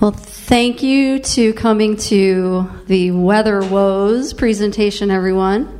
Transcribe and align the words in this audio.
Well, 0.00 0.12
thank 0.12 0.82
you 0.82 1.18
to 1.18 1.52
coming 1.52 1.98
to 2.08 2.70
the 2.86 3.10
Weather 3.10 3.60
Woes 3.60 4.32
presentation, 4.32 5.10
everyone. 5.10 5.78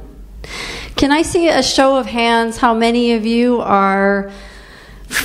Can 0.94 1.10
I 1.10 1.22
see 1.22 1.48
a 1.48 1.62
show 1.62 1.96
of 1.96 2.04
hands 2.04 2.58
how 2.58 2.74
many 2.74 3.12
of 3.12 3.24
you 3.24 3.62
are 3.62 4.30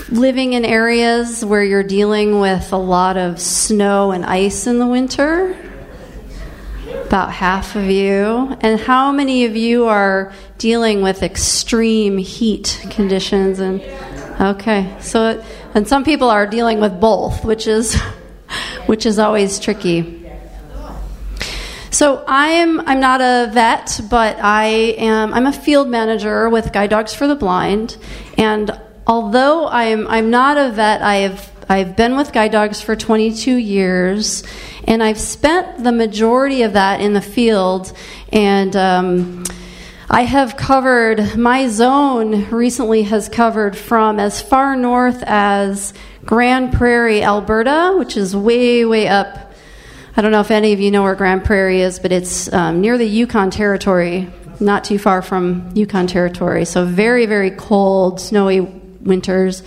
living 0.08 0.54
in 0.54 0.64
areas 0.64 1.44
where 1.44 1.62
you're 1.62 1.84
dealing 1.84 2.40
with 2.40 2.72
a 2.72 2.78
lot 2.78 3.18
of 3.18 3.42
snow 3.42 4.12
and 4.12 4.24
ice 4.24 4.66
in 4.66 4.80
the 4.80 4.88
winter? 4.88 5.58
About 7.08 7.34
half 7.34 7.76
of 7.76 7.90
you. 7.90 8.56
And 8.62 8.80
how 8.80 9.12
many 9.12 9.44
of 9.44 9.58
you 9.58 9.88
are 9.88 10.32
dealing 10.58 11.02
with 11.02 11.22
extreme 11.22 12.18
heat 12.18 12.82
conditions 12.92 13.60
and 13.60 13.82
okay. 14.40 14.96
So 15.02 15.44
and 15.74 15.86
some 15.86 16.06
people 16.06 16.30
are 16.30 16.48
dealing 16.48 16.80
with 16.80 17.02
both, 17.02 17.44
which 17.44 17.68
is 17.68 18.02
which 18.86 19.06
is 19.06 19.20
always 19.20 19.60
tricky. 19.60 20.22
So 21.96 22.26
I'm 22.28 22.82
I'm 22.82 23.00
not 23.00 23.22
a 23.22 23.50
vet, 23.54 24.02
but 24.10 24.38
I 24.42 24.66
am 24.98 25.34
I'm 25.34 25.46
a 25.46 25.54
field 25.54 25.88
manager 25.88 26.50
with 26.50 26.74
Guide 26.74 26.90
Dogs 26.90 27.14
for 27.14 27.26
the 27.26 27.36
Blind, 27.36 27.96
and 28.38 28.78
although 29.08 29.68
I'm 29.68 30.06
I'm 30.08 30.30
not 30.30 30.58
a 30.58 30.72
vet, 30.72 31.02
I 31.02 31.16
have 31.28 31.52
I've 31.70 31.96
been 31.96 32.18
with 32.18 32.34
Guide 32.34 32.52
Dogs 32.52 32.82
for 32.82 32.98
22 32.98 33.56
years, 33.56 34.44
and 34.84 35.02
I've 35.02 35.20
spent 35.20 35.86
the 35.86 35.94
majority 35.94 36.64
of 36.64 36.74
that 36.74 37.00
in 37.00 37.14
the 37.14 37.22
field, 37.22 37.94
and. 38.32 38.76
Um, 38.76 39.44
I 40.08 40.22
have 40.22 40.56
covered, 40.56 41.36
my 41.36 41.68
zone 41.68 42.46
recently 42.52 43.02
has 43.04 43.28
covered 43.28 43.76
from 43.76 44.20
as 44.20 44.40
far 44.40 44.76
north 44.76 45.24
as 45.26 45.96
Grande 46.26 46.74
Prairie, 46.74 47.22
Alberta, 47.22 47.96
which 47.98 48.18
is 48.18 48.36
way, 48.36 48.84
way 48.84 49.08
up. 49.08 49.54
I 50.18 50.22
don't 50.22 50.32
know 50.32 50.40
if 50.40 50.50
any 50.50 50.74
of 50.74 50.80
you 50.80 50.90
know 50.90 51.04
where 51.04 51.14
Grande 51.14 51.46
Prairie 51.46 51.82
is, 51.82 52.00
but 52.00 52.12
it's 52.12 52.52
um, 52.52 52.82
near 52.82 52.98
the 52.98 53.06
Yukon 53.06 53.52
Territory, 53.52 54.32
not 54.60 54.84
too 54.84 54.98
far 54.98 55.22
from 55.22 55.72
Yukon 55.76 56.08
Territory. 56.08 56.66
So, 56.66 56.86
very, 56.86 57.28
very 57.28 57.52
cold, 57.52 58.20
snowy 58.20 58.62
winters, 58.62 59.62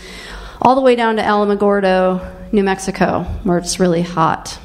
all 0.60 0.74
the 0.74 0.80
way 0.80 0.96
down 0.96 1.16
to 1.16 1.22
Alamogordo, 1.22 2.52
New 2.52 2.64
Mexico, 2.64 3.22
where 3.44 3.58
it's 3.58 3.78
really 3.78 4.02
hot. 4.02 4.58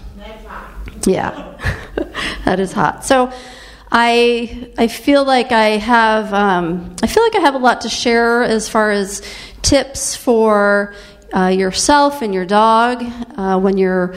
Yeah, 1.05 1.57
that 2.45 2.59
is 2.59 2.71
hot. 2.71 3.05
So, 3.05 3.31
I 3.91 4.71
I 4.79 4.87
feel 4.87 5.23
like 5.25 5.51
I 5.51 5.77
have 5.77 6.33
um, 6.33 6.95
I 7.03 7.07
feel 7.07 7.21
like 7.21 7.35
I 7.35 7.41
have 7.41 7.53
a 7.53 7.59
lot 7.59 7.81
to 7.81 7.89
share 7.89 8.41
as 8.41 8.67
far 8.67 8.89
as 8.89 9.21
tips 9.61 10.15
for 10.15 10.95
uh, 11.35 11.47
yourself 11.47 12.21
and 12.21 12.33
your 12.33 12.45
dog 12.45 13.03
uh, 13.37 13.59
when 13.59 13.77
you're 13.77 14.15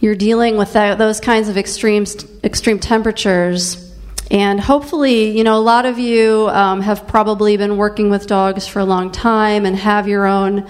you're 0.00 0.14
dealing 0.14 0.56
with 0.56 0.74
that, 0.74 0.98
those 0.98 1.20
kinds 1.20 1.48
of 1.48 1.56
extreme 1.56 2.04
extreme 2.44 2.78
temperatures. 2.78 3.82
And 4.30 4.60
hopefully, 4.60 5.36
you 5.36 5.44
know, 5.44 5.56
a 5.56 5.62
lot 5.62 5.86
of 5.86 5.98
you 5.98 6.48
um, 6.48 6.80
have 6.80 7.06
probably 7.06 7.56
been 7.56 7.76
working 7.76 8.10
with 8.10 8.26
dogs 8.26 8.66
for 8.66 8.80
a 8.80 8.84
long 8.84 9.12
time 9.12 9.64
and 9.64 9.76
have 9.76 10.08
your 10.08 10.26
own 10.26 10.68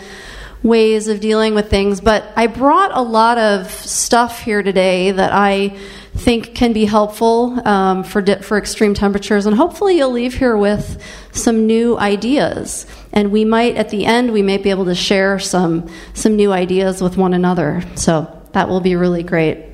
ways 0.62 1.08
of 1.08 1.20
dealing 1.20 1.54
with 1.54 1.70
things. 1.70 2.00
But 2.00 2.24
I 2.36 2.48
brought 2.48 2.90
a 2.92 3.00
lot 3.00 3.38
of 3.38 3.70
stuff 3.70 4.42
here 4.42 4.62
today 4.62 5.10
that 5.10 5.32
I 5.32 5.78
think 6.16 6.54
can 6.54 6.72
be 6.72 6.84
helpful 6.84 7.60
um, 7.66 8.02
for 8.02 8.22
di- 8.22 8.40
for 8.40 8.58
extreme 8.58 8.94
temperatures, 8.94 9.46
and 9.46 9.56
hopefully 9.56 9.96
you'll 9.96 10.10
leave 10.10 10.34
here 10.34 10.56
with 10.56 11.02
some 11.32 11.66
new 11.66 11.98
ideas. 11.98 12.86
And 13.12 13.30
we 13.30 13.44
might, 13.44 13.76
at 13.76 13.90
the 13.90 14.06
end, 14.06 14.32
we 14.32 14.42
may 14.42 14.56
be 14.56 14.70
able 14.70 14.86
to 14.86 14.94
share 14.94 15.38
some 15.38 15.88
some 16.14 16.36
new 16.36 16.52
ideas 16.52 17.00
with 17.00 17.16
one 17.16 17.34
another. 17.34 17.82
So 17.94 18.30
that 18.52 18.68
will 18.68 18.80
be 18.80 18.96
really 18.96 19.22
great. 19.22 19.64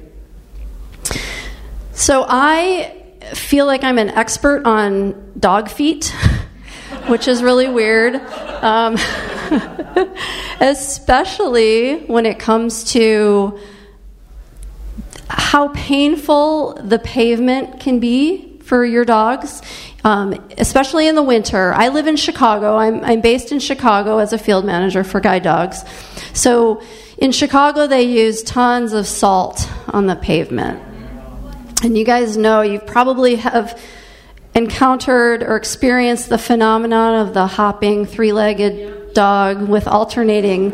So 1.92 2.24
I 2.28 3.00
feel 3.34 3.66
like 3.66 3.84
I'm 3.84 3.98
an 3.98 4.10
expert 4.10 4.66
on 4.66 5.32
dog 5.38 5.70
feet, 5.70 6.06
which 7.06 7.28
is 7.28 7.42
really 7.42 7.68
weird. 7.68 8.16
Um, 8.16 8.96
especially 10.60 12.04
when 12.06 12.26
it 12.26 12.38
comes 12.38 12.92
to 12.92 13.58
how 15.38 15.68
painful 15.68 16.74
the 16.74 16.98
pavement 16.98 17.80
can 17.80 18.00
be 18.00 18.58
for 18.60 18.84
your 18.84 19.04
dogs, 19.04 19.60
um, 20.04 20.32
especially 20.56 21.08
in 21.08 21.14
the 21.14 21.22
winter. 21.22 21.72
I 21.74 21.88
live 21.88 22.06
in 22.06 22.16
Chicago. 22.16 22.76
I'm, 22.76 23.04
I'm 23.04 23.20
based 23.20 23.52
in 23.52 23.58
Chicago 23.58 24.18
as 24.18 24.32
a 24.32 24.38
field 24.38 24.64
manager 24.64 25.04
for 25.04 25.20
guide 25.20 25.42
dogs. 25.42 25.84
So 26.32 26.82
in 27.18 27.32
Chicago, 27.32 27.86
they 27.86 28.02
use 28.02 28.42
tons 28.42 28.92
of 28.92 29.06
salt 29.06 29.68
on 29.88 30.06
the 30.06 30.16
pavement. 30.16 30.80
And 31.84 31.98
you 31.98 32.04
guys 32.04 32.36
know, 32.36 32.62
you 32.62 32.78
probably 32.78 33.36
have 33.36 33.80
encountered 34.54 35.42
or 35.42 35.56
experienced 35.56 36.28
the 36.28 36.38
phenomenon 36.38 37.26
of 37.26 37.34
the 37.34 37.46
hopping 37.46 38.06
three 38.06 38.32
legged 38.32 39.14
dog 39.14 39.68
with 39.68 39.86
alternating 39.86 40.72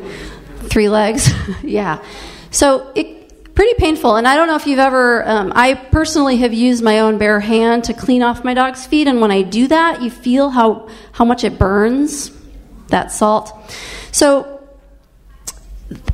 three 0.68 0.88
legs. 0.88 1.32
yeah. 1.62 2.02
So 2.50 2.92
it 2.94 3.17
pretty 3.58 3.74
painful. 3.74 4.14
And 4.14 4.28
I 4.28 4.36
don't 4.36 4.46
know 4.46 4.54
if 4.54 4.68
you've 4.68 4.78
ever, 4.78 5.28
um, 5.28 5.52
I 5.52 5.74
personally 5.74 6.36
have 6.36 6.54
used 6.54 6.80
my 6.80 7.00
own 7.00 7.18
bare 7.18 7.40
hand 7.40 7.82
to 7.84 7.92
clean 7.92 8.22
off 8.22 8.44
my 8.44 8.54
dog's 8.54 8.86
feet. 8.86 9.08
And 9.08 9.20
when 9.20 9.32
I 9.32 9.42
do 9.42 9.66
that, 9.66 10.00
you 10.00 10.12
feel 10.12 10.48
how, 10.48 10.88
how 11.10 11.24
much 11.24 11.42
it 11.42 11.58
burns, 11.58 12.30
that 12.86 13.10
salt. 13.10 13.52
So 14.12 14.62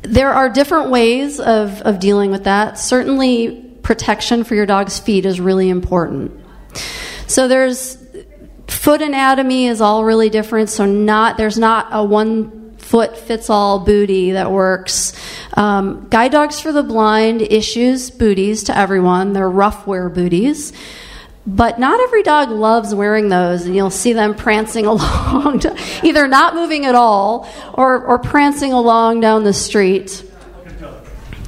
there 0.01 0.33
are 0.33 0.49
different 0.49 0.89
ways 0.89 1.39
of, 1.39 1.83
of 1.83 1.99
dealing 1.99 2.31
with 2.31 2.45
that. 2.45 2.79
Certainly, 2.79 3.61
protection 3.83 4.43
for 4.43 4.55
your 4.55 4.65
dog's 4.65 4.97
feet 4.97 5.27
is 5.27 5.39
really 5.39 5.69
important. 5.69 6.31
So 7.27 7.47
there's 7.47 8.03
foot 8.65 9.03
anatomy 9.03 9.67
is 9.67 9.81
all 9.81 10.03
really 10.03 10.31
different. 10.31 10.71
So 10.71 10.87
not 10.87 11.37
there's 11.37 11.59
not 11.59 11.89
a 11.91 12.03
one 12.03 12.64
foot 12.85 13.17
fits 13.17 13.49
all 13.49 13.79
booty 13.79 14.31
that 14.31 14.51
works. 14.51 15.13
Um, 15.53 16.07
Guide 16.09 16.31
Dogs 16.31 16.59
for 16.59 16.71
the 16.71 16.83
Blind 16.83 17.41
issues 17.41 18.11
booties 18.11 18.65
to 18.65 18.77
everyone. 18.77 19.33
They're 19.33 19.49
Ruffwear 19.49 20.13
booties. 20.13 20.71
But 21.47 21.79
not 21.79 21.99
every 21.99 22.23
dog 22.23 22.49
loves 22.49 22.93
wearing 22.93 23.29
those, 23.29 23.65
and 23.65 23.75
you'll 23.75 23.89
see 23.89 24.13
them 24.13 24.35
prancing 24.35 24.85
along, 24.95 25.63
either 26.03 26.27
not 26.27 26.53
moving 26.53 26.85
at 26.85 26.95
all 26.95 27.49
or, 27.73 28.03
or 28.03 28.19
prancing 28.19 28.71
along 28.71 29.19
down 29.19 29.43
the 29.43 29.53
street. 29.53 30.23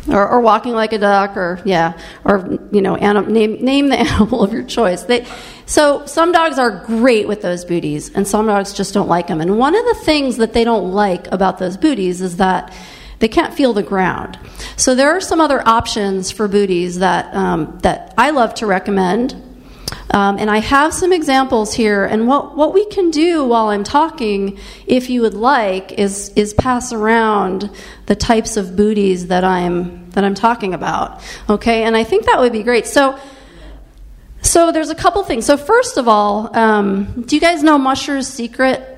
Or, 0.09 0.25
or, 0.25 0.39
walking 0.39 0.71
like 0.71 0.93
a 0.93 0.99
duck, 0.99 1.35
or 1.35 1.59
yeah, 1.65 1.99
or 2.23 2.57
you 2.71 2.81
know, 2.81 2.95
anim, 2.95 3.33
name 3.33 3.65
name 3.65 3.89
the 3.89 3.97
animal 3.99 4.41
of 4.41 4.53
your 4.53 4.63
choice. 4.63 5.03
They, 5.03 5.27
so 5.67 6.05
some 6.05 6.31
dogs 6.31 6.57
are 6.57 6.71
great 6.71 7.27
with 7.27 7.41
those 7.41 7.65
booties, 7.65 8.09
and 8.15 8.25
some 8.25 8.47
dogs 8.47 8.73
just 8.73 8.93
don't 8.93 9.09
like 9.09 9.27
them. 9.27 9.41
And 9.41 9.59
one 9.59 9.75
of 9.75 9.85
the 9.85 9.95
things 10.05 10.37
that 10.37 10.53
they 10.53 10.63
don't 10.63 10.93
like 10.93 11.27
about 11.31 11.59
those 11.59 11.75
booties 11.75 12.21
is 12.21 12.37
that 12.37 12.73
they 13.19 13.27
can't 13.27 13.53
feel 13.53 13.73
the 13.73 13.83
ground. 13.83 14.39
So 14.77 14.95
there 14.95 15.11
are 15.11 15.19
some 15.19 15.41
other 15.41 15.61
options 15.67 16.31
for 16.31 16.47
booties 16.47 16.99
that 16.99 17.35
um, 17.35 17.79
that 17.81 18.13
I 18.17 18.29
love 18.29 18.53
to 18.55 18.65
recommend. 18.65 19.43
Um, 20.11 20.37
and 20.39 20.49
I 20.49 20.59
have 20.59 20.93
some 20.93 21.11
examples 21.11 21.73
here. 21.73 22.05
And 22.05 22.27
what, 22.27 22.55
what 22.55 22.73
we 22.73 22.85
can 22.85 23.11
do 23.11 23.45
while 23.45 23.67
I'm 23.67 23.83
talking, 23.83 24.57
if 24.85 25.09
you 25.09 25.21
would 25.21 25.33
like, 25.33 25.93
is 25.93 26.29
is 26.35 26.53
pass 26.53 26.93
around 26.93 27.69
the 28.05 28.15
types 28.15 28.55
of 28.55 28.77
booties 28.77 29.27
that 29.27 29.43
I'm 29.43 30.09
that 30.11 30.23
I'm 30.23 30.35
talking 30.35 30.73
about. 30.73 31.21
Okay, 31.49 31.83
and 31.83 31.97
I 31.97 32.05
think 32.05 32.25
that 32.25 32.39
would 32.39 32.53
be 32.53 32.63
great. 32.63 32.87
So 32.87 33.19
so 34.47 34.71
there's 34.71 34.89
a 34.89 34.95
couple 34.95 35.23
things. 35.23 35.45
So 35.45 35.57
first 35.57 35.97
of 35.97 36.07
all, 36.07 36.55
um, 36.57 37.23
do 37.23 37.35
you 37.35 37.41
guys 37.41 37.63
know 37.63 37.77
Musher's 37.77 38.27
Secret? 38.27 38.93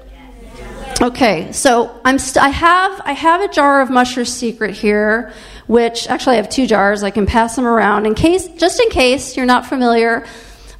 Okay, 1.01 1.51
so 1.53 1.99
I'm 2.03 2.19
st- 2.19 2.43
I 2.43 2.49
have 2.49 3.01
I 3.05 3.13
have 3.13 3.41
a 3.41 3.47
jar 3.47 3.81
of 3.81 3.89
Musher's 3.89 4.31
Secret 4.31 4.75
here, 4.75 5.31
which 5.65 6.07
actually 6.09 6.33
I 6.33 6.37
have 6.37 6.49
two 6.49 6.67
jars. 6.67 7.03
I 7.03 7.09
can 7.09 7.25
pass 7.25 7.55
them 7.55 7.65
around 7.65 8.05
in 8.05 8.15
case, 8.15 8.47
just 8.49 8.81
in 8.81 8.89
case 8.89 9.37
you're 9.37 9.45
not 9.45 9.65
familiar. 9.65 10.25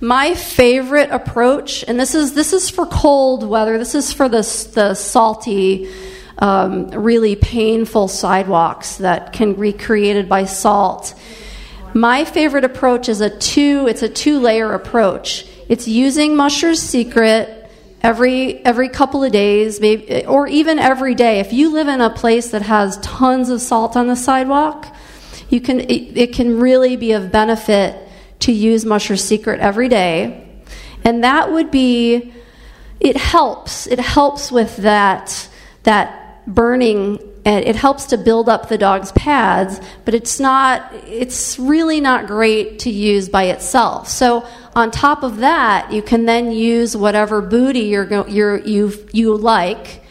My 0.02 0.34
favorite 0.36 1.10
approach, 1.10 1.84
and 1.88 2.00
this 2.00 2.16
is 2.16 2.34
this 2.34 2.54
is 2.54 2.70
for 2.70 2.86
cold 2.86 3.48
weather. 3.48 3.78
This 3.78 3.96
is 3.96 4.14
for 4.14 4.30
the 4.30 4.42
the 4.76 4.94
salty, 4.94 5.90
um, 6.38 6.90
really 6.90 7.36
painful 7.36 8.08
sidewalks 8.08 8.98
that 8.98 9.34
can 9.34 9.54
be 9.54 9.74
created 9.74 10.28
by 10.28 10.46
salt 10.46 11.16
my 11.94 12.26
favorite 12.26 12.64
approach 12.64 13.10
is 13.10 13.22
a 13.22 13.30
two, 13.30 13.88
it's 13.88 14.04
a 14.04 14.10
two 14.10 14.40
layer 14.40 14.74
approach. 14.74 15.46
It's 15.68 15.88
using 15.88 16.36
Musher's 16.36 16.82
Secret 16.82 17.56
every 18.02 18.64
every 18.66 18.90
couple 18.90 19.24
of 19.24 19.32
days, 19.32 19.80
maybe 19.80 20.26
or 20.26 20.48
even 20.48 20.80
every 20.80 21.16
day. 21.16 21.40
If 21.40 21.54
you 21.54 21.72
live 21.72 21.88
in 21.88 22.02
a 22.02 22.10
place 22.10 22.52
that 22.52 22.64
has 22.64 22.98
tons 22.98 23.50
of 23.50 23.62
salt 23.62 23.96
on 23.96 24.08
the 24.08 24.16
sidewalk, 24.16 24.94
you 25.50 25.62
can 25.62 25.82
it, 25.82 26.18
it 26.18 26.34
can 26.34 26.60
really 26.60 26.96
be 26.96 27.12
of 27.12 27.32
benefit 27.32 28.08
to 28.40 28.52
use 28.52 28.86
Musher's 28.86 29.24
Secret 29.24 29.60
every 29.60 29.90
day. 29.90 30.48
And 31.04 31.24
that 31.24 31.52
would 31.52 31.72
be 31.72 32.34
it 33.00 33.16
helps. 33.16 33.88
It 33.88 34.00
helps 34.00 34.52
with 34.52 34.78
that 34.78 35.50
that 35.84 36.46
burning 36.46 37.20
and 37.50 37.66
it 37.66 37.76
helps 37.76 38.06
to 38.06 38.18
build 38.18 38.48
up 38.48 38.70
the 38.70 38.78
dog's 38.78 39.12
pads, 39.14 39.82
but 40.06 40.14
it's 40.14 40.40
not 40.40 40.94
it's 41.08 41.58
really 41.58 42.00
not 42.00 42.28
great 42.28 42.78
to 42.80 42.92
use 42.92 43.28
by 43.28 43.46
itself. 43.46 44.08
So 44.08 44.46
on 44.76 44.92
top 44.92 45.24
of 45.24 45.38
that, 45.38 45.92
you 45.92 46.04
can 46.04 46.26
then 46.26 46.52
use 46.52 46.96
whatever 46.96 47.42
booty 47.42 47.86
you're, 47.94 48.28
you're 48.28 48.60
you 48.60 48.94
you 49.12 49.36
like. 49.36 50.04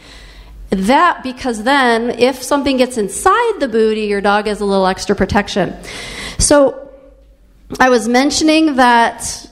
That 0.71 1.23
because 1.23 1.63
then 1.63 2.11
if 2.11 2.43
something 2.43 2.77
gets 2.77 2.99
inside 2.99 3.61
the 3.61 3.69
booty, 3.69 4.07
your 4.07 4.21
dog 4.21 4.49
has 4.49 4.61
a 4.61 4.65
little 4.65 4.89
extra 4.89 5.15
protection. 5.15 5.77
So 6.39 6.91
I 7.79 7.89
was 7.89 8.09
mentioning 8.09 8.75
that 8.75 9.49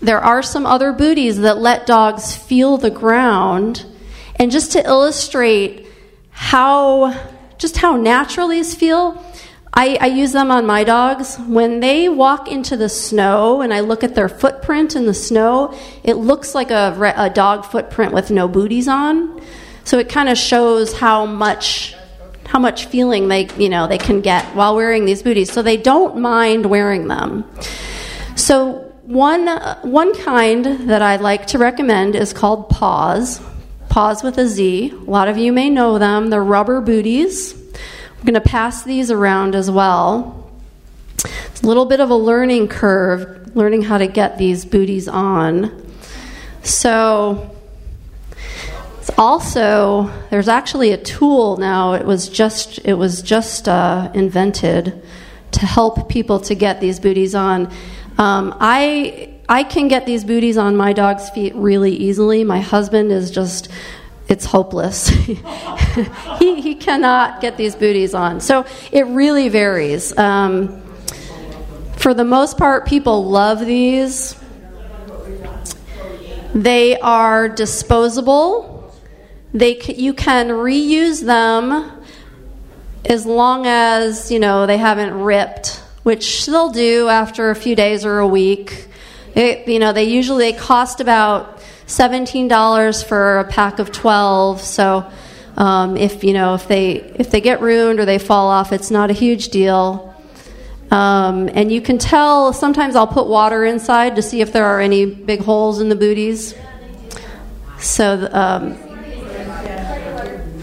there 0.00 0.20
are 0.20 0.44
some 0.44 0.66
other 0.66 0.92
booties 0.92 1.40
that 1.40 1.58
let 1.58 1.84
dogs 1.84 2.36
feel 2.36 2.76
the 2.78 2.90
ground. 2.90 3.84
And 4.36 4.52
just 4.52 4.70
to 4.72 4.86
illustrate 4.86 5.87
how 6.38 7.12
just 7.58 7.76
how 7.76 7.96
natural 7.96 8.46
these 8.46 8.72
feel, 8.72 9.20
I, 9.74 9.98
I, 10.00 10.06
use 10.06 10.30
them 10.30 10.52
on 10.52 10.64
my 10.66 10.84
dogs. 10.84 11.36
When 11.36 11.80
they 11.80 12.08
walk 12.08 12.48
into 12.48 12.76
the 12.76 12.88
snow 12.88 13.60
and 13.60 13.74
I 13.74 13.80
look 13.80 14.04
at 14.04 14.14
their 14.14 14.28
footprint 14.28 14.94
in 14.94 15.06
the 15.06 15.14
snow, 15.14 15.76
it 16.04 16.14
looks 16.14 16.54
like 16.54 16.70
a, 16.70 17.14
a 17.16 17.28
dog 17.28 17.64
footprint 17.64 18.12
with 18.12 18.30
no 18.30 18.46
booties 18.46 18.86
on. 18.86 19.42
So 19.82 19.98
it 19.98 20.08
kind 20.08 20.28
of 20.28 20.38
shows 20.38 20.96
how 20.96 21.26
much 21.26 21.96
how 22.46 22.60
much 22.60 22.86
feeling 22.86 23.28
they 23.28 23.48
you 23.58 23.68
know 23.68 23.88
they 23.88 23.98
can 23.98 24.20
get 24.20 24.44
while 24.54 24.76
wearing 24.76 25.06
these 25.06 25.22
booties. 25.22 25.52
So 25.52 25.62
they 25.62 25.76
don't 25.76 26.18
mind 26.18 26.66
wearing 26.66 27.08
them. 27.08 27.44
So 28.36 28.88
one, 29.02 29.48
one 29.82 30.14
kind 30.22 30.64
that 30.88 31.02
I'd 31.02 31.20
like 31.20 31.48
to 31.48 31.58
recommend 31.58 32.14
is 32.14 32.32
called 32.32 32.70
Pawz. 32.70 33.42
Pawz 33.98 34.22
with 34.22 34.38
a 34.38 34.46
Z. 34.46 34.90
A 34.90 35.10
lot 35.10 35.26
of 35.26 35.36
you 35.36 35.52
may 35.52 35.68
know 35.68 35.98
them. 35.98 36.30
They're 36.30 36.40
rubber 36.40 36.80
booties. 36.80 37.52
I'm 37.52 38.24
going 38.24 38.34
to 38.34 38.40
pass 38.40 38.84
these 38.84 39.10
around 39.10 39.56
as 39.56 39.68
well. 39.72 40.52
It's 41.16 41.62
a 41.62 41.66
little 41.66 41.84
bit 41.84 41.98
of 41.98 42.08
a 42.08 42.14
learning 42.14 42.68
curve, 42.68 43.56
learning 43.56 43.82
how 43.82 43.98
to 43.98 44.06
get 44.06 44.38
these 44.38 44.64
booties 44.64 45.08
on. 45.08 45.84
So, 46.62 47.56
it's 49.00 49.10
also 49.18 50.12
there's 50.30 50.46
actually 50.46 50.92
a 50.92 50.98
tool 50.98 51.56
now. 51.56 51.94
It 51.94 52.06
was 52.06 52.28
just 52.28 52.78
it 52.84 52.94
was 52.94 53.20
just 53.20 53.68
uh, 53.68 54.12
invented 54.14 55.02
to 55.50 55.66
help 55.66 56.08
people 56.08 56.38
to 56.42 56.54
get 56.54 56.80
these 56.80 57.00
booties 57.00 57.34
on. 57.34 57.66
Um, 58.16 58.56
I 58.60 59.37
I 59.48 59.64
can 59.64 59.88
get 59.88 60.06
these 60.06 60.24
booties 60.24 60.58
on 60.58 60.76
my 60.76 60.92
dog's 60.92 61.30
feet 61.30 61.54
really 61.54 61.92
easily. 61.92 62.44
My 62.44 62.60
husband 62.60 63.10
is 63.10 63.30
just 63.30 63.68
it's 64.28 64.44
hopeless. 64.44 65.08
he, 66.38 66.60
he 66.60 66.74
cannot 66.74 67.40
get 67.40 67.56
these 67.56 67.74
booties 67.74 68.12
on. 68.12 68.40
So 68.40 68.66
it 68.92 69.06
really 69.06 69.48
varies. 69.48 70.16
Um, 70.18 70.82
for 71.96 72.12
the 72.12 72.24
most 72.24 72.58
part, 72.58 72.86
people 72.86 73.24
love 73.28 73.64
these. 73.64 74.36
They 76.54 76.98
are 77.00 77.48
disposable. 77.48 78.92
They 79.54 79.80
you 79.80 80.12
can 80.12 80.48
reuse 80.48 81.24
them 81.24 81.90
as 83.06 83.24
long 83.24 83.66
as 83.66 84.30
you 84.30 84.38
know 84.38 84.66
they 84.66 84.76
haven't 84.76 85.14
ripped 85.14 85.82
which 86.08 86.46
they'll 86.46 86.70
do 86.70 87.06
after 87.08 87.50
a 87.50 87.54
few 87.54 87.76
days 87.76 88.06
or 88.06 88.18
a 88.18 88.26
week. 88.26 88.88
You 89.34 89.78
know, 89.78 89.92
they 89.92 90.04
usually 90.04 90.52
they 90.52 90.58
cost 90.58 91.00
about 91.00 91.62
seventeen 91.86 92.48
dollars 92.48 93.02
for 93.02 93.38
a 93.38 93.44
pack 93.44 93.78
of 93.78 93.92
twelve. 93.92 94.60
So 94.60 95.08
um, 95.56 95.96
if 95.96 96.24
you 96.24 96.32
know 96.32 96.54
if 96.54 96.66
they 96.66 96.96
if 97.16 97.30
they 97.30 97.40
get 97.40 97.60
ruined 97.60 98.00
or 98.00 98.04
they 98.04 98.18
fall 98.18 98.48
off, 98.48 98.72
it's 98.72 98.90
not 98.90 99.10
a 99.10 99.12
huge 99.12 99.48
deal. 99.48 100.14
Um, 100.90 101.48
and 101.52 101.70
you 101.70 101.80
can 101.80 101.98
tell. 101.98 102.52
Sometimes 102.52 102.96
I'll 102.96 103.06
put 103.06 103.26
water 103.28 103.64
inside 103.64 104.16
to 104.16 104.22
see 104.22 104.40
if 104.40 104.52
there 104.52 104.64
are 104.64 104.80
any 104.80 105.06
big 105.06 105.40
holes 105.40 105.80
in 105.80 105.88
the 105.88 105.96
booties. 105.96 106.54
So 107.78 108.28
um, 108.32 108.76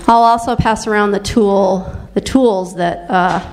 I'll 0.08 0.24
also 0.24 0.56
pass 0.56 0.88
around 0.88 1.12
the 1.12 1.20
tool, 1.20 1.86
the 2.14 2.22
tools 2.22 2.76
that. 2.76 3.10
Uh, 3.10 3.52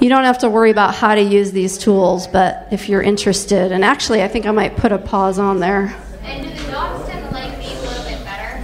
you 0.00 0.08
don't 0.08 0.24
have 0.24 0.38
to 0.38 0.50
worry 0.50 0.70
about 0.70 0.94
how 0.94 1.14
to 1.14 1.22
use 1.22 1.52
these 1.52 1.78
tools, 1.78 2.26
but 2.26 2.68
if 2.70 2.88
you're 2.88 3.02
interested, 3.02 3.72
and 3.72 3.84
actually, 3.84 4.22
I 4.22 4.28
think 4.28 4.46
I 4.46 4.50
might 4.50 4.76
put 4.76 4.92
a 4.92 4.98
pause 4.98 5.38
on 5.38 5.60
there. 5.60 5.96
And 6.22 6.42
do 6.42 6.50
the 6.50 6.70
dogs 6.70 7.08
tend 7.08 7.26
to 7.26 7.34
like 7.34 7.58
these 7.58 7.78
a 7.78 7.88
little 7.88 8.04
bit 8.04 8.24
better? 8.24 8.62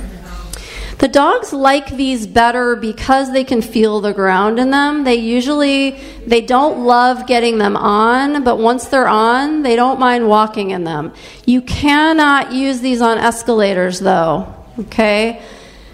The 0.98 1.08
dogs 1.08 1.52
like 1.52 1.90
these 1.90 2.26
better 2.26 2.76
because 2.76 3.32
they 3.32 3.44
can 3.44 3.62
feel 3.62 4.00
the 4.00 4.12
ground 4.12 4.58
in 4.58 4.70
them. 4.70 5.04
They 5.04 5.16
usually 5.16 5.92
they 6.26 6.40
don't 6.40 6.84
love 6.84 7.26
getting 7.26 7.58
them 7.58 7.76
on, 7.76 8.44
but 8.44 8.58
once 8.58 8.88
they're 8.88 9.08
on, 9.08 9.62
they 9.62 9.74
don't 9.74 9.98
mind 9.98 10.28
walking 10.28 10.70
in 10.70 10.84
them. 10.84 11.12
You 11.46 11.62
cannot 11.62 12.52
use 12.52 12.80
these 12.80 13.00
on 13.00 13.18
escalators 13.18 14.00
though. 14.00 14.54
Okay? 14.78 15.42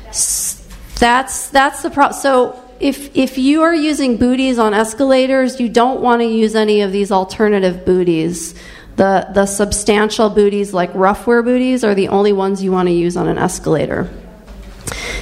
That's 0.04 1.48
that's 1.50 1.82
the 1.82 1.90
problem. 1.90 2.18
So 2.20 2.67
if 2.80 3.16
if 3.16 3.38
you 3.38 3.62
are 3.62 3.74
using 3.74 4.16
booties 4.16 4.58
on 4.58 4.74
escalators, 4.74 5.60
you 5.60 5.68
don't 5.68 6.00
want 6.00 6.20
to 6.20 6.26
use 6.26 6.54
any 6.54 6.80
of 6.82 6.92
these 6.92 7.10
alternative 7.10 7.84
booties. 7.84 8.54
The 8.96 9.28
the 9.32 9.46
substantial 9.46 10.30
booties 10.30 10.72
like 10.72 10.92
Ruffwear 10.92 11.44
booties 11.44 11.84
are 11.84 11.94
the 11.94 12.08
only 12.08 12.32
ones 12.32 12.62
you 12.62 12.72
want 12.72 12.88
to 12.88 12.94
use 12.94 13.16
on 13.16 13.28
an 13.28 13.38
escalator. 13.38 14.10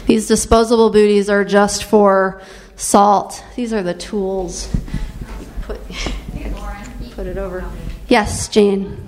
These 0.07 0.29
disposable 0.29 0.91
booties 0.91 1.29
are 1.29 1.45
just 1.45 1.85
for 1.85 2.41
salt. 2.77 3.43
These 3.57 3.73
are 3.73 3.83
the 3.83 3.95
tools. 3.95 4.69
Put 5.63 5.81
put 7.13 7.27
it 7.27 7.39
over. 7.39 7.65
Yes, 8.09 8.49
Jane. 8.49 9.06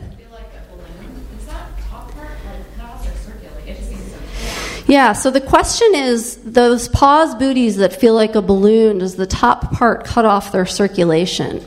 Yeah, 4.88 5.12
so 5.12 5.30
the 5.30 5.42
question 5.42 5.94
is 5.94 6.36
those 6.38 6.88
Pawz 6.88 7.38
booties 7.38 7.76
that 7.76 7.92
feel 7.92 8.14
like 8.14 8.34
a 8.34 8.40
balloon, 8.40 8.98
does 8.98 9.16
the 9.16 9.26
top 9.26 9.70
part 9.72 10.06
cut 10.06 10.24
off 10.24 10.50
their 10.50 10.64
circulation? 10.64 11.62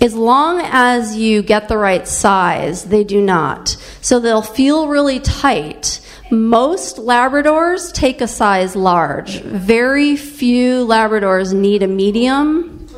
As 0.00 0.14
long 0.14 0.60
as 0.64 1.16
you 1.16 1.42
get 1.42 1.68
the 1.68 1.78
right 1.78 2.08
size, 2.08 2.86
they 2.86 3.04
do 3.04 3.20
not. 3.20 3.76
So 4.00 4.18
they'll 4.18 4.42
feel 4.42 4.88
really 4.88 5.20
tight. 5.20 6.00
Most 6.28 6.96
Labradors 6.96 7.92
take 7.92 8.20
a 8.20 8.26
size 8.26 8.74
large. 8.74 9.40
Very 9.40 10.16
few 10.16 10.84
Labradors 10.84 11.52
need 11.52 11.84
a 11.84 11.88
medium. 11.88 12.88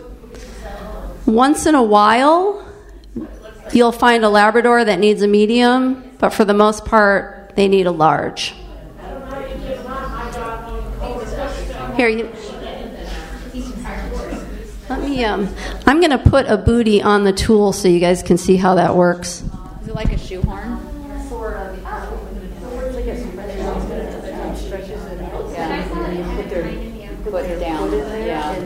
Once 1.27 1.67
in 1.67 1.75
a 1.75 1.83
while, 1.83 2.67
you'll 3.73 3.93
find 3.93 4.25
a 4.25 4.31
Labrador 4.31 4.83
that 4.83 4.99
needs 4.99 5.21
a 5.21 5.29
medium, 5.29 6.11
but 6.19 6.31
for 6.31 6.47
the 6.47 6.55
most 6.55 6.87
part, 6.87 7.53
they 7.55 7.69
need 7.69 7.87
a 7.87 7.93
large. 7.93 8.55
Here, 12.01 12.09
you. 12.09 12.33
Let 14.89 15.03
me. 15.03 15.23
Um, 15.23 15.55
I'm 15.87 16.01
going 16.01 16.13
to 16.13 16.19
put 16.19 16.47
a 16.47 16.57
booty 16.57 17.03
on 17.03 17.25
the 17.25 17.33
tool 17.35 17.75
so 17.75 17.89
you 17.89 18.01
guys 18.01 18.23
can 18.23 18.39
see 18.39 18.57
how 18.57 18.75
that 18.77 18.97
works. 18.97 19.43
Is 19.83 19.89
it 19.89 19.95
like 19.95 20.11
a 20.11 20.17
shoehorn? 20.17 20.79
Put 27.23 27.45
it 27.45 27.61
down. 27.61 27.93
Yeah. 27.93 28.57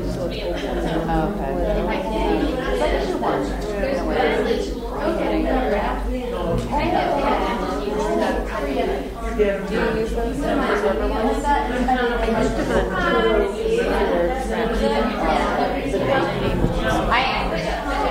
Okay. 9.35 9.65
Do 9.67 9.75
you 9.75 10.01
use 10.01 10.13
those? 10.13 10.45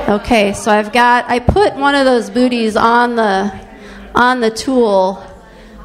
Okay, 0.08 0.52
so 0.52 0.70
I've 0.70 0.92
got 0.92 1.30
I 1.30 1.40
put 1.40 1.76
one 1.76 1.96
of 1.96 2.04
those 2.04 2.30
booties 2.30 2.76
on 2.76 3.16
the 3.16 3.58
on 4.14 4.42
the 4.42 4.52
tool 4.52 5.26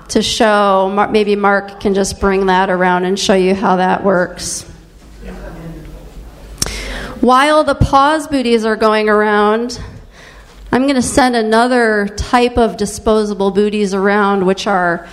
to 0.09 0.23
show. 0.23 1.09
Maybe 1.09 1.37
Mark 1.37 1.79
can 1.79 1.95
just 1.95 2.19
bring 2.19 2.47
that 2.47 2.69
around 2.69 3.05
and 3.05 3.17
show 3.17 3.35
you 3.35 3.55
how 3.55 3.77
that 3.77 4.03
works. 4.03 4.63
While 7.21 7.63
the 7.63 7.77
paws 7.77 8.27
booties 8.27 8.65
are 8.65 8.75
going 8.75 9.09
around, 9.09 9.81
I'm 10.73 10.83
going 10.83 10.97
to 10.97 11.03
send 11.03 11.37
another 11.37 12.09
type 12.17 12.59
of 12.59 12.77
disposable 12.77 13.53
booties 13.53 13.95
around, 13.95 14.45
which 14.45 14.67
are 14.67 15.09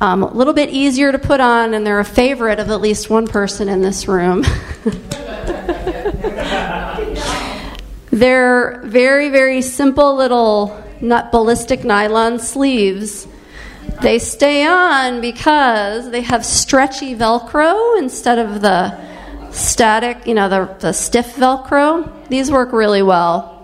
um, 0.00 0.24
a 0.24 0.32
little 0.32 0.52
bit 0.52 0.70
easier 0.70 1.12
to 1.12 1.18
put 1.18 1.38
on, 1.38 1.74
and 1.74 1.86
they're 1.86 2.00
a 2.00 2.04
favorite 2.04 2.58
of 2.58 2.70
at 2.70 2.80
least 2.80 3.08
one 3.08 3.28
person 3.28 3.68
in 3.68 3.82
this 3.82 4.08
room. 4.08 4.44
they're 8.18 8.80
very, 8.84 9.28
very 9.28 9.62
simple 9.62 10.16
little 10.16 10.82
not 11.00 11.30
ballistic 11.30 11.84
nylon 11.84 12.38
sleeves. 12.38 13.26
They 14.02 14.18
stay 14.18 14.66
on 14.66 15.20
because 15.20 16.10
they 16.10 16.22
have 16.22 16.44
stretchy 16.44 17.14
Velcro 17.14 17.98
instead 17.98 18.38
of 18.38 18.60
the 18.60 18.96
static, 19.50 20.26
you 20.26 20.34
know, 20.34 20.48
the, 20.48 20.74
the 20.80 20.92
stiff 20.92 21.36
Velcro. 21.36 22.28
These 22.28 22.50
work 22.50 22.72
really 22.72 23.02
well. 23.02 23.54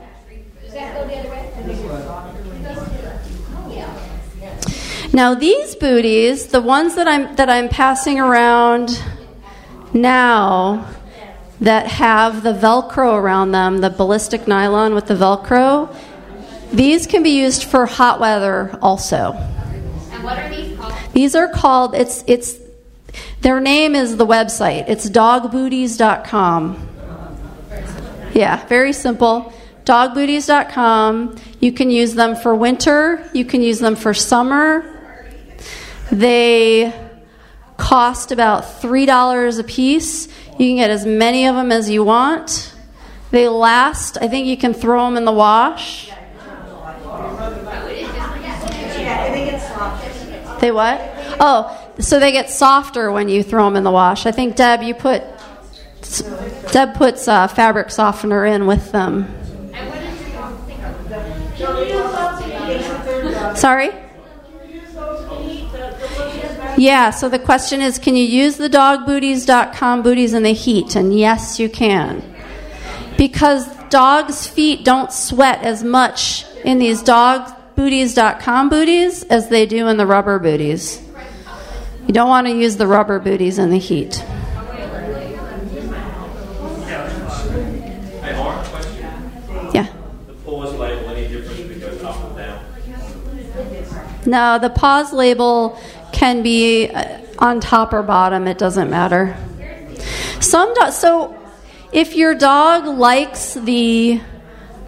Now 5.13 5.35
these 5.35 5.77
booties, 5.77 6.49
the 6.49 6.61
ones 6.61 6.97
that 6.97 7.07
I'm 7.07 7.37
that 7.37 7.49
I'm 7.49 7.69
passing 7.69 8.19
around 8.19 9.01
now 9.93 10.89
that 11.65 11.87
have 11.87 12.43
the 12.43 12.53
velcro 12.53 13.15
around 13.15 13.53
them, 13.53 13.79
the 13.79 13.89
ballistic 13.89 14.47
nylon 14.47 14.95
with 14.95 15.07
the 15.07 15.15
velcro, 15.15 15.95
these 16.71 17.07
can 17.07 17.23
be 17.23 17.31
used 17.31 17.65
for 17.65 17.87
hot 17.87 18.21
weather 18.21 18.79
also. 18.83 19.33
And 20.13 20.23
what 20.23 20.39
are 20.39 20.51
these 20.51 20.77
called? 20.77 20.95
These 21.13 21.35
are 21.35 21.49
called 21.49 21.95
it's 21.95 22.23
it's 22.27 22.59
their 23.41 23.61
name 23.61 23.95
is 23.95 24.17
the 24.17 24.27
website. 24.27 24.89
It's 24.89 25.09
dogbooties.com. 25.09 26.89
Yeah, 28.35 28.67
very 28.67 28.93
simple. 28.93 29.53
Dogbooties.com. 29.85 31.37
You 31.61 31.73
can 31.73 31.91
use 31.91 32.15
them 32.15 32.37
for 32.37 32.55
winter, 32.55 33.27
you 33.33 33.45
can 33.45 33.63
use 33.63 33.79
them 33.79 33.97
for 33.97 34.13
summer. 34.13 34.91
They 36.13 36.93
cost 37.77 38.33
about 38.33 38.65
$3 38.65 39.59
a 39.59 39.65
piece. 39.65 40.29
You 40.59 40.69
can 40.69 40.77
get 40.77 40.91
as 40.91 41.05
many 41.05 41.47
of 41.47 41.57
them 41.57 41.73
as 41.73 41.91
you 41.91 42.05
want. 42.05 42.75
They 43.31 43.49
last, 43.49 44.17
I 44.21 44.29
think 44.29 44.47
you 44.47 44.57
can 44.57 44.73
throw 44.73 45.05
them 45.07 45.17
in 45.17 45.25
the 45.25 45.33
wash. 45.33 46.11
They 50.61 50.71
what? 50.71 51.01
Oh, 51.41 51.93
so 51.99 52.21
they 52.21 52.31
get 52.31 52.49
softer 52.51 53.11
when 53.11 53.29
you 53.29 53.43
throw 53.43 53.65
them 53.65 53.77
in 53.77 53.83
the 53.83 53.91
wash. 53.91 54.27
I 54.27 54.33
think 54.33 54.55
Deb, 54.55 54.83
you 54.83 54.95
put 54.95 55.25
Deb 56.71 56.95
puts 56.95 57.27
uh, 57.27 57.49
fabric 57.49 57.91
softener 57.91 58.45
in 58.45 58.67
with 58.67 58.93
them. 58.93 59.27
Sorry. 63.57 64.04
Yeah, 66.77 67.11
so 67.11 67.29
the 67.29 67.39
question 67.39 67.81
is 67.81 67.99
can 67.99 68.17
you 68.17 68.25
use 68.25 68.57
the 68.57 68.69
dogbooties.com 68.69 70.03
booties 70.03 70.35
in 70.35 70.43
the 70.43 70.53
heat? 70.53 70.97
And 70.97 71.17
yes, 71.17 71.61
you 71.61 71.69
can. 71.69 72.23
Because 73.17 73.69
dogs' 73.91 74.47
feet 74.47 74.85
don't 74.85 75.13
sweat 75.13 75.63
as 75.63 75.85
much 75.85 76.45
in 76.65 76.79
these 76.79 77.01
dogbooties.com 77.03 78.69
booties 78.69 79.23
as 79.25 79.49
they 79.49 79.67
do 79.67 79.87
in 79.87 79.97
the 79.99 80.07
rubber 80.07 80.41
booties. 80.41 81.01
You 82.07 82.13
don't 82.13 82.29
want 82.29 82.49
to 82.49 82.53
use 82.53 82.77
the 82.77 82.89
rubber 82.89 83.21
booties 83.21 83.59
in 83.59 83.71
the 83.71 83.79
heat. 83.79 84.17
Hey, 84.17 84.87
Mark, 88.37 88.67
question. 88.67 89.71
Yeah. 89.73 89.87
The 90.27 90.35
Pawz 90.45 90.77
label, 90.77 91.09
any 91.11 91.29
difference 91.29 91.61
if 91.61 92.05
up 92.05 92.25
and 92.25 92.37
down? 92.37 92.65
No, 94.27 94.59
the 94.59 94.71
Pawz 94.71 95.13
label 95.13 95.79
can 96.15 96.43
be 96.43 96.89
uh, 96.89 97.19
on 97.39 97.61
top 97.61 97.93
or 97.93 98.03
bottom, 98.03 98.47
it 98.47 98.57
doesn't 98.57 98.89
matter. 98.89 99.37
Some 100.41 100.73
do- 100.75 100.93
so 100.93 101.37
if 101.93 102.15
your 102.15 102.35
dog 102.35 102.87
likes 102.87 103.55
the 103.55 104.21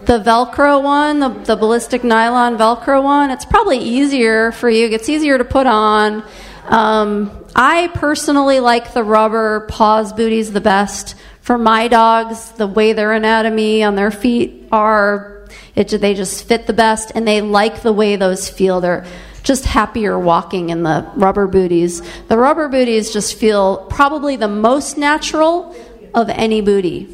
the 0.05 0.19
Velcro 0.19 0.81
one, 0.81 1.19
the, 1.19 1.29
the 1.29 1.55
ballistic 1.57 2.01
nylon 2.01 2.57
Velcro 2.57 3.03
one, 3.03 3.29
it's 3.29 3.43
probably 3.43 3.79
easier 3.79 4.53
for 4.53 4.69
you. 4.69 4.87
It's 4.87 5.09
easier 5.09 5.37
to 5.37 5.43
put 5.43 5.67
on. 5.67 6.23
Um, 6.65 7.45
I 7.53 7.87
personally 7.93 8.61
like 8.61 8.93
the 8.93 9.03
rubber 9.03 9.67
Pawz 9.69 10.15
booties 10.15 10.53
the 10.53 10.61
best. 10.61 11.15
For 11.41 11.57
my 11.57 11.89
dogs, 11.89 12.51
the 12.51 12.67
way 12.67 12.93
their 12.93 13.11
anatomy 13.11 13.83
on 13.83 13.95
their 13.95 14.11
feet 14.11 14.67
are, 14.71 15.45
it, 15.75 15.89
they 15.89 16.13
just 16.13 16.45
fit 16.45 16.67
the 16.67 16.73
best, 16.73 17.11
and 17.13 17.27
they 17.27 17.41
like 17.41 17.81
the 17.81 17.93
way 17.93 18.15
those 18.15 18.47
feel. 18.49 18.79
They're 18.79 19.05
just 19.47 19.65
happier 19.65 20.19
walking 20.19 20.69
in 20.69 20.83
the 20.83 21.09
rubber 21.15 21.47
booties. 21.47 22.01
The 22.27 22.37
rubber 22.37 22.67
booties 22.67 23.11
just 23.11 23.35
feel 23.35 23.85
probably 23.89 24.35
the 24.35 24.49
most 24.49 24.97
natural 24.97 25.73
of 26.13 26.29
any 26.29 26.59
booty. 26.59 27.07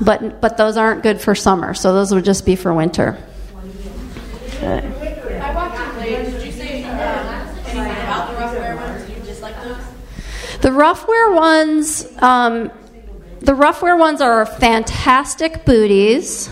But 0.00 0.40
but 0.40 0.56
those 0.56 0.76
aren't 0.76 1.04
good 1.04 1.20
for 1.20 1.36
summer, 1.36 1.72
so 1.72 1.94
those 1.94 2.12
would 2.12 2.24
just 2.24 2.44
be 2.44 2.56
for 2.56 2.74
winter. 2.74 3.16
Okay. 4.56 4.90
The 10.60 10.70
Ruffwear 10.70 11.34
ones, 11.36 12.06
um, 12.22 12.72
the 13.40 13.52
Ruffwear 13.52 13.98
ones 13.98 14.22
are 14.22 14.46
fantastic 14.46 15.66
booties. 15.66 16.48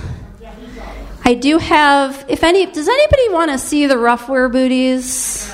I 1.25 1.35
do 1.35 1.59
have. 1.59 2.25
If 2.29 2.43
any, 2.43 2.67
does 2.67 2.89
anybody 2.89 3.29
want 3.31 3.51
to 3.53 3.59
see 3.59 3.87
the 3.87 3.95
Ruffwear 3.95 4.51
booties? 4.51 5.53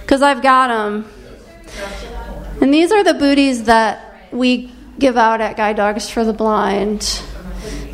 Because 0.00 0.22
I've 0.22 0.42
got 0.42 0.68
them. 0.68 1.08
And 2.60 2.74
these 2.74 2.90
are 2.90 3.04
the 3.04 3.14
booties 3.14 3.64
that 3.64 4.28
we 4.32 4.72
give 4.98 5.16
out 5.16 5.40
at 5.40 5.56
Guide 5.56 5.76
Dogs 5.76 6.10
for 6.10 6.24
the 6.24 6.32
Blind. 6.32 7.22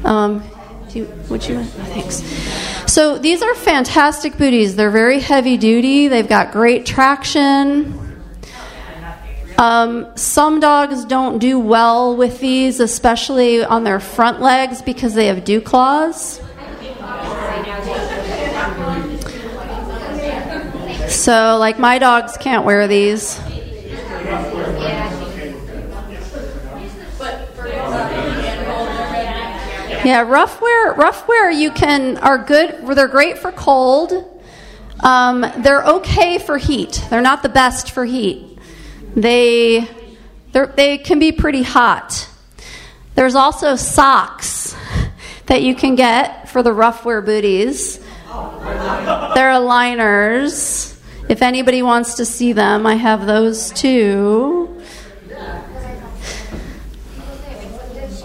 Um, 0.05 0.43
do 0.89 1.01
you, 1.01 1.13
would 1.29 1.47
you? 1.47 1.59
Oh, 1.59 1.65
thanks. 1.65 2.23
So 2.91 3.19
these 3.19 3.43
are 3.43 3.55
fantastic 3.55 4.39
booties. 4.39 4.77
They're 4.77 4.91
very 4.91 5.21
heavy 5.21 5.57
duty. 5.57 6.09
They've 6.09 6.29
got 6.29 6.53
great 6.53 6.87
traction. 6.87 8.01
Um, 9.59 10.17
some 10.17 10.59
dogs 10.59 11.05
don't 11.05 11.39
do 11.39 11.59
well 11.59 12.17
with 12.17 12.41
these, 12.41 12.81
especially 12.81 13.65
on 13.65 13.85
their 13.85 14.01
front 14.01 14.41
legs 14.41 14.83
because 14.83 15.15
they 15.15 15.27
have 15.27 15.45
dew 15.45 15.61
claws. 15.61 16.41
So, 21.09 21.57
like, 21.59 21.79
my 21.79 21.99
dogs 21.99 22.37
can't 22.37 22.65
wear 22.65 22.89
these. 22.89 23.41
Yeah, 30.05 30.23
Ruffwear, 30.27 30.95
rough 30.99 31.27
wear 31.27 31.51
you 31.51 31.71
can 31.71 32.19
are 32.19 32.37
good. 32.37 32.87
They're 32.95 33.09
great 33.09 33.39
for 33.39 33.51
cold. 33.51 34.13
Um, 35.01 35.41
they're 35.59 35.83
okay 35.83 36.37
for 36.37 36.59
heat. 36.59 37.03
They're 37.09 37.23
not 37.23 37.43
the 37.43 37.49
best 37.49 37.93
for 37.93 38.05
heat. 38.05 38.59
They 39.17 39.89
they 40.53 40.99
can 40.99 41.19
be 41.19 41.33
pretty 41.33 41.63
hot. 41.63 42.29
There's 43.15 43.35
also 43.35 43.77
socks 43.77 44.77
that 45.47 45.63
you 45.63 45.75
can 45.75 45.95
get 45.95 46.51
for 46.51 46.63
the 46.63 46.71
Ruffwear 46.71 47.25
booties. 47.25 47.99
They're 47.99 49.53
aligners. 49.53 50.94
If 51.27 51.41
anybody 51.43 51.83
wants 51.83 52.15
to 52.15 52.25
see 52.25 52.53
them, 52.53 52.87
I 52.87 52.95
have 52.95 53.27
those 53.27 53.71
too. 53.73 54.81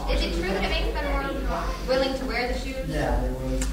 Is 0.10 0.22
it 0.22 0.34
true 0.34 0.50
that 0.50 0.64
it 0.64 0.70
makes 0.70 0.94
them 0.94 1.12
more 1.12 1.30
willing 1.88 2.14
to 2.20 2.26
wear 2.26 2.52
the 2.52 2.60
shoes? 2.60 3.66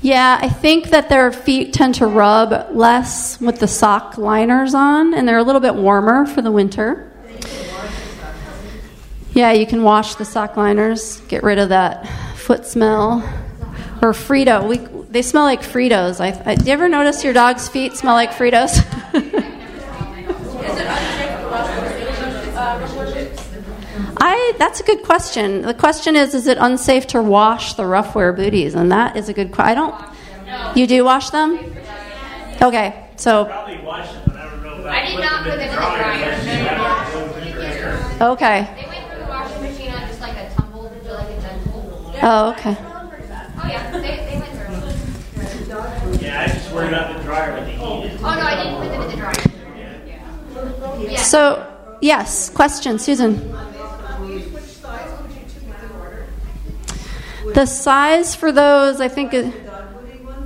Yeah, 0.00 0.38
I 0.40 0.48
think 0.48 0.90
that 0.90 1.08
their 1.08 1.30
feet 1.30 1.72
tend 1.72 1.94
to 1.96 2.06
rub 2.06 2.74
less 2.74 3.40
with 3.40 3.60
the 3.60 3.68
sock 3.68 4.18
liners 4.18 4.74
on, 4.74 5.14
and 5.14 5.28
they're 5.28 5.38
a 5.38 5.44
little 5.44 5.60
bit 5.60 5.76
warmer 5.76 6.26
for 6.26 6.42
the 6.42 6.50
winter. 6.50 7.08
Yeah, 9.32 9.52
you 9.52 9.66
can 9.66 9.84
wash 9.84 10.16
the 10.16 10.24
sock 10.24 10.56
liners, 10.56 11.20
get 11.28 11.44
rid 11.44 11.58
of 11.58 11.68
that 11.68 12.06
foot 12.36 12.66
smell. 12.66 13.22
Or 14.02 14.12
Frito. 14.12 14.68
We, 14.68 14.78
they 15.12 15.22
smell 15.22 15.44
like 15.44 15.60
Fritos. 15.62 16.20
I, 16.20 16.28
I, 16.50 16.54
do 16.54 16.64
you 16.64 16.72
ever 16.72 16.88
notice 16.88 17.22
your 17.22 17.34
dog's 17.34 17.68
feet 17.68 17.94
smell 17.96 18.14
like 18.14 18.30
Fritos? 18.30 18.78
I 24.24 24.54
that's 24.58 24.80
a 24.80 24.84
good 24.84 25.02
question. 25.02 25.62
The 25.62 25.74
question 25.74 26.16
is 26.16 26.34
is 26.34 26.46
it 26.46 26.56
unsafe 26.58 27.06
to 27.08 27.20
wash 27.22 27.74
the 27.74 27.82
Ruffwear 27.82 28.34
booties? 28.34 28.74
And 28.74 28.90
that 28.92 29.16
is 29.16 29.28
a 29.28 29.32
good 29.34 29.52
question. 29.52 29.78
I 29.78 30.54
don't 30.54 30.76
You 30.76 30.86
do 30.86 31.04
wash 31.04 31.30
them? 31.30 31.58
Okay. 32.60 33.08
So 33.16 33.44
Probably 33.44 33.78
wash 33.78 34.10
them, 34.12 34.22
but 34.26 34.36
I 34.36 34.50
don't 34.50 34.62
know 34.62 34.74
about. 34.74 34.86
I 34.94 35.06
did 35.06 35.20
not 35.20 35.42
put 35.42 35.50
them 35.50 35.60
in 35.60 35.66
the 35.68 35.74
dryer. 38.16 38.32
okay. 38.32 38.68
They 38.76 38.86
went 38.88 39.08
through 39.10 39.18
the 39.20 39.28
washing 39.28 39.62
machine 39.62 39.92
on 39.92 40.06
just 40.08 40.20
like 40.20 40.36
a 40.36 40.50
tumble, 40.54 40.92
like 41.04 41.28
a 41.28 41.40
gentle. 41.40 42.12
Oh, 42.22 42.50
okay. 42.52 42.76
Oh 42.78 43.66
yeah, 43.68 43.90
they, 43.92 44.00
they 44.00 44.06
went 44.08 44.26
through. 44.26 44.38
them. 44.40 44.51
Yeah, 46.72 46.78
I 46.78 46.90
just 46.90 46.94
about 46.94 47.16
the 47.16 47.24
dryer 47.24 47.52
when 47.54 47.64
they 47.64 47.72
heat. 47.72 48.18
Oh 48.18 48.34
no, 48.34 48.40
I 48.40 48.62
didn't 48.62 48.80
put 48.80 48.88
them 48.90 49.02
in 49.02 49.10
the 49.10 49.16
dryer. 49.16 49.34
Yeah. 51.10 51.22
So 51.22 51.66
yes, 52.00 52.50
question, 52.50 52.98
Susan. 52.98 53.52
The 57.54 57.66
size 57.66 58.34
for 58.34 58.52
those, 58.52 59.00
I 59.00 59.08
think, 59.08 59.34
is, 59.34 59.52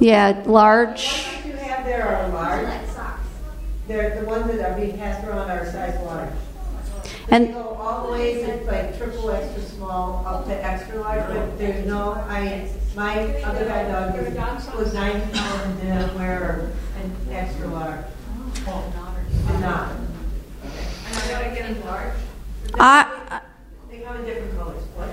yeah, 0.00 0.42
large. 0.47 1.26
you 1.45 1.52
have 1.52 1.85
there 1.85 2.09
are 2.09 2.28
large. 2.30 2.87
They're 3.87 4.21
the 4.21 4.26
ones 4.26 4.47
that 4.47 4.73
are 4.73 4.76
being 4.76 4.99
passed 4.99 5.25
around 5.25 5.49
are 5.50 5.64
size 5.71 5.95
large. 6.04 6.33
And 7.28 7.52
go 7.52 7.61
all 7.61 8.06
the 8.06 8.12
way 8.12 8.42
to 8.42 8.64
like 8.64 8.99
triple 8.99 9.30
extra 9.30 9.62
small 9.62 10.25
up 10.26 10.47
to 10.47 10.64
extra 10.64 10.99
large, 11.00 11.28
but 11.28 11.59
there's 11.59 11.87
no, 11.87 12.12
I, 12.28 12.68
my 12.97 13.43
other 13.43 13.67
guide 13.67 13.88
dog 13.88 14.19
is, 14.19 14.35
was 14.75 14.95
ninety 14.95 15.31
pounds 15.37 15.62
and 15.65 15.81
didn't 15.81 16.15
wear 16.15 16.73
an 17.03 17.15
extra 17.31 17.69
large. 17.69 18.05
Oh, 18.67 18.93
Did 19.47 19.61
not. 19.61 19.61
Not. 19.61 19.93
And 19.93 21.17
I, 21.17 21.29
gotta 21.29 21.55
get 21.55 21.75
them 21.75 21.85
large. 21.85 22.15
I, 22.75 23.41
They 23.91 23.99
come 23.99 24.17
in 24.17 24.25
different 24.25 24.57
colors. 24.57 24.83
What? 24.95 25.11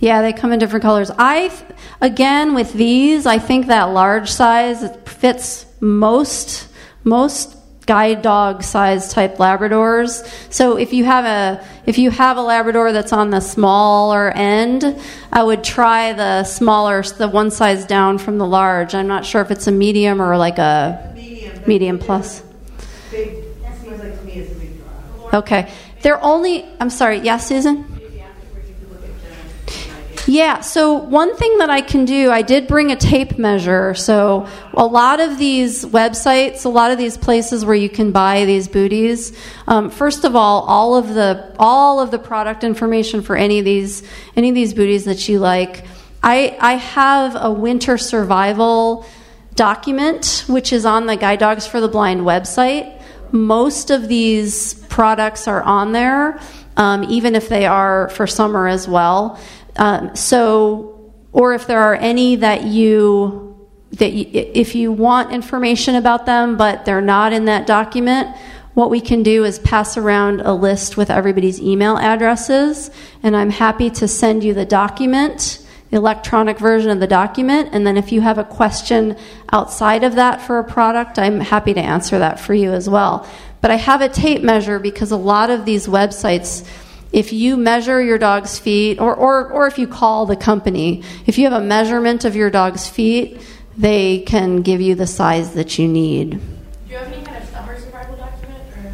Yeah, 0.00 0.22
they 0.22 0.32
come 0.32 0.52
in 0.52 0.58
different 0.58 0.82
colors. 0.82 1.10
I, 1.10 1.48
th- 1.48 1.70
again, 2.00 2.54
with 2.54 2.72
these, 2.72 3.26
I 3.26 3.38
think 3.38 3.66
that 3.66 3.84
large 3.84 4.30
size 4.32 4.84
fits 5.04 5.66
most 5.80 6.68
most 7.04 7.55
guide 7.86 8.20
dog 8.20 8.62
size 8.62 9.12
type 9.12 9.36
Labradors. 9.36 10.26
So 10.52 10.76
if 10.76 10.92
you 10.92 11.04
have 11.04 11.24
a 11.24 11.64
if 11.86 11.98
you 11.98 12.10
have 12.10 12.36
a 12.36 12.42
Labrador 12.42 12.92
that's 12.92 13.12
on 13.12 13.30
the 13.30 13.40
smaller 13.40 14.30
end, 14.30 15.00
I 15.32 15.42
would 15.42 15.62
try 15.62 16.12
the 16.12 16.44
smaller, 16.44 17.02
the 17.02 17.28
one 17.28 17.50
size 17.50 17.86
down 17.86 18.18
from 18.18 18.38
the 18.38 18.46
large. 18.46 18.94
I'm 18.94 19.06
not 19.06 19.24
sure 19.24 19.40
if 19.40 19.50
it's 19.50 19.66
a 19.68 19.72
medium 19.72 20.20
or 20.20 20.36
like 20.36 20.58
a 20.58 21.12
Medium. 21.14 21.62
medium 21.66 21.98
plus. 21.98 22.42
Big, 23.10 23.44
like 23.62 24.18
to 24.18 24.24
me 24.24 24.32
it's 24.32 24.52
a 24.52 24.54
big. 24.56 25.34
Okay, 25.34 25.70
they're 26.02 26.22
only. 26.22 26.64
I'm 26.80 26.90
sorry. 26.90 27.18
Yes, 27.20 27.46
Susan. 27.46 27.95
Yeah, 30.28 30.60
so 30.60 30.94
one 30.94 31.36
thing 31.36 31.58
that 31.58 31.70
I 31.70 31.80
can 31.80 32.04
do, 32.04 32.32
I 32.32 32.42
did 32.42 32.66
bring 32.66 32.90
a 32.90 32.96
tape 32.96 33.38
measure. 33.38 33.94
So 33.94 34.48
a 34.74 34.84
lot 34.84 35.20
of 35.20 35.38
these 35.38 35.84
websites, 35.84 36.64
a 36.64 36.68
lot 36.68 36.90
of 36.90 36.98
these 36.98 37.16
places 37.16 37.64
where 37.64 37.76
you 37.76 37.88
can 37.88 38.10
buy 38.10 38.44
these 38.44 38.66
booties, 38.66 39.38
um, 39.68 39.88
first 39.88 40.24
of 40.24 40.34
all, 40.34 40.62
all 40.62 40.96
of 40.96 41.14
the 41.14 41.54
all 41.60 42.00
of 42.00 42.10
the 42.10 42.18
product 42.18 42.64
information 42.64 43.22
for 43.22 43.36
any 43.36 43.60
of 43.60 43.64
these 43.64 44.02
any 44.34 44.48
of 44.48 44.56
these 44.56 44.74
booties 44.74 45.04
that 45.04 45.28
you 45.28 45.38
like, 45.38 45.84
I 46.24 46.56
I 46.60 46.72
have 46.74 47.36
a 47.38 47.52
winter 47.52 47.96
survival 47.96 49.06
document 49.54 50.44
which 50.48 50.72
is 50.72 50.84
on 50.84 51.06
the 51.06 51.16
Guide 51.16 51.38
Dogs 51.38 51.68
for 51.68 51.80
the 51.80 51.88
Blind 51.88 52.22
website. 52.22 53.00
Most 53.30 53.90
of 53.90 54.08
these 54.08 54.74
products 54.88 55.46
are 55.46 55.62
on 55.62 55.92
there, 55.92 56.40
um, 56.76 57.04
even 57.04 57.34
if 57.34 57.48
they 57.48 57.64
are 57.66 58.08
for 58.10 58.26
summer 58.26 58.66
as 58.66 58.88
well. 58.88 59.38
Um, 59.76 60.14
so, 60.16 61.12
or 61.32 61.54
if 61.54 61.66
there 61.66 61.80
are 61.80 61.94
any 61.94 62.36
that 62.36 62.64
you 62.64 63.42
that 63.92 64.12
you, 64.12 64.26
if 64.32 64.74
you 64.74 64.92
want 64.92 65.32
information 65.32 65.94
about 65.94 66.26
them, 66.26 66.56
but 66.56 66.84
they're 66.84 67.00
not 67.00 67.32
in 67.32 67.46
that 67.46 67.66
document, 67.66 68.36
what 68.74 68.90
we 68.90 69.00
can 69.00 69.22
do 69.22 69.44
is 69.44 69.58
pass 69.60 69.96
around 69.96 70.42
a 70.42 70.52
list 70.52 70.96
with 70.96 71.10
everybody's 71.10 71.60
email 71.60 71.96
addresses, 71.96 72.90
and 73.22 73.34
I'm 73.34 73.50
happy 73.50 73.88
to 73.90 74.06
send 74.06 74.44
you 74.44 74.52
the 74.52 74.66
document, 74.66 75.66
the 75.90 75.96
electronic 75.96 76.58
version 76.58 76.90
of 76.90 77.00
the 77.00 77.06
document, 77.06 77.70
and 77.72 77.86
then 77.86 77.96
if 77.96 78.12
you 78.12 78.20
have 78.20 78.36
a 78.36 78.44
question 78.44 79.16
outside 79.50 80.04
of 80.04 80.16
that 80.16 80.42
for 80.42 80.58
a 80.58 80.64
product, 80.64 81.18
I'm 81.18 81.40
happy 81.40 81.72
to 81.72 81.80
answer 81.80 82.18
that 82.18 82.38
for 82.38 82.52
you 82.52 82.72
as 82.72 82.90
well. 82.90 83.26
But 83.62 83.70
I 83.70 83.76
have 83.76 84.02
a 84.02 84.10
tape 84.10 84.42
measure 84.42 84.78
because 84.78 85.10
a 85.10 85.16
lot 85.16 85.48
of 85.48 85.64
these 85.64 85.86
websites 85.86 86.68
if 87.12 87.32
you 87.32 87.56
measure 87.56 88.02
your 88.02 88.18
dog's 88.18 88.58
feet, 88.58 89.00
or, 89.00 89.14
or, 89.14 89.48
or 89.48 89.66
if 89.66 89.78
you 89.78 89.86
call 89.86 90.26
the 90.26 90.36
company, 90.36 91.02
if 91.26 91.38
you 91.38 91.44
have 91.48 91.60
a 91.60 91.64
measurement 91.64 92.24
of 92.24 92.36
your 92.36 92.50
dog's 92.50 92.88
feet, 92.88 93.40
they 93.76 94.20
can 94.20 94.62
give 94.62 94.80
you 94.80 94.94
the 94.94 95.06
size 95.06 95.54
that 95.54 95.78
you 95.78 95.88
need. 95.88 96.30
Do 96.30 96.38
you 96.88 96.96
have 96.96 97.12
any 97.12 97.24
kind 97.24 97.42
of 97.42 97.48
summer 97.48 97.78
survival 97.78 98.16
document 98.16 98.62
or? 98.76 98.92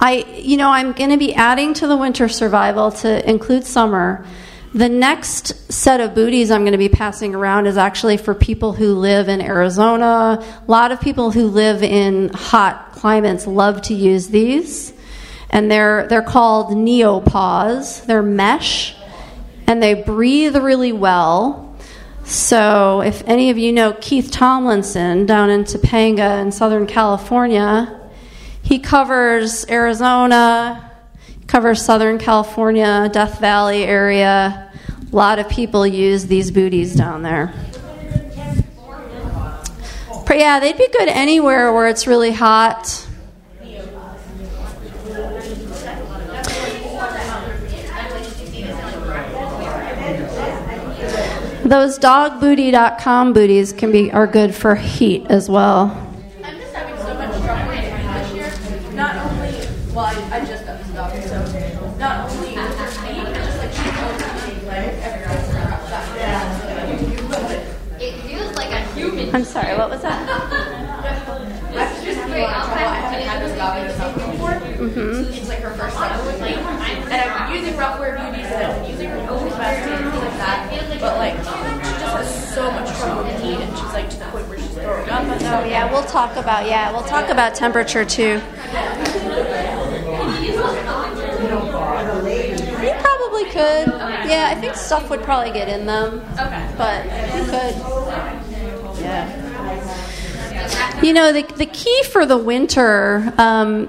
I, 0.00 0.24
you 0.38 0.56
know, 0.56 0.70
I'm 0.70 0.92
going 0.92 1.10
to 1.10 1.16
be 1.16 1.34
adding 1.34 1.74
to 1.74 1.86
the 1.86 1.96
winter 1.96 2.28
survival 2.28 2.92
to 2.92 3.28
include 3.28 3.64
summer. 3.64 4.24
The 4.72 4.88
next 4.88 5.72
set 5.72 6.00
of 6.00 6.14
booties 6.14 6.50
I'm 6.52 6.62
going 6.62 6.72
to 6.72 6.78
be 6.78 6.88
passing 6.88 7.34
around 7.34 7.66
is 7.66 7.76
actually 7.76 8.18
for 8.18 8.34
people 8.34 8.72
who 8.72 8.94
live 8.94 9.28
in 9.28 9.40
Arizona. 9.40 10.38
A 10.40 10.70
lot 10.70 10.92
of 10.92 11.00
people 11.00 11.32
who 11.32 11.48
live 11.48 11.82
in 11.82 12.28
hot 12.28 12.92
climates 12.92 13.48
love 13.48 13.82
to 13.82 13.94
use 13.94 14.28
these 14.28 14.92
and 15.50 15.70
they're 15.70 16.06
they're 16.06 16.22
called 16.22 16.76
neopaws. 16.76 18.02
They're 18.06 18.22
mesh, 18.22 18.94
and 19.66 19.82
they 19.82 19.94
breathe 19.94 20.56
really 20.56 20.92
well. 20.92 21.66
So, 22.24 23.02
if 23.02 23.26
any 23.26 23.50
of 23.50 23.58
you 23.58 23.72
know 23.72 23.92
Keith 24.00 24.30
Tomlinson 24.30 25.26
down 25.26 25.50
in 25.50 25.64
Topanga 25.64 26.40
in 26.40 26.52
Southern 26.52 26.86
California, 26.86 28.00
he 28.62 28.78
covers 28.78 29.68
Arizona, 29.68 30.92
covers 31.48 31.84
Southern 31.84 32.18
California, 32.18 33.10
Death 33.12 33.40
Valley 33.40 33.82
area. 33.82 34.70
A 35.12 35.16
lot 35.16 35.40
of 35.40 35.48
people 35.48 35.84
use 35.84 36.26
these 36.26 36.52
booties 36.52 36.94
down 36.94 37.22
there. 37.22 37.52
But 40.24 40.38
yeah, 40.38 40.60
they'd 40.60 40.78
be 40.78 40.86
good 40.86 41.08
anywhere 41.08 41.72
where 41.72 41.88
it's 41.88 42.06
really 42.06 42.30
hot. 42.30 43.08
Those 51.64 51.98
dogbooty.com 51.98 53.32
booties 53.32 53.72
can 53.72 53.92
be 53.92 54.10
are 54.12 54.26
good 54.26 54.54
for 54.54 54.74
heat 54.74 55.26
as 55.28 55.48
well. 55.48 55.90
I'm 56.42 56.58
just 56.58 56.72
having 56.74 56.96
so 56.96 57.14
much 57.14 57.42
trouble 57.42 57.68
with 57.68 57.80
this 57.84 58.34
year. 58.34 58.94
Not 58.94 59.14
only, 59.16 59.50
well, 59.94 60.06
I, 60.06 60.40
I 60.40 60.44
just 60.44 60.64
got 60.64 60.78
this 60.78 60.88
dog, 60.88 61.12
so 61.22 61.96
not 61.98 62.30
only 62.30 62.56
with 62.56 62.78
her 62.78 62.86
feet, 62.86 63.24
but 63.24 63.34
just 63.34 63.58
like 63.58 63.72
she's 63.72 63.86
overeating 63.86 64.66
like 64.66 64.86
everything 65.04 65.50
It 68.00 68.12
feels 68.22 68.56
like 68.56 68.70
a 68.70 68.80
human. 68.94 69.34
I'm 69.34 69.44
sorry, 69.44 69.76
what 69.76 69.90
was 69.90 70.00
that? 70.00 70.86
That's 71.72 72.02
just 72.02 72.18
the 72.26 72.44
amount 72.44 72.56
of 72.56 72.66
trouble. 72.66 72.82
I 72.82 72.98
haven't 72.98 73.28
had 73.28 73.42
this 73.42 73.56
dog 73.56 73.78
in 73.78 73.86
the 73.86 73.94
summer 73.94 74.32
before. 74.32 74.50
Mm-hmm. 74.80 75.32
It's 75.32 75.48
like 75.48 75.60
her 75.60 75.70
first 75.74 75.96
time 75.96 76.26
with 76.26 76.40
me. 76.42 76.54
And 76.54 77.14
I've 77.14 77.48
been 77.48 77.62
using 77.62 77.78
Ruffwear 77.78 78.18
beauties 78.18 78.50
and 78.50 78.64
I've 78.64 78.82
been 78.82 78.90
using 78.90 79.08
her 79.10 79.30
always 79.30 79.54
best 79.54 79.88
and 79.88 80.10
things 80.10 80.24
like 80.24 80.36
that. 80.38 81.00
But 81.00 81.09
like, 81.20 81.36
she 81.36 81.44
just 81.44 82.16
has 82.16 82.54
so 82.54 82.70
much 82.70 82.88
trouble 82.98 83.24
with 83.24 83.40
heat 83.42 83.56
and 83.56 83.76
she's 83.76 83.92
like 83.92 84.08
to 84.10 84.16
the 84.18 84.24
point 84.26 84.48
where 84.48 84.58
she's 84.58 84.68
throwing 84.70 85.08
up. 85.10 85.22
And 85.22 85.42
Oh 85.42 85.64
yeah, 85.68 85.90
we'll 85.92 86.04
talk 86.04 86.36
about 86.36 86.66
yeah, 86.66 86.90
we'll 86.92 87.02
talk 87.04 87.28
about 87.28 87.54
temperature 87.54 88.04
too. 88.04 88.40
You 92.80 92.94
probably 93.04 93.44
could. 93.44 93.88
Yeah, 94.28 94.48
I 94.50 94.54
think 94.60 94.74
stuff 94.74 95.10
would 95.10 95.22
probably 95.22 95.52
get 95.52 95.68
in 95.68 95.86
them. 95.86 96.22
Okay. 96.38 96.74
But 96.78 97.04
you 97.04 97.44
could. 97.44 97.74
Yeah. 99.00 99.26
You 101.02 101.12
know, 101.12 101.32
the, 101.32 101.42
the 101.56 101.66
key 101.66 102.02
for 102.04 102.26
the 102.26 102.36
winter, 102.36 103.32
um, 103.38 103.88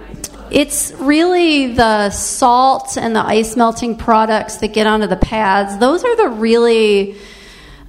it's 0.52 0.92
really 1.00 1.74
the 1.74 2.10
salt 2.10 2.98
and 2.98 3.16
the 3.16 3.26
ice 3.26 3.56
melting 3.56 3.96
products 3.98 4.58
that 4.58 4.74
get 4.74 4.86
onto 4.86 5.08
the 5.08 5.16
pads. 5.16 5.78
Those 5.78 6.04
are 6.04 6.16
the 6.18 6.30
really, 6.30 7.16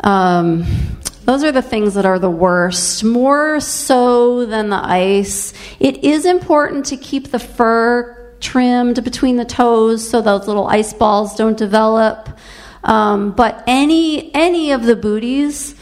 um, 0.01 0.65
those 1.25 1.43
are 1.43 1.53
the 1.53 1.63
things 1.63 1.95
that 1.95 2.07
are 2.07 2.19
the 2.19 2.31
worst, 2.31 3.03
more 3.03 3.59
so 3.61 4.47
than 4.47 4.71
the 4.71 4.77
ice. 4.83 5.53
It 5.81 6.05
is 6.05 6.25
important 6.25 6.87
to 6.87 6.97
keep 6.97 7.31
the 7.31 7.39
fur 7.39 8.35
trimmed 8.41 9.03
between 9.05 9.37
the 9.37 9.45
toes 9.45 10.09
so 10.09 10.21
those 10.21 10.47
little 10.47 10.67
ice 10.67 10.93
balls 10.93 11.37
don't 11.37 11.57
develop. 11.57 12.29
Um, 12.85 13.33
but 13.33 13.63
any 13.67 14.35
any 14.35 14.73
of 14.73 14.83
the 14.83 14.97
booties 14.97 15.77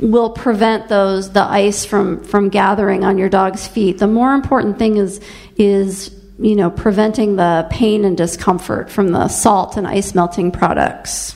will 0.00 0.30
prevent 0.30 0.88
those 0.88 1.32
the 1.32 1.42
ice 1.42 1.84
from 1.84 2.22
from 2.22 2.48
gathering 2.48 3.04
on 3.04 3.18
your 3.18 3.28
dog's 3.28 3.66
feet. 3.66 3.98
The 3.98 4.06
more 4.06 4.34
important 4.34 4.78
thing 4.78 4.96
is 4.96 5.20
is 5.58 6.14
you 6.38 6.54
know 6.54 6.70
preventing 6.70 7.36
the 7.36 7.66
pain 7.70 8.04
and 8.04 8.16
discomfort 8.16 8.90
from 8.90 9.08
the 9.08 9.28
salt 9.28 9.76
and 9.76 9.86
ice 9.86 10.14
melting 10.14 10.52
products. 10.52 11.34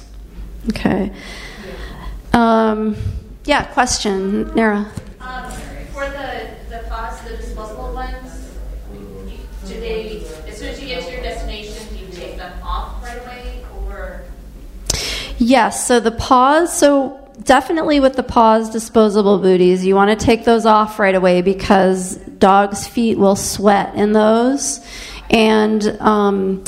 Okay. 0.68 1.12
Um, 2.32 2.96
yeah. 3.44 3.64
Question, 3.64 4.54
Nara. 4.54 4.90
Um, 5.20 5.50
for 5.92 6.08
the, 6.08 6.48
the 6.70 6.84
pods, 6.88 7.20
the 7.22 7.36
disposable 7.36 7.92
ones, 7.92 8.50
do 9.66 9.74
they, 9.80 10.24
as 10.48 10.58
soon 10.58 10.68
as 10.68 10.80
you 10.80 10.88
get 10.88 11.04
to 11.04 11.12
your 11.12 11.22
destination, 11.22 11.86
do 11.90 12.04
you 12.04 12.12
take 12.12 12.36
them 12.36 12.52
off 12.62 13.02
right 13.02 13.20
away 13.22 13.64
or? 13.86 14.22
Yes, 15.38 15.86
so 15.86 16.00
the 16.00 16.10
Pawz, 16.10 16.68
so 16.68 17.18
definitely 17.42 18.00
with 18.00 18.14
the 18.14 18.22
Pawz 18.22 18.72
disposable 18.72 19.38
booties, 19.38 19.84
you 19.84 19.94
want 19.94 20.18
to 20.18 20.24
take 20.24 20.44
those 20.44 20.66
off 20.66 20.98
right 20.98 21.14
away 21.14 21.42
because 21.42 22.16
dogs' 22.42 22.88
feet 22.88 23.16
will 23.16 23.36
sweat 23.36 23.94
in 23.94 24.12
those. 24.12 24.84
And, 25.30 25.80
um, 26.00 26.64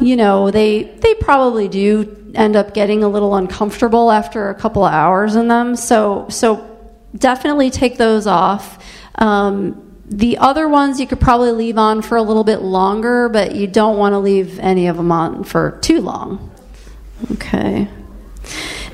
you 0.00 0.16
know, 0.16 0.50
they, 0.50 0.82
they 0.82 1.14
probably 1.14 1.68
do 1.68 2.32
end 2.34 2.56
up 2.56 2.74
getting 2.74 3.04
a 3.04 3.08
little 3.08 3.36
uncomfortable 3.36 4.10
after 4.10 4.50
a 4.50 4.54
couple 4.56 4.84
of 4.84 4.92
hours 4.92 5.36
in 5.36 5.46
them. 5.46 5.76
So, 5.76 6.26
so 6.28 6.76
definitely 7.16 7.70
take 7.70 7.98
those 7.98 8.26
off. 8.26 8.84
Um, 9.14 9.86
the 10.06 10.38
other 10.38 10.68
ones 10.68 10.98
you 10.98 11.06
could 11.06 11.20
probably 11.20 11.52
leave 11.52 11.78
on 11.78 12.02
for 12.02 12.16
a 12.16 12.22
little 12.22 12.42
bit 12.42 12.60
longer, 12.60 13.28
but 13.28 13.54
you 13.54 13.68
don't 13.68 13.96
want 13.96 14.14
to 14.14 14.18
leave 14.18 14.58
any 14.58 14.88
of 14.88 14.96
them 14.96 15.12
on 15.12 15.44
for 15.44 15.78
too 15.82 16.00
long. 16.00 16.50
Okay. 17.30 17.86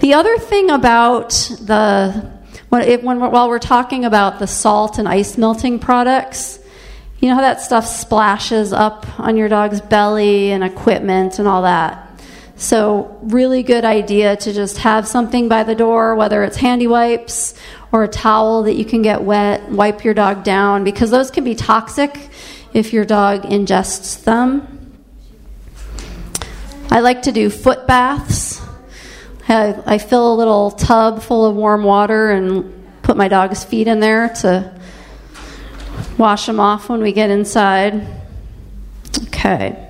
The 0.01 0.13
other 0.13 0.37
thing 0.37 0.71
about 0.71 1.31
the 1.63 2.36
when, 2.69 3.03
when 3.05 3.21
while 3.21 3.49
we're 3.49 3.59
talking 3.59 4.05
about 4.05 4.39
the 4.39 4.47
salt 4.47 4.99
and 4.99 5.09
ice 5.09 5.39
melting 5.39 5.79
products, 5.79 6.59
you 7.21 7.29
know 7.29 7.35
how 7.35 7.41
that 7.41 7.61
stuff 7.61 7.87
splashes 7.87 8.73
up 8.73 9.07
on 9.19 9.37
your 9.37 9.49
dog's 9.49 9.81
belly 9.81 10.51
and 10.51 10.63
equipment 10.63 11.39
and 11.39 11.49
all 11.49 11.63
that. 11.63 12.03
So, 12.59 13.19
really 13.23 13.63
good 13.63 13.85
idea 13.85 14.37
to 14.37 14.53
just 14.53 14.79
have 14.79 15.07
something 15.07 15.49
by 15.49 15.63
the 15.63 15.75
door, 15.75 16.15
whether 16.15 16.43
it's 16.43 16.57
handy 16.57 16.87
wipes 16.87 17.55
or 17.93 18.05
a 18.05 18.09
towel 18.09 18.63
that 18.63 18.75
you 18.75 18.85
can 18.85 19.03
get 19.03 19.23
wet, 19.23 19.71
wipe 19.71 20.05
your 20.05 20.15
dog 20.15 20.43
down, 20.43 20.83
because 20.83 21.11
those 21.11 21.31
can 21.31 21.45
be 21.45 21.55
toxic 21.55 22.31
if 22.73 22.93
your 22.95 23.05
dog 23.05 23.43
ingests 23.43 24.25
them. 24.25 24.73
I 26.91 27.01
like 27.01 27.23
to 27.23 27.33
do 27.33 27.51
foot 27.51 27.87
baths. 27.87 28.56
I, 29.49 29.81
I 29.87 29.99
fill 29.99 30.35
a 30.35 30.37
little 30.37 30.71
tub 30.73 31.23
full 31.23 31.47
of 31.47 31.55
warm 31.55 31.85
water 31.85 32.31
and 32.31 32.73
put 33.03 33.17
my 33.17 33.29
dog's 33.29 33.65
feet 33.65 33.87
in 33.87 34.01
there 34.01 34.31
to 34.41 34.75
wash 36.19 36.47
them 36.47 36.59
off 36.59 36.89
when 36.89 37.01
we 37.01 37.13
get 37.13 37.31
inside. 37.31 38.07
Okay. 39.29 39.83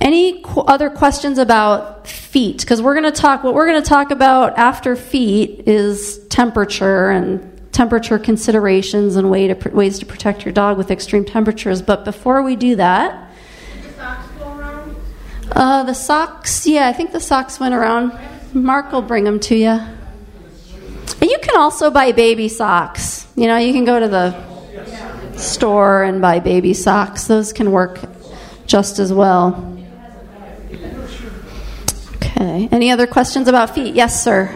Any 0.00 0.40
qu- 0.42 0.60
other 0.60 0.88
questions 0.90 1.38
about 1.38 2.06
feet? 2.06 2.60
Because 2.60 2.80
we're 2.80 2.94
going 2.94 3.12
to 3.12 3.20
talk, 3.20 3.44
what 3.44 3.54
we're 3.54 3.66
going 3.66 3.82
to 3.82 3.88
talk 3.88 4.10
about 4.10 4.56
after 4.58 4.96
feet 4.96 5.66
is 5.66 6.18
temperature 6.28 7.10
and 7.10 7.52
temperature 7.72 8.18
considerations 8.18 9.16
and 9.16 9.30
way 9.30 9.48
to, 9.52 9.68
ways 9.70 9.98
to 9.98 10.06
protect 10.06 10.44
your 10.44 10.52
dog 10.52 10.78
with 10.78 10.90
extreme 10.90 11.24
temperatures. 11.24 11.82
But 11.82 12.04
before 12.04 12.42
we 12.42 12.56
do 12.56 12.76
that, 12.76 13.25
uh, 15.52 15.84
the 15.84 15.94
socks, 15.94 16.66
yeah, 16.66 16.88
I 16.88 16.92
think 16.92 17.12
the 17.12 17.20
socks 17.20 17.60
went 17.60 17.74
around. 17.74 18.12
Mark 18.52 18.92
will 18.92 19.02
bring 19.02 19.24
them 19.24 19.38
to 19.40 19.54
you. 19.54 19.80
You 21.22 21.38
can 21.42 21.56
also 21.56 21.90
buy 21.90 22.12
baby 22.12 22.48
socks. 22.48 23.26
You 23.36 23.46
know, 23.46 23.56
you 23.56 23.72
can 23.72 23.84
go 23.84 24.00
to 24.00 24.08
the 24.08 24.34
store 25.38 26.02
and 26.02 26.20
buy 26.20 26.40
baby 26.40 26.74
socks. 26.74 27.26
Those 27.26 27.52
can 27.52 27.70
work 27.70 28.00
just 28.66 28.98
as 28.98 29.12
well. 29.12 29.76
Okay. 32.16 32.68
Any 32.70 32.90
other 32.90 33.06
questions 33.06 33.48
about 33.48 33.74
feet? 33.74 33.94
Yes, 33.94 34.22
sir. 34.22 34.50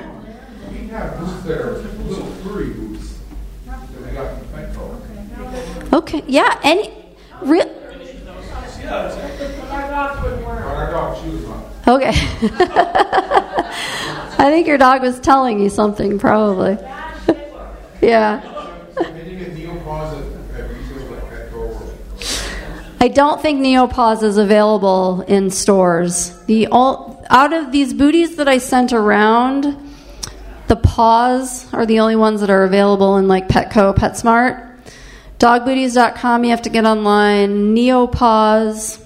We 0.71 0.89
have 0.89 1.19
boots 1.19 1.43
that 1.45 1.61
are 1.61 1.73
little 1.79 2.27
furry 2.43 2.71
boots 2.75 3.19
that 3.67 3.81
we 3.91 4.11
got 4.13 4.39
from 4.39 4.49
Petco. 4.49 5.93
Okay. 5.93 6.23
Yeah. 6.27 6.61
Any. 6.63 6.93
Real. 7.43 7.69
Dog. 10.89 11.21
Okay. 11.87 12.13
I 14.41 14.51
think 14.51 14.67
your 14.67 14.79
dog 14.79 15.03
was 15.03 15.21
telling 15.21 15.61
you 15.61 15.69
something, 15.69 16.19
probably. 16.19 16.79
yeah. 18.01 18.61
I 23.03 23.09
don't 23.09 23.41
think 23.41 23.61
Neopaws 23.61 24.23
is 24.23 24.37
available 24.37 25.23
in 25.23 25.51
stores. 25.51 26.39
The 26.45 26.67
all, 26.67 27.25
out 27.31 27.53
of 27.53 27.73
these 27.73 27.95
booties 27.95 28.37
that 28.37 28.47
I 28.47 28.59
sent 28.59 28.93
around, 28.93 29.65
the 30.69 30.77
Pawz 30.77 31.73
are 31.73 31.87
the 31.87 32.01
only 32.01 32.17
ones 32.17 32.41
that 32.41 32.51
are 32.51 32.65
available 32.65 33.17
in 33.17 33.27
like 33.27 33.49
Petco, 33.49 33.95
PetSmart. 33.95 34.69
Dogbooties.com, 35.39 36.45
you 36.45 36.51
have 36.51 36.63
to 36.63 36.71
get 36.71 36.85
online. 36.85 37.73
Neopaws. 37.73 38.99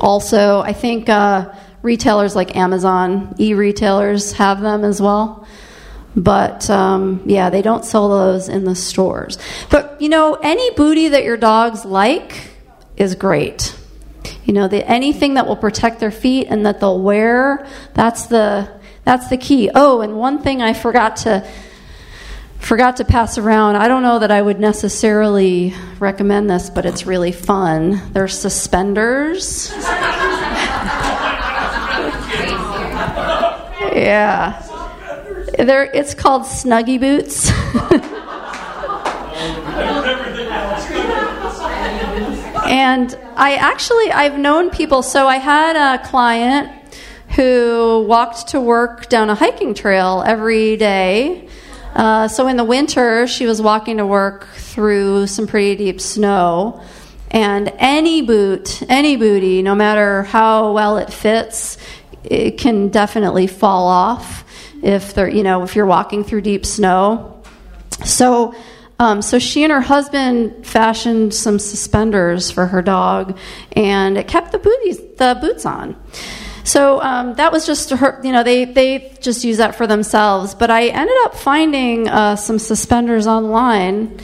Also, 0.00 0.60
I 0.60 0.72
think 0.72 1.08
uh, 1.08 1.54
retailers 1.82 2.34
like 2.34 2.56
Amazon, 2.56 3.34
e 3.38 3.54
retailers 3.54 4.32
have 4.32 4.60
them 4.60 4.84
as 4.84 5.00
well. 5.00 5.46
But 6.16 6.70
um, 6.70 7.22
yeah, 7.26 7.50
they 7.50 7.62
don't 7.62 7.84
sell 7.84 8.08
those 8.08 8.48
in 8.48 8.64
the 8.64 8.74
stores. 8.74 9.38
But 9.70 10.00
you 10.00 10.08
know, 10.08 10.34
any 10.34 10.70
booty 10.72 11.08
that 11.08 11.24
your 11.24 11.36
dogs 11.36 11.84
like 11.84 12.50
is 12.96 13.14
great. 13.14 13.76
You 14.44 14.52
know, 14.52 14.68
the, 14.68 14.86
anything 14.88 15.34
that 15.34 15.46
will 15.46 15.56
protect 15.56 16.00
their 16.00 16.10
feet 16.10 16.46
and 16.48 16.66
that 16.66 16.80
they'll 16.80 17.00
wear, 17.00 17.66
that's 17.94 18.26
the 18.26 18.70
that's 19.04 19.28
the 19.28 19.36
key. 19.36 19.70
Oh, 19.74 20.00
and 20.00 20.16
one 20.16 20.40
thing 20.40 20.62
I 20.62 20.72
forgot 20.72 21.16
to 21.18 21.46
forgot 22.64 22.96
to 22.96 23.04
pass 23.04 23.36
around. 23.36 23.76
I 23.76 23.88
don't 23.88 24.02
know 24.02 24.18
that 24.18 24.30
I 24.30 24.40
would 24.40 24.58
necessarily 24.58 25.74
recommend 25.98 26.48
this, 26.48 26.70
but 26.70 26.86
it's 26.86 27.04
really 27.06 27.32
fun. 27.32 28.00
They're 28.12 28.26
suspenders. 28.26 29.70
yeah. 33.92 34.62
They're, 35.58 35.84
it's 35.84 36.14
called 36.14 36.42
Snuggy 36.42 36.98
Boots. 36.98 37.50
and 42.66 43.18
I 43.36 43.56
actually 43.56 44.10
I've 44.10 44.38
known 44.38 44.70
people 44.70 45.02
so 45.02 45.26
I 45.28 45.36
had 45.36 45.76
a 45.76 46.02
client 46.06 46.70
who 47.36 48.04
walked 48.08 48.48
to 48.48 48.60
work 48.60 49.08
down 49.08 49.28
a 49.28 49.34
hiking 49.34 49.74
trail 49.74 50.22
every 50.26 50.76
day. 50.76 51.48
Uh, 51.94 52.26
so 52.26 52.48
in 52.48 52.56
the 52.56 52.64
winter, 52.64 53.26
she 53.26 53.46
was 53.46 53.62
walking 53.62 53.98
to 53.98 54.06
work 54.06 54.46
through 54.54 55.28
some 55.28 55.46
pretty 55.46 55.76
deep 55.76 56.00
snow. 56.00 56.82
And 57.30 57.72
any 57.78 58.22
boot, 58.22 58.82
any 58.88 59.16
booty, 59.16 59.62
no 59.62 59.74
matter 59.74 60.24
how 60.24 60.72
well 60.72 60.98
it 60.98 61.12
fits, 61.12 61.78
it 62.24 62.58
can 62.58 62.88
definitely 62.88 63.46
fall 63.46 63.86
off 63.86 64.44
if 64.82 65.14
they're, 65.14 65.28
you 65.28 65.42
know, 65.42 65.62
if 65.62 65.76
you're 65.76 65.86
walking 65.86 66.24
through 66.24 66.40
deep 66.42 66.66
snow. 66.66 67.42
So, 68.04 68.54
um, 68.98 69.22
so 69.22 69.38
she 69.38 69.62
and 69.62 69.72
her 69.72 69.80
husband 69.80 70.66
fashioned 70.66 71.32
some 71.32 71.58
suspenders 71.58 72.50
for 72.50 72.66
her 72.66 72.82
dog, 72.82 73.38
and 73.72 74.18
it 74.18 74.28
kept 74.28 74.52
the 74.52 74.58
booties, 74.58 74.98
the 75.16 75.38
boots 75.40 75.64
on. 75.64 75.96
So 76.64 77.00
um, 77.02 77.34
that 77.34 77.52
was 77.52 77.66
just 77.66 77.90
her, 77.90 78.18
you 78.24 78.32
know, 78.32 78.42
they, 78.42 78.64
they 78.64 79.14
just 79.20 79.44
use 79.44 79.58
that 79.58 79.74
for 79.74 79.86
themselves. 79.86 80.54
But 80.54 80.70
I 80.70 80.88
ended 80.88 81.16
up 81.24 81.34
finding 81.34 82.08
uh, 82.08 82.36
some 82.36 82.58
suspenders 82.58 83.26
online 83.26 84.18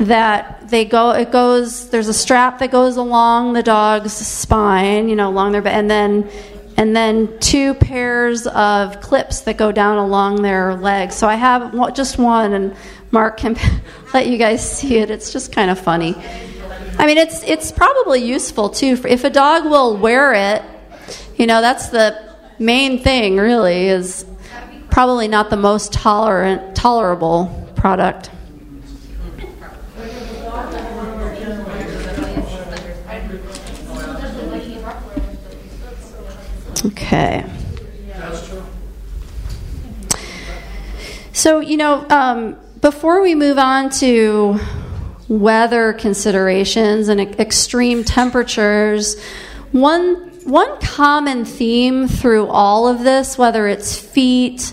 that 0.00 0.70
they 0.70 0.84
go, 0.84 1.10
it 1.10 1.32
goes, 1.32 1.90
there's 1.90 2.06
a 2.06 2.14
strap 2.14 2.60
that 2.60 2.70
goes 2.70 2.96
along 2.96 3.54
the 3.54 3.62
dog's 3.62 4.12
spine, 4.12 5.08
you 5.08 5.16
know, 5.16 5.28
along 5.28 5.50
their 5.50 5.66
and 5.66 5.90
then, 5.90 6.30
and 6.76 6.94
then 6.94 7.38
two 7.40 7.74
pairs 7.74 8.46
of 8.46 9.00
clips 9.00 9.40
that 9.42 9.56
go 9.56 9.72
down 9.72 9.98
along 9.98 10.42
their 10.42 10.76
legs. 10.76 11.16
So 11.16 11.28
I 11.28 11.34
have 11.34 11.94
just 11.94 12.18
one, 12.18 12.52
and 12.52 12.76
Mark 13.10 13.38
can 13.38 13.56
let 14.14 14.28
you 14.28 14.38
guys 14.38 14.78
see 14.78 14.98
it. 14.98 15.10
It's 15.10 15.32
just 15.32 15.52
kind 15.52 15.70
of 15.70 15.78
funny. 15.78 16.14
I 16.98 17.06
mean, 17.06 17.18
it's 17.18 17.42
it's 17.44 17.72
probably 17.72 18.22
useful 18.22 18.68
too. 18.68 18.96
If 19.08 19.24
a 19.24 19.30
dog 19.30 19.64
will 19.64 19.96
wear 19.96 20.34
it, 20.34 20.62
you 21.40 21.46
know, 21.46 21.62
that's 21.62 21.88
the 21.88 22.14
main 22.58 22.98
thing. 22.98 23.38
Really, 23.38 23.88
is 23.88 24.26
probably 24.90 25.26
not 25.26 25.48
the 25.48 25.56
most 25.56 25.90
tolerant 25.90 26.76
tolerable 26.76 27.72
product. 27.76 28.30
Okay. 36.84 37.46
So, 41.32 41.60
you 41.60 41.78
know, 41.78 42.06
um, 42.10 42.58
before 42.82 43.22
we 43.22 43.34
move 43.34 43.56
on 43.56 43.88
to 43.92 44.58
weather 45.26 45.94
considerations 45.94 47.08
and 47.08 47.18
extreme 47.18 48.04
temperatures, 48.04 49.18
one 49.72 50.29
one 50.44 50.80
common 50.80 51.44
theme 51.44 52.08
through 52.08 52.46
all 52.46 52.88
of 52.88 53.00
this, 53.00 53.36
whether 53.36 53.66
it's 53.68 53.98
feet, 53.98 54.72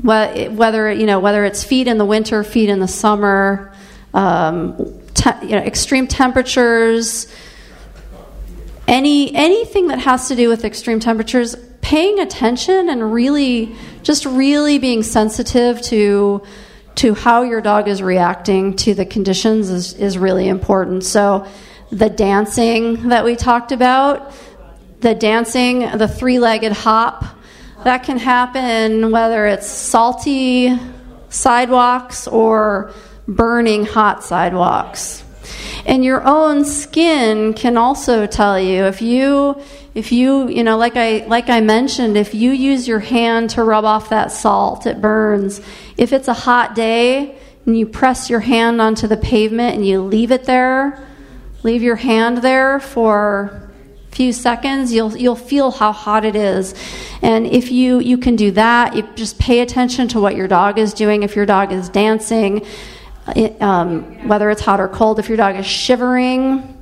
whether 0.00 0.92
you 0.92 1.06
know 1.06 1.20
whether 1.20 1.44
it's 1.44 1.62
feet 1.62 1.86
in 1.86 1.98
the 1.98 2.04
winter, 2.04 2.42
feet 2.42 2.68
in 2.68 2.80
the 2.80 2.88
summer, 2.88 3.72
um, 4.14 4.76
te- 5.14 5.30
you 5.42 5.52
know, 5.52 5.62
extreme 5.62 6.06
temperatures, 6.06 7.26
any 8.88 9.34
anything 9.34 9.88
that 9.88 10.00
has 10.00 10.28
to 10.28 10.34
do 10.34 10.48
with 10.48 10.64
extreme 10.64 11.00
temperatures, 11.00 11.56
paying 11.80 12.18
attention 12.20 12.88
and 12.88 13.12
really 13.12 13.74
just 14.02 14.24
really 14.26 14.78
being 14.78 15.02
sensitive 15.02 15.80
to 15.82 16.42
to 16.94 17.14
how 17.14 17.42
your 17.42 17.60
dog 17.60 17.88
is 17.88 18.02
reacting 18.02 18.76
to 18.76 18.94
the 18.94 19.06
conditions 19.06 19.70
is, 19.70 19.94
is 19.94 20.18
really 20.18 20.48
important. 20.48 21.04
So 21.04 21.46
the 21.90 22.10
dancing 22.10 23.08
that 23.08 23.24
we 23.24 23.36
talked 23.36 23.72
about, 23.72 24.32
the 25.02 25.14
dancing, 25.14 25.80
the 25.98 26.08
three-legged 26.08 26.72
hop, 26.72 27.24
that 27.84 28.04
can 28.04 28.18
happen 28.18 29.10
whether 29.10 29.46
it's 29.46 29.66
salty 29.66 30.78
sidewalks 31.28 32.28
or 32.28 32.92
burning 33.26 33.84
hot 33.84 34.22
sidewalks. 34.22 35.24
And 35.84 36.04
your 36.04 36.22
own 36.22 36.64
skin 36.64 37.54
can 37.54 37.76
also 37.76 38.26
tell 38.26 38.60
you 38.60 38.84
if 38.84 39.02
you 39.02 39.60
if 39.94 40.12
you 40.12 40.48
you 40.48 40.62
know 40.62 40.78
like 40.78 40.96
I 40.96 41.26
like 41.26 41.50
I 41.50 41.60
mentioned 41.60 42.16
if 42.16 42.34
you 42.34 42.52
use 42.52 42.86
your 42.86 43.00
hand 43.00 43.50
to 43.50 43.64
rub 43.64 43.84
off 43.84 44.10
that 44.10 44.30
salt 44.30 44.86
it 44.86 45.00
burns. 45.00 45.60
If 45.96 46.12
it's 46.12 46.28
a 46.28 46.34
hot 46.34 46.76
day 46.76 47.36
and 47.66 47.76
you 47.76 47.86
press 47.86 48.30
your 48.30 48.40
hand 48.40 48.80
onto 48.80 49.08
the 49.08 49.16
pavement 49.16 49.74
and 49.74 49.84
you 49.84 50.02
leave 50.02 50.30
it 50.30 50.44
there, 50.44 51.04
leave 51.64 51.82
your 51.82 51.96
hand 51.96 52.38
there 52.38 52.78
for 52.78 53.71
few 54.12 54.32
seconds, 54.32 54.92
you'll 54.92 55.16
you'll 55.16 55.34
feel 55.34 55.70
how 55.70 55.90
hot 55.90 56.24
it 56.24 56.36
is. 56.36 56.74
And 57.22 57.46
if 57.46 57.72
you 57.72 57.98
you 57.98 58.18
can 58.18 58.36
do 58.36 58.50
that, 58.52 58.94
you 58.94 59.08
just 59.14 59.38
pay 59.38 59.60
attention 59.60 60.06
to 60.08 60.20
what 60.20 60.36
your 60.36 60.48
dog 60.48 60.78
is 60.78 60.92
doing. 60.92 61.22
If 61.22 61.34
your 61.34 61.46
dog 61.46 61.72
is 61.72 61.88
dancing, 61.88 62.64
it, 63.34 63.60
um, 63.62 64.28
whether 64.28 64.50
it's 64.50 64.60
hot 64.60 64.80
or 64.80 64.88
cold, 64.88 65.18
if 65.18 65.28
your 65.28 65.38
dog 65.38 65.56
is 65.56 65.66
shivering, 65.66 66.76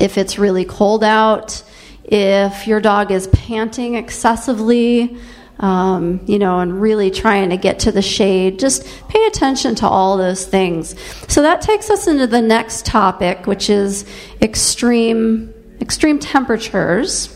if 0.00 0.16
it's 0.16 0.38
really 0.38 0.64
cold 0.64 1.04
out, 1.04 1.62
if 2.04 2.66
your 2.66 2.80
dog 2.80 3.10
is 3.10 3.26
panting 3.28 3.96
excessively, 3.96 5.18
um, 5.58 6.20
you 6.26 6.38
know, 6.38 6.60
and 6.60 6.80
really 6.80 7.10
trying 7.10 7.50
to 7.50 7.58
get 7.58 7.80
to 7.80 7.92
the 7.92 8.00
shade, 8.00 8.58
just 8.58 8.86
pay 9.08 9.22
attention 9.26 9.74
to 9.74 9.86
all 9.86 10.16
those 10.16 10.46
things. 10.46 10.94
So 11.28 11.42
that 11.42 11.60
takes 11.60 11.90
us 11.90 12.06
into 12.06 12.26
the 12.26 12.40
next 12.40 12.86
topic, 12.86 13.46
which 13.46 13.68
is 13.68 14.06
extreme 14.40 15.52
extreme 15.80 16.18
temperatures. 16.18 17.34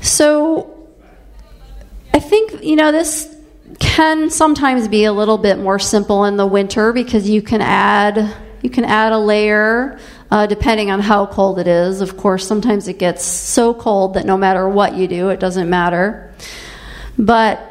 So 0.00 0.88
I 2.12 2.18
think 2.18 2.62
you 2.62 2.76
know 2.76 2.92
this 2.92 3.34
can 3.78 4.30
sometimes 4.30 4.88
be 4.88 5.04
a 5.04 5.12
little 5.12 5.38
bit 5.38 5.58
more 5.58 5.78
simple 5.78 6.24
in 6.24 6.36
the 6.36 6.46
winter 6.46 6.92
because 6.92 7.28
you 7.28 7.42
can 7.42 7.60
add 7.60 8.34
you 8.62 8.70
can 8.70 8.84
add 8.84 9.12
a 9.12 9.18
layer 9.18 9.98
uh, 10.30 10.46
depending 10.46 10.90
on 10.90 11.00
how 11.00 11.26
cold 11.26 11.58
it 11.58 11.66
is. 11.66 12.00
Of 12.00 12.16
course, 12.16 12.46
sometimes 12.46 12.88
it 12.88 12.98
gets 12.98 13.24
so 13.24 13.74
cold 13.74 14.14
that 14.14 14.24
no 14.24 14.36
matter 14.38 14.68
what 14.68 14.94
you 14.94 15.06
do, 15.06 15.28
it 15.28 15.40
doesn't 15.40 15.68
matter. 15.68 16.32
But 17.18 17.68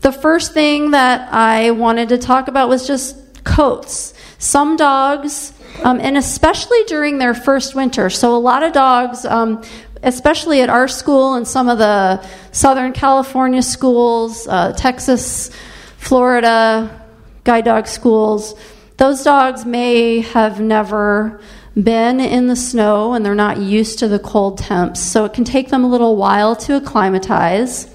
the 0.00 0.12
first 0.12 0.54
thing 0.54 0.92
that 0.92 1.32
I 1.32 1.72
wanted 1.72 2.08
to 2.10 2.18
talk 2.18 2.48
about 2.48 2.68
was 2.68 2.86
just 2.86 3.44
coats. 3.44 4.14
Some 4.38 4.76
dogs, 4.76 5.52
um, 5.84 6.00
and 6.00 6.16
especially 6.16 6.82
during 6.84 7.18
their 7.18 7.34
first 7.34 7.74
winter, 7.74 8.10
so 8.10 8.34
a 8.34 8.38
lot 8.38 8.62
of 8.62 8.72
dogs, 8.72 9.24
um, 9.24 9.62
especially 10.02 10.60
at 10.60 10.68
our 10.68 10.88
school 10.88 11.34
and 11.34 11.46
some 11.46 11.68
of 11.68 11.78
the 11.78 12.24
Southern 12.52 12.92
California 12.92 13.62
schools, 13.62 14.46
uh, 14.48 14.72
Texas, 14.72 15.50
Florida, 15.98 17.04
guide 17.44 17.64
dog 17.64 17.86
schools, 17.86 18.54
those 18.96 19.22
dogs 19.22 19.64
may 19.64 20.20
have 20.20 20.60
never 20.60 21.40
been 21.74 22.20
in 22.20 22.46
the 22.46 22.56
snow 22.56 23.12
and 23.12 23.24
they're 23.24 23.34
not 23.34 23.58
used 23.58 23.98
to 23.98 24.08
the 24.08 24.18
cold 24.18 24.58
temps, 24.58 25.00
so 25.00 25.24
it 25.24 25.32
can 25.32 25.44
take 25.44 25.68
them 25.68 25.84
a 25.84 25.88
little 25.88 26.16
while 26.16 26.56
to 26.56 26.76
acclimatize. 26.76 27.92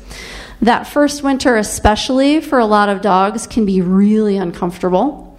That 0.61 0.83
first 0.83 1.23
winter, 1.23 1.55
especially 1.57 2.39
for 2.39 2.59
a 2.59 2.65
lot 2.65 2.89
of 2.89 3.01
dogs, 3.01 3.47
can 3.47 3.65
be 3.65 3.81
really 3.81 4.37
uncomfortable. 4.37 5.30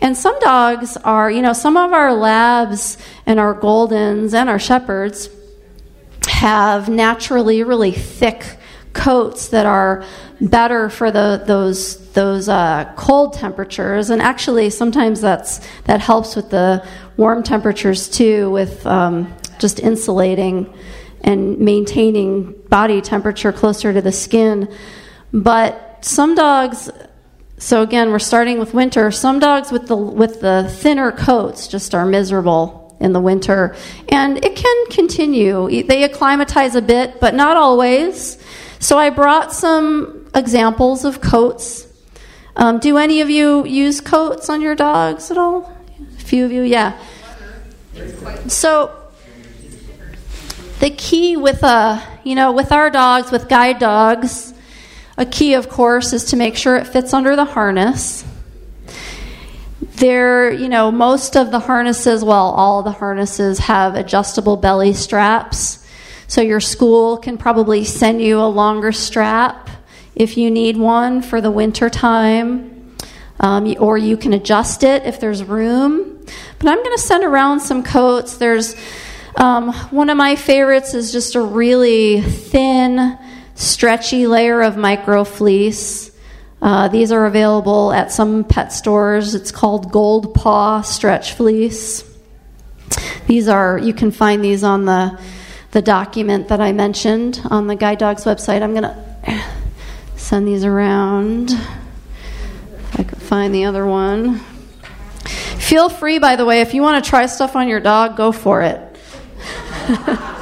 And 0.00 0.16
some 0.16 0.38
dogs 0.40 0.96
are, 0.98 1.30
you 1.30 1.42
know, 1.42 1.52
some 1.52 1.76
of 1.76 1.92
our 1.92 2.12
labs 2.12 2.98
and 3.24 3.40
our 3.40 3.54
Goldens 3.54 4.34
and 4.34 4.48
our 4.48 4.58
Shepherds 4.58 5.30
have 6.28 6.88
naturally 6.88 7.62
really 7.62 7.92
thick 7.92 8.58
coats 8.92 9.48
that 9.48 9.66
are 9.66 10.04
better 10.40 10.88
for 10.90 11.10
the, 11.10 11.42
those 11.46 12.06
those 12.12 12.48
uh, 12.48 12.90
cold 12.96 13.34
temperatures, 13.34 14.08
and 14.08 14.22
actually 14.22 14.70
sometimes 14.70 15.20
that's 15.20 15.60
that 15.84 16.00
helps 16.00 16.34
with 16.34 16.48
the 16.48 16.86
warm 17.18 17.42
temperatures 17.42 18.08
too, 18.08 18.50
with 18.50 18.86
um, 18.86 19.34
just 19.58 19.80
insulating 19.80 20.72
and 21.20 21.58
maintaining 21.58 22.52
body 22.68 23.00
temperature 23.02 23.52
closer 23.52 23.92
to 23.92 24.00
the 24.00 24.12
skin. 24.12 24.74
But 25.32 25.98
some 26.00 26.34
dogs, 26.34 26.90
so 27.58 27.82
again, 27.82 28.10
we're 28.10 28.18
starting 28.18 28.58
with 28.58 28.74
winter. 28.74 29.10
Some 29.10 29.38
dogs 29.38 29.70
with 29.70 29.86
the 29.88 29.96
with 29.96 30.40
the 30.40 30.68
thinner 30.70 31.12
coats 31.12 31.68
just 31.68 31.94
are 31.94 32.06
miserable 32.06 32.96
in 33.00 33.12
the 33.12 33.20
winter, 33.20 33.76
and 34.08 34.44
it 34.44 34.56
can 34.56 34.86
continue. 34.90 35.82
They 35.82 36.04
acclimatize 36.04 36.74
a 36.74 36.82
bit, 36.82 37.20
but 37.20 37.34
not 37.34 37.56
always. 37.56 38.38
So 38.78 38.98
I 38.98 39.10
brought 39.10 39.52
some 39.52 40.28
examples 40.34 41.04
of 41.04 41.20
coats 41.20 41.86
um, 42.56 42.78
do 42.78 42.96
any 42.96 43.20
of 43.20 43.28
you 43.28 43.66
use 43.66 44.00
coats 44.00 44.48
on 44.48 44.62
your 44.62 44.74
dogs 44.74 45.30
at 45.30 45.36
all? 45.36 45.76
A 46.00 46.20
few 46.22 46.46
of 46.46 46.52
you, 46.52 46.62
yeah. 46.62 46.98
So 48.48 49.10
the 50.80 50.88
key 50.88 51.36
with 51.36 51.62
uh, 51.62 52.00
you 52.24 52.34
know, 52.34 52.52
with 52.52 52.72
our 52.72 52.88
dogs, 52.88 53.30
with 53.30 53.48
guide 53.48 53.78
dogs, 53.78 54.54
a 55.16 55.26
key, 55.26 55.54
of 55.54 55.68
course, 55.68 56.12
is 56.12 56.24
to 56.26 56.36
make 56.36 56.56
sure 56.56 56.76
it 56.76 56.86
fits 56.86 57.14
under 57.14 57.36
the 57.36 57.44
harness. 57.44 58.24
There, 59.80 60.52
you 60.52 60.68
know, 60.68 60.90
most 60.90 61.36
of 61.36 61.50
the 61.50 61.60
harnesses, 61.60 62.22
well, 62.22 62.50
all 62.50 62.82
the 62.82 62.92
harnesses 62.92 63.58
have 63.60 63.94
adjustable 63.94 64.56
belly 64.58 64.92
straps. 64.92 65.86
So 66.28 66.42
your 66.42 66.60
school 66.60 67.16
can 67.16 67.38
probably 67.38 67.84
send 67.84 68.20
you 68.20 68.40
a 68.40 68.48
longer 68.48 68.92
strap 68.92 69.70
if 70.14 70.36
you 70.36 70.50
need 70.50 70.76
one 70.76 71.22
for 71.22 71.40
the 71.40 71.50
winter 71.50 71.88
time, 71.88 72.94
um, 73.40 73.74
or 73.78 73.96
you 73.96 74.16
can 74.16 74.32
adjust 74.32 74.82
it 74.82 75.04
if 75.04 75.20
there's 75.20 75.44
room. 75.44 76.24
But 76.58 76.68
I'm 76.68 76.82
going 76.82 76.96
to 76.96 77.02
send 77.02 77.22
around 77.22 77.60
some 77.60 77.82
coats. 77.82 78.36
There's 78.36 78.74
um, 79.36 79.72
one 79.90 80.10
of 80.10 80.16
my 80.16 80.36
favorites 80.36 80.94
is 80.94 81.12
just 81.12 81.34
a 81.36 81.40
really 81.40 82.22
thin, 82.22 83.18
stretchy 83.56 84.26
layer 84.26 84.62
of 84.62 84.76
micro 84.76 85.24
fleece. 85.24 86.12
Uh, 86.62 86.88
these 86.88 87.10
are 87.10 87.26
available 87.26 87.92
at 87.92 88.12
some 88.12 88.44
pet 88.44 88.72
stores. 88.72 89.34
It's 89.34 89.50
called 89.50 89.90
Gold 89.90 90.34
Paw 90.34 90.82
Stretch 90.82 91.32
Fleece. 91.32 92.04
These 93.26 93.48
are 93.48 93.78
you 93.78 93.92
can 93.92 94.12
find 94.12 94.44
these 94.44 94.62
on 94.62 94.84
the 94.84 95.18
the 95.72 95.82
document 95.82 96.48
that 96.48 96.60
I 96.60 96.72
mentioned 96.72 97.40
on 97.50 97.66
the 97.66 97.76
Guide 97.76 97.98
Dogs 97.98 98.24
website. 98.24 98.62
I'm 98.62 98.72
going 98.72 98.84
to 99.24 99.44
send 100.16 100.46
these 100.46 100.64
around. 100.64 101.50
If 101.50 103.00
I 103.00 103.02
can 103.02 103.18
find 103.18 103.54
the 103.54 103.64
other 103.64 103.84
one. 103.84 104.40
Feel 105.58 105.88
free, 105.88 106.18
by 106.18 106.36
the 106.36 106.44
way, 106.44 106.60
if 106.60 106.74
you 106.74 106.82
want 106.82 107.04
to 107.04 107.10
try 107.10 107.26
stuff 107.26 107.56
on 107.56 107.66
your 107.66 107.80
dog, 107.80 108.16
go 108.16 108.30
for 108.30 108.62
it. 108.62 108.80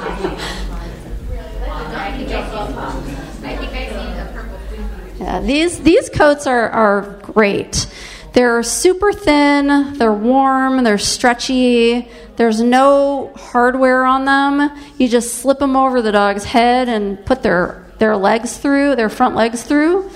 these 5.41 5.81
these 5.81 6.09
coats 6.11 6.47
are, 6.47 6.69
are 6.71 7.21
great. 7.23 7.87
They're 8.33 8.65
super 8.65 9.13
thin, 9.13 9.97
they're 9.97 10.13
warm, 10.13 10.83
they're 10.83 10.99
stretchy. 10.99 12.09
There's 12.37 12.61
no 12.61 13.33
hardware 13.37 14.05
on 14.05 14.25
them. 14.25 14.77
You 14.99 15.09
just 15.09 15.37
slip 15.37 15.61
them 15.61 15.77
over 15.77 16.03
the 16.03 16.11
dog's 16.11 16.43
head 16.43 16.89
and 16.89 17.25
put 17.25 17.43
their 17.43 17.87
their 17.99 18.17
legs 18.17 18.57
through, 18.59 18.97
their 18.97 19.09
front 19.09 19.37
legs 19.37 19.63
through, 19.63 20.11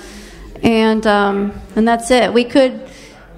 and 0.63 1.07
um, 1.07 1.53
and 1.77 1.87
that's 1.87 2.11
it. 2.11 2.33
We 2.33 2.45
could, 2.45 2.91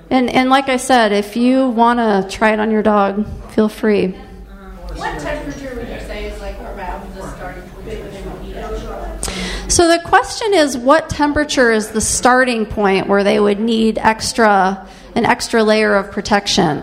and 0.08 0.30
and 0.30 0.48
like 0.48 0.70
I 0.70 0.78
said, 0.78 1.12
if 1.12 1.36
you 1.36 1.68
want 1.68 1.98
to 1.98 2.34
try 2.34 2.52
it 2.52 2.60
on 2.60 2.70
your 2.70 2.82
dog, 2.82 3.26
feel 3.50 3.68
free. 3.68 4.08
What 4.08 5.20
temperature 5.20 5.74
would 5.76 5.88
you 5.88 6.00
say 6.00 6.26
is 6.26 6.40
like 6.40 6.58
around 6.60 7.14
the 7.14 7.30
starting 7.36 7.62
point 7.70 7.86
when 7.86 7.86
they 7.86 8.02
would 8.02 8.42
need 8.42 8.56
extra? 8.56 9.59
So 9.70 9.86
the 9.86 10.02
question 10.02 10.52
is, 10.52 10.76
what 10.76 11.08
temperature 11.08 11.70
is 11.70 11.90
the 11.90 12.00
starting 12.00 12.66
point 12.66 13.06
where 13.06 13.22
they 13.22 13.38
would 13.38 13.60
need 13.60 13.98
extra 13.98 14.88
an 15.14 15.24
extra 15.24 15.62
layer 15.62 15.94
of 15.94 16.10
protection? 16.10 16.82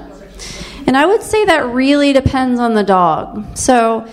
And 0.88 0.95
I 0.95 1.06
would 1.06 1.21
say 1.21 1.43
that 1.43 1.67
really 1.67 2.13
depends 2.13 2.62
on 2.62 2.76
the 2.76 2.86
dog. 2.86 3.58
So 3.58 4.08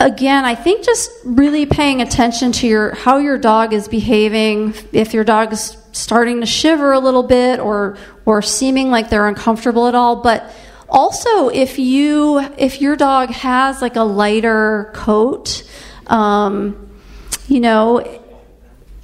again, 0.00 0.46
I 0.46 0.54
think 0.54 0.82
just 0.82 1.10
really 1.26 1.66
paying 1.66 2.00
attention 2.00 2.52
to 2.52 2.66
your 2.66 2.94
how 2.94 3.18
your 3.18 3.36
dog 3.36 3.74
is 3.74 3.86
behaving. 3.86 4.72
If 4.92 5.12
your 5.12 5.24
dog 5.24 5.52
is 5.52 5.76
starting 5.92 6.40
to 6.40 6.46
shiver 6.46 6.92
a 6.92 7.00
little 7.00 7.22
bit 7.22 7.60
or 7.60 7.98
or 8.24 8.40
seeming 8.40 8.90
like 8.90 9.10
they're 9.10 9.28
uncomfortable 9.28 9.88
at 9.88 9.94
all, 9.94 10.22
but 10.22 10.50
also 10.88 11.50
if 11.50 11.78
you 11.78 12.38
if 12.56 12.80
your 12.80 12.96
dog 12.96 13.28
has 13.28 13.82
like 13.82 13.96
a 13.96 14.04
lighter 14.04 14.90
coat, 14.94 15.70
um, 16.06 16.88
you 17.52 17.60
know, 17.60 18.18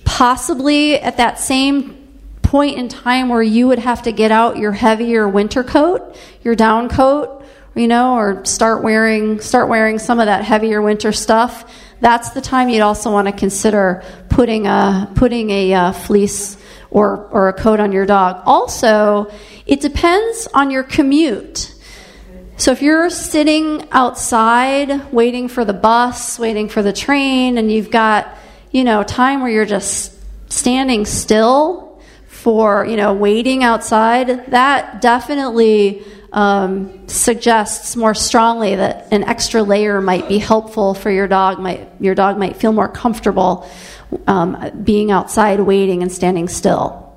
possibly 0.04 0.98
at 0.98 1.18
that 1.18 1.38
same 1.38 1.94
point 2.40 2.78
in 2.78 2.88
time 2.88 3.28
where 3.28 3.42
you 3.42 3.68
would 3.68 3.78
have 3.78 4.00
to 4.00 4.10
get 4.10 4.30
out 4.30 4.56
your 4.56 4.72
heavier 4.72 5.28
winter 5.28 5.62
coat, 5.62 6.16
your 6.42 6.54
down 6.54 6.88
coat, 6.88 7.44
you 7.74 7.86
know, 7.86 8.14
or 8.14 8.42
start 8.46 8.82
wearing 8.82 9.38
start 9.38 9.68
wearing 9.68 9.98
some 9.98 10.18
of 10.18 10.24
that 10.24 10.46
heavier 10.46 10.80
winter 10.80 11.12
stuff, 11.12 11.70
that's 12.00 12.30
the 12.30 12.40
time 12.40 12.70
you'd 12.70 12.80
also 12.80 13.12
want 13.12 13.28
to 13.28 13.32
consider 13.32 14.02
putting 14.30 14.66
a 14.66 15.12
putting 15.14 15.50
a 15.50 15.74
uh, 15.74 15.92
fleece 15.92 16.56
or, 16.90 17.26
or 17.26 17.50
a 17.50 17.52
coat 17.52 17.80
on 17.80 17.92
your 17.92 18.06
dog. 18.06 18.42
Also, 18.46 19.30
it 19.66 19.82
depends 19.82 20.48
on 20.54 20.70
your 20.70 20.84
commute. 20.84 21.74
So 22.58 22.72
if 22.72 22.82
you're 22.82 23.08
sitting 23.08 23.86
outside 23.92 25.12
waiting 25.12 25.46
for 25.46 25.64
the 25.64 25.72
bus, 25.72 26.40
waiting 26.40 26.68
for 26.68 26.82
the 26.82 26.92
train, 26.92 27.56
and 27.56 27.70
you've 27.70 27.88
got, 27.88 28.36
you 28.72 28.82
know, 28.82 29.04
time 29.04 29.42
where 29.42 29.50
you're 29.50 29.64
just 29.64 30.12
standing 30.52 31.06
still 31.06 32.02
for, 32.26 32.84
you 32.84 32.96
know, 32.96 33.14
waiting 33.14 33.62
outside, 33.62 34.50
that 34.50 35.00
definitely 35.00 36.02
um, 36.32 37.06
suggests 37.06 37.94
more 37.94 38.12
strongly 38.12 38.74
that 38.74 39.06
an 39.12 39.22
extra 39.22 39.62
layer 39.62 40.00
might 40.00 40.28
be 40.28 40.38
helpful 40.38 40.94
for 40.94 41.12
your 41.12 41.28
dog. 41.28 41.60
Might 41.60 41.88
your 42.00 42.16
dog 42.16 42.38
might 42.38 42.56
feel 42.56 42.72
more 42.72 42.88
comfortable 42.88 43.70
um, 44.26 44.82
being 44.82 45.12
outside, 45.12 45.60
waiting 45.60 46.02
and 46.02 46.10
standing 46.10 46.48
still 46.48 47.08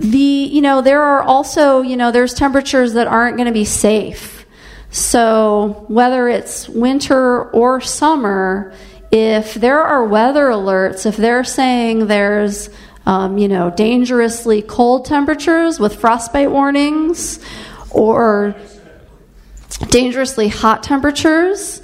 the 0.00 0.18
you 0.18 0.62
know 0.62 0.80
there 0.80 1.02
are 1.02 1.22
also 1.22 1.82
you 1.82 1.96
know 1.96 2.10
there's 2.10 2.34
temperatures 2.34 2.94
that 2.94 3.06
aren't 3.06 3.36
going 3.36 3.46
to 3.46 3.52
be 3.52 3.64
safe. 3.64 4.46
So 4.90 5.84
whether 5.88 6.28
it's 6.28 6.68
winter 6.68 7.44
or 7.50 7.80
summer 7.80 8.72
if 9.12 9.54
there 9.54 9.82
are 9.82 10.04
weather 10.04 10.46
alerts 10.46 11.04
if 11.04 11.16
they're 11.16 11.44
saying 11.44 12.06
there's 12.06 12.70
um, 13.06 13.38
you 13.38 13.48
know 13.48 13.70
dangerously 13.70 14.62
cold 14.62 15.04
temperatures 15.04 15.78
with 15.78 15.96
frostbite 16.00 16.50
warnings 16.50 17.40
or 17.90 18.54
dangerously 19.88 20.48
hot 20.48 20.82
temperatures 20.82 21.82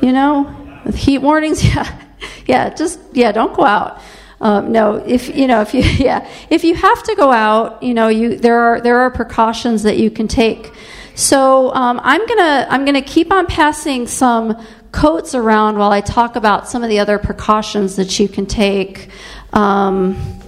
you 0.00 0.12
know 0.12 0.82
with 0.84 0.94
heat 0.94 1.18
warnings 1.18 1.64
yeah 1.74 2.02
yeah 2.46 2.70
just 2.70 3.00
yeah 3.12 3.32
don't 3.32 3.54
go 3.54 3.64
out 3.64 4.00
um, 4.40 4.72
no, 4.72 4.96
if 4.96 5.34
you 5.36 5.46
know, 5.46 5.60
if 5.60 5.74
you 5.74 5.80
yeah, 5.98 6.28
if 6.48 6.64
you 6.64 6.74
have 6.74 7.02
to 7.04 7.14
go 7.14 7.30
out, 7.30 7.82
you 7.82 7.94
know, 7.94 8.08
you 8.08 8.36
there 8.36 8.58
are 8.58 8.80
there 8.80 8.98
are 9.00 9.10
precautions 9.10 9.82
that 9.82 9.98
you 9.98 10.10
can 10.10 10.28
take. 10.28 10.72
So 11.14 11.74
um, 11.74 12.00
I'm 12.02 12.26
gonna 12.26 12.66
I'm 12.70 12.84
gonna 12.84 13.02
keep 13.02 13.32
on 13.32 13.46
passing 13.46 14.06
some 14.06 14.56
coats 14.92 15.34
around 15.34 15.78
while 15.78 15.92
I 15.92 16.00
talk 16.00 16.36
about 16.36 16.68
some 16.68 16.82
of 16.82 16.88
the 16.88 16.98
other 16.98 17.18
precautions 17.18 17.96
that 17.96 18.18
you 18.18 18.28
can 18.28 18.46
take. 18.46 19.10
Um, 19.52 20.40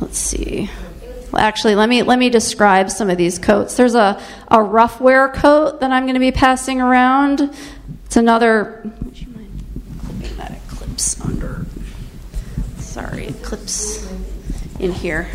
let's 0.00 0.18
see. 0.18 0.70
Actually, 1.36 1.74
let 1.74 1.88
me 1.88 2.02
let 2.02 2.18
me 2.18 2.30
describe 2.30 2.90
some 2.90 3.10
of 3.10 3.18
these 3.18 3.38
coats. 3.38 3.76
There's 3.76 3.94
a 3.94 4.20
a 4.48 4.56
Ruffwear 4.56 5.32
coat 5.34 5.80
that 5.80 5.92
I'm 5.92 6.04
going 6.04 6.14
to 6.14 6.20
be 6.20 6.32
passing 6.32 6.80
around. 6.80 7.54
It's 8.06 8.16
another. 8.16 8.80
Would 9.04 9.20
you 9.20 9.28
mind 9.28 9.62
putting 10.06 10.36
that 10.38 10.52
eclipse 10.52 11.20
under? 11.20 11.66
Sorry, 12.90 13.26
it 13.26 13.40
clips 13.44 14.04
in 14.80 14.90
here. 14.90 15.30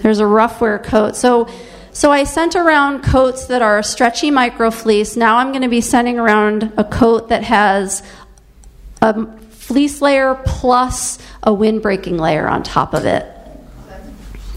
There's 0.00 0.20
a 0.20 0.22
Ruffwear 0.22 0.80
coat. 0.80 1.16
So, 1.16 1.48
so 1.90 2.12
I 2.12 2.22
sent 2.22 2.54
around 2.54 3.02
coats 3.02 3.46
that 3.46 3.62
are 3.62 3.82
stretchy 3.82 4.30
micro 4.30 4.70
fleece. 4.70 5.16
Now 5.16 5.38
I'm 5.38 5.50
going 5.50 5.62
to 5.62 5.68
be 5.68 5.80
sending 5.80 6.20
around 6.20 6.72
a 6.76 6.84
coat 6.84 7.30
that 7.30 7.42
has 7.42 8.04
a 9.00 9.26
fleece 9.48 10.00
layer 10.00 10.40
plus 10.44 11.18
a 11.42 11.52
wind 11.52 11.82
breaking 11.82 12.16
layer 12.16 12.46
on 12.46 12.62
top 12.62 12.94
of 12.94 13.04
it. 13.04 13.26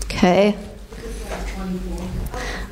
Okay. 0.03 0.55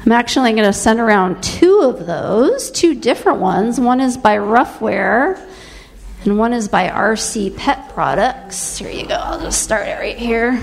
I'm 0.05 0.11
actually 0.11 0.51
going 0.51 0.65
to 0.65 0.73
send 0.73 0.99
around 0.99 1.41
two 1.41 1.79
of 1.81 2.05
those, 2.05 2.69
two 2.69 2.93
different 2.93 3.39
ones. 3.39 3.79
One 3.79 3.99
is 3.99 4.15
by 4.15 4.37
Ruffwear 4.37 5.39
and 6.25 6.37
one 6.37 6.53
is 6.53 6.69
by 6.69 6.87
RC 6.87 7.57
Pet 7.57 7.89
Products. 7.89 8.77
Here 8.77 8.89
you 8.89 9.05
go. 9.05 9.15
I'll 9.15 9.41
just 9.41 9.61
start 9.61 9.87
it 9.87 9.99
right 9.99 10.17
here. 10.17 10.57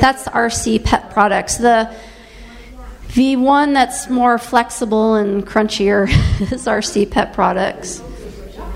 That's 0.00 0.28
RC 0.28 0.84
Pet 0.84 1.10
Products. 1.10 1.56
The 1.56 1.94
the 3.14 3.36
one 3.36 3.74
that's 3.74 4.08
more 4.08 4.38
flexible 4.38 5.16
and 5.16 5.46
crunchier 5.46 6.08
is 6.52 6.66
RC 6.66 7.10
Pet 7.10 7.32
Products. 7.34 8.02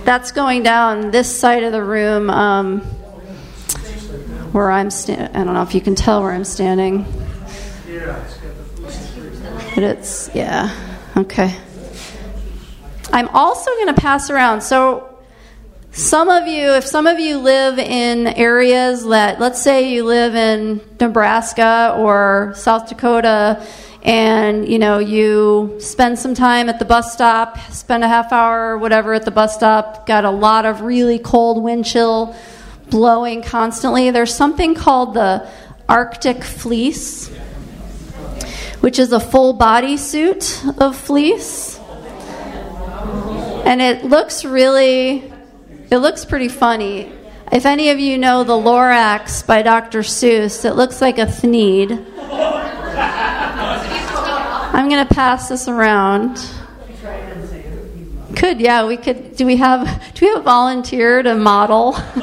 That's 0.05 0.33
going 0.33 0.63
down 0.63 1.11
this 1.11 1.35
side 1.35 1.65
of 1.65 1.73
the 1.73 1.83
room 1.83 2.31
um, 2.31 2.81
where 4.53 4.71
I'm 4.71 4.91
standing. 4.91 5.35
I 5.35 5.45
don't 5.45 5.55
know 5.55 5.63
if 5.63 5.75
you 5.75 5.81
can 5.81 5.95
tell 5.95 6.23
where 6.23 6.33
I'm 6.33 6.45
standing. 6.45 7.05
But 9.75 9.85
it's, 9.85 10.31
yeah, 10.35 10.75
okay. 11.17 11.55
I'm 13.13 13.29
also 13.29 13.71
going 13.73 13.95
to 13.95 14.01
pass 14.01 14.31
around. 14.31 14.63
So 14.63 15.16
some 15.97 16.29
of 16.29 16.47
you, 16.47 16.73
if 16.73 16.87
some 16.87 17.07
of 17.07 17.19
you 17.19 17.39
live 17.39 17.79
in 17.79 18.27
areas 18.27 19.07
that, 19.07 19.41
let's 19.41 19.63
say 19.63 19.91
you 19.95 20.05
live 20.05 20.35
in 20.35 20.83
Nebraska 21.01 21.95
or 21.97 22.53
South 22.55 22.87
Dakota, 22.91 23.67
and 24.03 24.69
you 24.69 24.79
know 24.79 24.99
you 24.99 25.77
spend 25.81 26.19
some 26.19 26.35
time 26.35 26.69
at 26.69 26.79
the 26.79 26.85
bus 26.85 27.15
stop, 27.15 27.59
spend 27.71 28.05
a 28.05 28.09
half 28.09 28.31
hour 28.31 28.73
or 28.73 28.79
whatever 28.79 29.15
at 29.15 29.25
the 29.25 29.31
bus 29.31 29.55
stop, 29.55 30.07
got 30.07 30.27
a 30.27 30.31
lot 30.31 30.67
of 30.67 30.83
really 30.83 31.19
cold 31.19 31.63
wind 31.63 31.87
chill 31.87 32.37
blowing 32.91 33.43
constantly. 33.43 34.11
There's 34.11 34.35
something 34.35 34.75
called 34.75 35.15
the 35.15 35.49
Arctic 35.89 36.45
fleece, 36.45 37.29
which 38.81 38.99
is 38.99 39.13
a 39.13 39.21
full 39.21 39.55
body 39.55 39.97
suit 39.97 40.63
of 40.77 40.95
fleece. 40.95 41.81
And 43.65 43.81
it 43.81 44.05
looks 44.05 44.45
really 44.45 45.33
it 45.91 45.99
looks 45.99 46.25
pretty 46.25 46.49
funny. 46.49 47.13
If 47.53 47.65
any 47.65 47.91
of 47.91 48.01
you 48.01 48.19
know 48.19 48.43
the 48.43 48.55
Lorax 48.55 49.47
by 49.47 49.63
Dr. 49.63 50.01
Seuss, 50.01 50.65
it 50.65 50.75
looks 50.75 51.01
like 51.01 51.19
a 51.19 51.27
thneed. 51.27 51.93
I'm 54.75 54.89
going 54.89 55.07
to 55.07 55.15
pass 55.15 55.49
this 55.49 55.69
around. 55.69 56.45
Could 58.35 58.61
yeah, 58.61 58.87
we 58.87 58.99
could. 58.99 59.37
Do 59.37 59.47
we 59.47 59.57
have 59.57 60.13
do 60.15 60.27
we 60.27 60.33
have 60.33 60.41
a 60.41 60.43
volunteer 60.43 61.23
to 61.23 61.35
model? 61.35 61.95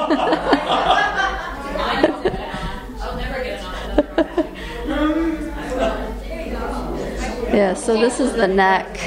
yeah. 7.51 7.73
So 7.73 7.99
this 7.99 8.19
is 8.19 8.33
the 8.33 8.47
neck. 8.47 8.99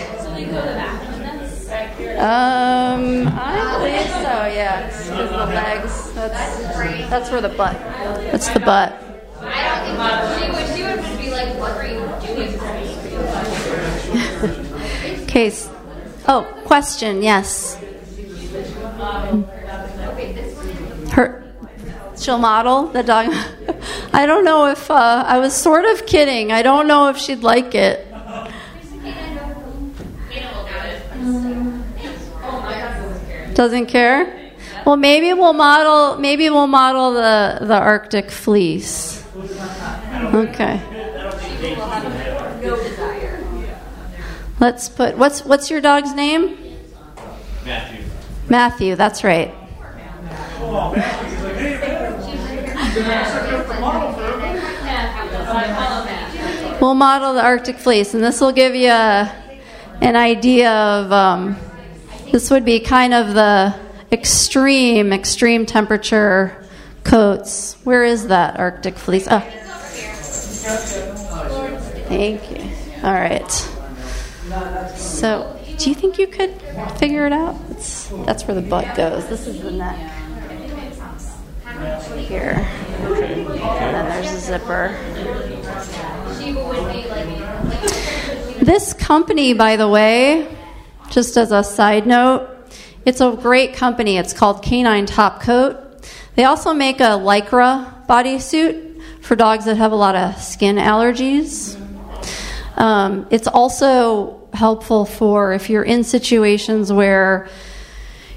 Um, 2.17 3.29
I 3.29 3.77
believe 3.79 4.09
so. 4.09 4.47
Yeah, 4.47 4.87
because 4.87 5.09
the 5.09 5.47
legs. 5.53 6.13
That's 6.15 6.59
that's 7.11 7.31
where 7.31 7.43
the 7.43 7.51
butt. 7.51 7.75
That's 8.33 8.49
the 8.49 8.61
butt. 8.61 8.95
I 9.41 10.39
don't 10.41 10.55
think 10.55 10.77
she 10.77 10.83
would. 10.83 11.05
She 11.05 11.13
would 11.13 11.19
be 11.19 11.31
like, 11.31 11.59
"What 11.59 11.73
are 11.77 11.87
you 11.87 12.01
doing?" 12.27 12.57
Case. 15.27 15.69
Oh, 16.27 16.45
question. 16.65 17.23
Yes. 17.23 17.77
Her. 21.13 21.45
She'll 22.17 22.39
model 22.39 22.87
the 22.87 23.03
dog. 23.03 23.27
I 24.15 24.25
don't 24.25 24.45
know 24.45 24.69
if 24.69 24.91
uh, 24.91 25.25
I 25.27 25.39
was 25.39 25.55
sort 25.55 25.85
of 25.85 26.07
kidding. 26.07 26.51
I 26.51 26.63
don't 26.63 26.87
know 26.87 27.11
if 27.11 27.19
she'd 27.19 27.43
like 27.43 27.75
it. 27.75 28.06
Doesn't 33.57 33.87
care. 33.87 34.53
Well, 34.85 34.99
maybe 34.99 35.33
we'll 35.33 35.55
model. 35.55 36.19
Maybe 36.21 36.51
we'll 36.51 36.67
model 36.67 37.15
the 37.15 37.59
the 37.63 37.75
Arctic 37.75 38.31
fleece. 38.31 39.25
Okay. 40.35 40.79
Let's 44.61 44.91
put 44.91 45.17
what's 45.17 45.43
what's 45.43 45.71
your 45.71 45.81
dog's 45.81 46.13
name? 46.13 46.59
Matthew. 47.65 48.05
Matthew. 48.51 48.95
That's 48.95 49.25
right. 49.25 49.55
We'll 56.79 56.95
model 56.95 57.33
the 57.33 57.43
Arctic 57.43 57.79
fleece, 57.79 58.13
and 58.13 58.23
this 58.23 58.39
will 58.39 58.53
give 58.53 58.75
you 58.75 58.91
a, 58.91 59.33
an 60.03 60.15
idea 60.15 60.71
of. 60.71 61.11
Um, 61.11 61.57
this 62.33 62.51
would 62.51 62.65
be 62.65 62.81
kind 62.81 63.15
of 63.15 63.35
the 63.35 63.75
extreme, 64.13 65.13
extreme 65.13 65.67
temperature 65.67 66.65
coats. 67.05 67.77
Where 67.85 68.05
is 68.05 68.29
that 68.29 68.59
Arctic 68.59 68.97
fleece? 68.97 69.27
Oh. 69.31 69.41
Thank 72.09 72.51
you. 72.51 72.71
All 73.03 73.13
right. 73.13 73.51
So, 74.97 75.59
do 75.79 75.89
you 75.89 75.95
think 75.95 76.19
you 76.19 76.27
could 76.27 76.55
figure 76.99 77.27
it 77.27 77.33
out? 77.33 77.57
It's, 77.71 78.09
that's 78.25 78.47
where 78.47 78.55
the 78.55 78.63
butt 78.63 78.97
goes. 78.97 79.27
This 79.29 79.47
is 79.47 79.61
the 79.63 79.71
neck. 79.71 80.13
Here. 82.17 82.67
And 83.03 83.95
then 83.95 84.09
there's 84.09 84.33
a 84.33 84.41
zipper. 84.41 84.97
This 88.65 88.95
company, 88.95 89.53
by 89.53 89.77
the 89.77 89.89
way, 89.89 90.49
just 91.11 91.37
as 91.37 91.53
a 91.53 91.63
side 91.63 92.07
note, 92.07 92.49
it's 93.05 93.21
a 93.21 93.33
great 93.41 93.75
company. 93.75 94.17
It's 94.17 94.33
called 94.33 94.63
Canine 94.63 95.07
Top 95.07 95.41
Coat. 95.41 95.83
They 96.35 96.45
also 96.45 96.75
make 96.75 97.01
a 97.01 97.19
lycra 97.19 98.07
bodysuit 98.07 99.01
for 99.23 99.37
dogs 99.37 99.65
that 99.65 99.77
have 99.77 99.93
a 99.93 99.97
lot 99.97 100.15
of 100.15 100.39
skin 100.39 100.77
allergies. 100.77 101.81
Um, 102.77 103.27
it's 103.31 103.49
also 103.49 104.49
helpful 104.53 105.05
for 105.05 105.53
if 105.53 105.71
you're 105.71 105.83
in 105.83 106.05
situations 106.05 106.93
where 106.93 107.49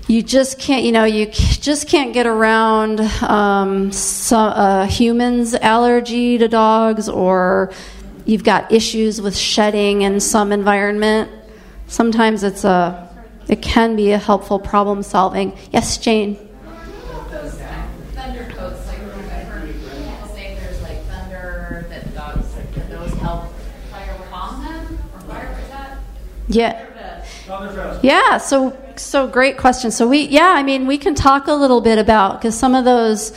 you 0.07 0.24
just 0.24 0.59
can't, 0.59 0.84
you 0.84 0.91
know, 0.91 1.03
you 1.03 1.28
just 1.28 1.88
can't 1.88 2.13
get 2.13 2.26
around 2.26 2.99
um, 3.22 3.91
a 4.32 4.88
human's 4.88 5.53
allergy 5.53 6.39
to 6.39 6.47
dogs, 6.47 7.07
or 7.07 7.72
you've 8.26 8.43
got 8.43 8.72
issues 8.72 9.22
with 9.22 9.38
shedding 9.38 10.01
in 10.01 10.20
some 10.20 10.51
environment. 10.51 11.32
Sometimes 11.90 12.44
it's 12.44 12.64
a, 12.64 13.10
it 13.50 13.62
can 13.62 13.96
be 13.96 14.12
a 14.12 14.18
helpful 14.18 14.60
problem 14.60 15.04
solving. 15.04 15.58
Yes, 15.72 15.98
Jane. 15.98 16.38
Yeah. 26.50 26.86
Yeah, 28.02 28.38
so 28.38 28.76
so 28.96 29.28
great 29.28 29.58
question. 29.58 29.92
So 29.92 30.08
we 30.08 30.28
yeah, 30.28 30.54
I 30.56 30.64
mean 30.64 30.88
we 30.88 30.98
can 30.98 31.16
talk 31.16 31.48
a 31.48 31.54
little 31.54 31.82
bit 31.82 32.00
about 32.00 32.40
because 32.40 32.58
some 32.58 32.76
of 32.76 32.86
those 32.86 33.34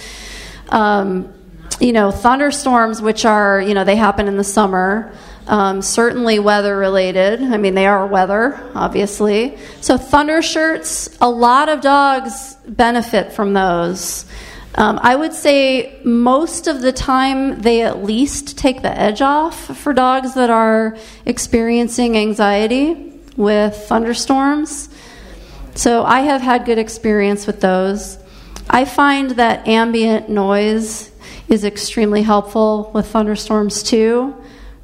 um, 0.70 1.32
you 1.78 1.92
know 1.92 2.10
thunderstorms 2.10 3.02
which 3.02 3.24
are 3.24 3.60
you 3.60 3.74
know 3.74 3.84
they 3.84 3.96
happen 3.96 4.28
in 4.28 4.36
the 4.36 4.44
summer 4.44 5.12
um, 5.46 5.82
certainly 5.82 6.38
weather 6.38 6.76
related 6.76 7.42
i 7.42 7.56
mean 7.56 7.74
they 7.74 7.86
are 7.86 8.06
weather 8.06 8.60
obviously 8.74 9.56
so 9.80 9.96
ThunderShirts 9.96 11.16
a 11.20 11.28
lot 11.28 11.68
of 11.68 11.80
dogs 11.80 12.56
benefit 12.66 13.32
from 13.32 13.52
those 13.52 14.24
um, 14.76 14.98
i 15.02 15.14
would 15.14 15.32
say 15.32 16.00
most 16.04 16.66
of 16.66 16.80
the 16.80 16.92
time 16.92 17.60
they 17.60 17.82
at 17.82 18.02
least 18.02 18.56
take 18.56 18.82
the 18.82 18.98
edge 18.98 19.20
off 19.20 19.76
for 19.78 19.92
dogs 19.92 20.34
that 20.34 20.50
are 20.50 20.96
experiencing 21.26 22.16
anxiety 22.16 23.12
with 23.36 23.74
thunderstorms 23.74 24.88
so 25.74 26.04
I 26.04 26.20
have 26.20 26.42
had 26.42 26.66
good 26.66 26.78
experience 26.78 27.46
with 27.46 27.60
those. 27.60 28.18
I 28.68 28.84
find 28.84 29.32
that 29.32 29.66
ambient 29.66 30.28
noise 30.28 31.10
is 31.48 31.64
extremely 31.64 32.22
helpful 32.22 32.90
with 32.94 33.06
thunderstorms 33.06 33.82
too. 33.82 34.34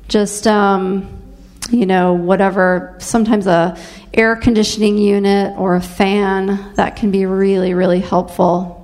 Just 0.09 0.47
um, 0.47 1.19
you 1.71 1.87
know, 1.87 2.15
whatever. 2.15 2.97
Sometimes 2.99 3.47
a 3.47 3.77
air 4.15 4.37
conditioning 4.37 4.99
unit 4.99 5.57
or 5.59 5.77
a 5.77 5.81
fan 5.81 6.75
that 6.75 6.97
can 6.97 7.11
be 7.11 7.27
really, 7.27 7.75
really 7.75 8.01
helpful 8.01 8.75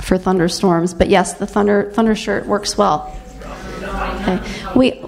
for 0.00 0.18
thunderstorms. 0.18 0.94
But 0.94 1.08
yes, 1.08 1.34
the 1.34 1.46
thunder 1.46 1.90
ThunderShirt 1.94 2.46
works 2.46 2.76
well. 2.76 3.16
Okay. 3.82 4.40
We 4.76 5.02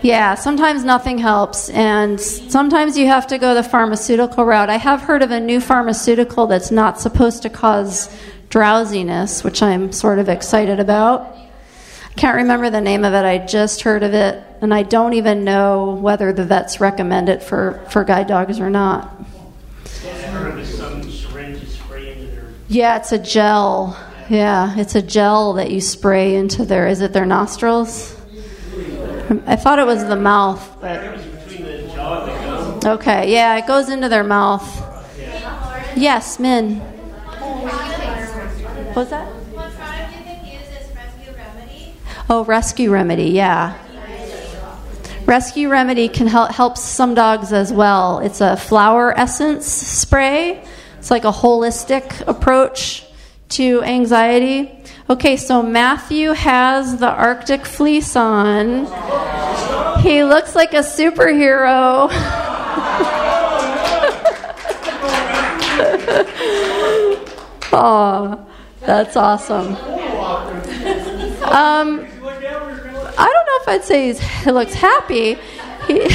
yeah, 0.00 0.36
sometimes 0.36 0.84
nothing 0.84 1.18
helps, 1.18 1.70
and 1.70 2.20
sometimes 2.20 2.96
you 2.96 3.08
have 3.08 3.26
to 3.28 3.38
go 3.38 3.54
the 3.54 3.64
pharmaceutical 3.64 4.44
route. 4.44 4.70
I 4.70 4.76
have 4.76 5.02
heard 5.02 5.22
of 5.22 5.32
a 5.32 5.40
new 5.40 5.60
pharmaceutical 5.60 6.46
that's 6.46 6.70
not 6.70 7.00
supposed 7.00 7.42
to 7.42 7.50
cause 7.50 8.08
drowsiness, 8.48 9.42
which 9.42 9.60
I'm 9.60 9.90
sort 9.90 10.20
of 10.20 10.28
excited 10.28 10.78
about. 10.78 11.36
Can't 12.18 12.38
remember 12.38 12.68
the 12.68 12.80
name 12.80 13.04
of 13.04 13.14
it. 13.14 13.24
I 13.24 13.38
just 13.38 13.82
heard 13.82 14.02
of 14.02 14.12
it, 14.12 14.42
and 14.60 14.74
I 14.74 14.82
don't 14.82 15.12
even 15.12 15.44
know 15.44 15.94
whether 15.94 16.32
the 16.32 16.44
vets 16.44 16.80
recommend 16.80 17.28
it 17.28 17.44
for, 17.44 17.86
for 17.90 18.02
guide 18.02 18.26
dogs 18.26 18.58
or 18.58 18.68
not. 18.68 19.14
Yeah, 22.66 22.96
it's 22.96 23.12
a 23.12 23.18
gel. 23.20 23.96
Yeah, 24.28 24.76
it's 24.76 24.96
a 24.96 25.00
gel 25.00 25.52
that 25.52 25.70
you 25.70 25.80
spray 25.80 26.34
into 26.34 26.64
their, 26.64 26.88
is 26.88 27.02
it 27.02 27.12
their 27.12 27.24
nostrils? 27.24 28.20
I 29.46 29.54
thought 29.54 29.78
it 29.78 29.86
was 29.86 30.04
the 30.04 30.16
mouth, 30.16 30.76
but. 30.80 31.20
Okay, 32.84 33.32
yeah, 33.32 33.56
it 33.58 33.66
goes 33.68 33.88
into 33.90 34.08
their 34.08 34.24
mouth. 34.24 34.66
Yes, 35.96 36.40
Min. 36.40 36.80
What's 38.92 39.10
that? 39.10 39.37
Oh, 42.30 42.44
Rescue 42.44 42.90
Remedy, 42.90 43.30
yeah. 43.30 43.78
Rescue 45.24 45.70
Remedy 45.70 46.08
can 46.08 46.26
help 46.26 46.50
help 46.50 46.76
some 46.76 47.14
dogs 47.14 47.54
as 47.54 47.72
well. 47.72 48.18
It's 48.18 48.42
a 48.42 48.56
flower 48.56 49.18
essence 49.18 49.66
spray. 49.66 50.62
It's 50.98 51.10
like 51.10 51.24
a 51.24 51.32
holistic 51.32 52.26
approach 52.26 53.06
to 53.50 53.82
anxiety. 53.82 54.70
Okay, 55.08 55.38
so 55.38 55.62
Matthew 55.62 56.32
has 56.32 56.98
the 56.98 57.08
Arctic 57.08 57.64
fleece 57.64 58.14
on. 58.14 58.84
He 60.02 60.22
looks 60.22 60.54
like 60.54 60.74
a 60.74 60.80
superhero. 60.80 62.08
oh, 67.72 68.46
that's 68.80 69.16
awesome. 69.16 69.76
Um, 71.44 72.07
I 73.20 73.24
don't 73.24 73.46
know 73.46 73.58
if 73.62 73.68
I'd 73.68 73.84
say 73.84 74.06
he's, 74.06 74.20
he 74.20 74.50
looks 74.52 74.74
happy. 74.74 75.34
He, 75.86 76.06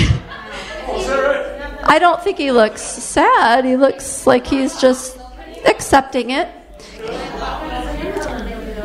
I 1.85 1.97
don't 1.99 2.23
think 2.23 2.37
he 2.37 2.51
looks 2.51 2.81
sad. 2.81 3.65
He 3.65 3.75
looks 3.75 4.25
like 4.25 4.47
he's 4.47 4.79
just 4.79 5.17
accepting 5.65 6.29
it. 6.29 6.47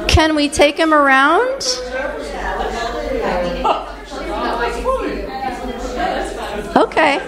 Can 0.09 0.35
we 0.35 0.49
take 0.49 0.77
him 0.77 0.93
around? 0.93 1.63
Okay. 6.77 7.21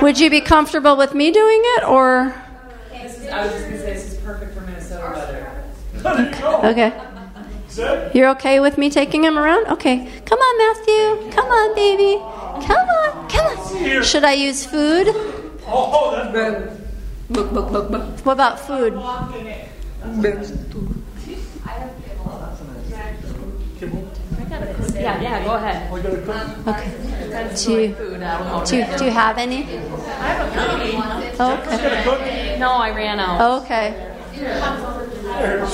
Would 0.00 0.18
you 0.18 0.30
be 0.30 0.40
comfortable 0.40 0.96
with 0.96 1.14
me 1.14 1.30
doing 1.30 1.60
it 1.62 1.84
or? 1.84 2.34
I 2.92 3.02
was 3.02 3.12
just 3.12 3.28
gonna 3.28 3.78
say 3.78 3.94
this 3.94 4.12
is 4.12 4.18
perfect 4.20 4.54
for 4.54 4.62
Minnesota 4.62 5.12
weather. 5.12 6.68
Okay. 6.68 6.92
You're 8.14 8.28
okay 8.30 8.58
with 8.60 8.78
me 8.78 8.90
taking 8.90 9.22
him 9.24 9.38
around? 9.38 9.66
Okay. 9.68 10.08
Come 10.24 10.38
on, 10.38 10.58
Matthew. 10.58 11.30
Come 11.30 11.48
on, 11.48 11.74
baby. 11.74 12.18
Come 12.66 12.88
on. 12.88 13.28
Come 13.28 13.46
on. 13.46 14.02
Should 14.02 14.24
I 14.24 14.32
use 14.32 14.64
food? 14.66 15.08
Oh, 15.66 16.10
that's 16.14 16.32
better. 16.32 16.76
Book, 17.30 17.52
book, 17.52 17.70
book, 17.70 17.90
book. 17.90 18.26
What 18.26 18.32
about 18.32 18.58
food? 18.58 18.94
Yeah, 24.94 25.22
yeah, 25.22 25.44
go 25.44 25.54
ahead. 25.54 25.90
Okay. 26.66 26.90
Do 27.56 27.72
you, 27.72 27.94
do 28.66 28.76
you, 28.76 28.98
do 28.98 29.04
you 29.04 29.10
have 29.12 29.38
any? 29.38 29.64
Oh, 31.38 31.52
okay. 31.64 32.58
No, 32.58 32.72
I 32.72 32.90
ran 32.90 33.20
out. 33.20 33.40
Oh, 33.40 33.62
okay. 33.62 33.94
Let's 35.40 35.72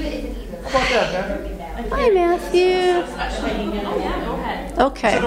see. 0.00 0.29
Hi, 0.72 2.10
Matthew. 2.10 3.02
Okay. 4.78 5.18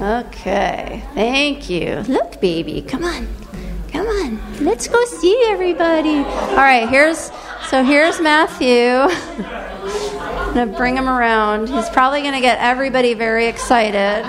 Okay. 0.00 1.04
Thank 1.14 1.68
you. 1.68 1.96
Look, 2.08 2.40
baby. 2.40 2.80
Come 2.80 3.04
on. 3.04 3.28
Come 3.92 4.06
on. 4.06 4.64
Let's 4.64 4.88
go 4.88 5.04
see 5.04 5.44
everybody. 5.48 6.18
All 6.20 6.56
right. 6.56 6.88
Here's 6.88 7.30
so 7.68 7.84
here's 7.84 8.18
Matthew. 8.18 8.86
I'm 10.50 10.54
gonna 10.54 10.76
bring 10.76 10.96
him 10.96 11.08
around. 11.08 11.68
He's 11.68 11.88
probably 11.90 12.22
gonna 12.22 12.40
get 12.40 12.58
everybody 12.60 13.12
very 13.14 13.46
excited. 13.46 14.24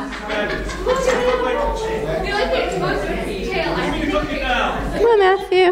Come 5.01 5.05
on, 5.05 5.10
Matthew. 5.21 5.71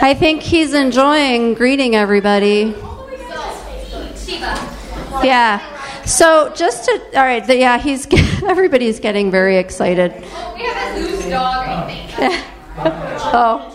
I 0.00 0.14
think 0.14 0.42
he's 0.42 0.72
enjoying 0.72 1.52
greeting 1.52 1.94
everybody. 1.94 2.74
Yeah. 5.22 5.60
So 6.06 6.50
just 6.54 6.86
to 6.86 6.92
all 7.16 7.22
right, 7.22 7.46
the, 7.46 7.58
yeah, 7.58 7.76
he's 7.76 8.06
everybody's 8.44 8.98
getting 8.98 9.30
very 9.30 9.58
excited. 9.58 10.14
We 10.14 10.62
have 10.62 10.96
a 10.96 11.00
loose 11.00 11.26
dog, 11.26 11.66
I. 11.68 12.44
Oh. 13.30 13.74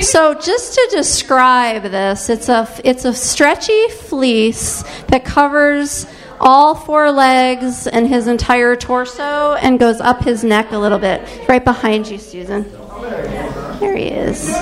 So 0.00 0.34
just 0.34 0.74
to 0.74 0.88
describe 0.90 1.82
this, 1.82 2.28
it's 2.28 2.48
a 2.48 2.68
it's 2.82 3.04
a 3.04 3.14
stretchy 3.14 3.88
fleece 3.90 4.82
that 5.08 5.24
covers 5.24 6.06
all 6.42 6.74
four 6.74 7.10
legs 7.12 7.86
and 7.86 8.08
his 8.08 8.26
entire 8.26 8.74
torso 8.74 9.54
and 9.54 9.78
goes 9.78 10.00
up 10.00 10.24
his 10.24 10.42
neck 10.42 10.72
a 10.72 10.78
little 10.78 10.98
bit. 10.98 11.22
Right 11.48 11.64
behind 11.64 12.08
you, 12.08 12.18
Susan. 12.18 12.70
There 13.78 13.96
he 13.96 14.08
is. 14.08 14.52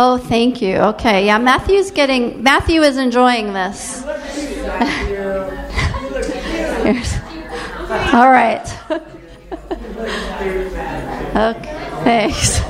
Oh, 0.00 0.16
thank 0.28 0.62
you. 0.62 0.76
Okay, 0.76 1.26
yeah, 1.26 1.38
Matthew's 1.38 1.90
getting, 1.90 2.42
Matthew 2.42 2.82
is 2.82 2.98
enjoying 2.98 3.52
this. 3.52 4.04
All 8.14 8.30
right. 8.30 8.62
okay, 11.34 11.90
thanks. 12.04 12.60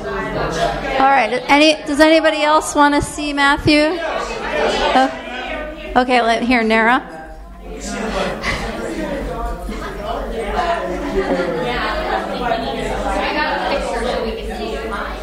All 0.99 1.05
right, 1.05 1.43
any, 1.47 1.75
does 1.85 1.99
anybody 1.99 2.41
else 2.41 2.73
want 2.73 2.95
to 2.95 3.01
see 3.01 3.31
Matthew? 3.31 3.99
Oh, 4.95 5.09
okay, 5.97 6.21
let, 6.21 6.43
here, 6.43 6.63
Nara. 6.63 7.19
okay. 11.99 13.33
got 13.33 13.55
a 13.55 13.57
picture 13.69 14.03
so 14.05 14.25
we 14.25 14.31
can 14.31 14.47
see 14.57 14.71
mine. 14.89 15.19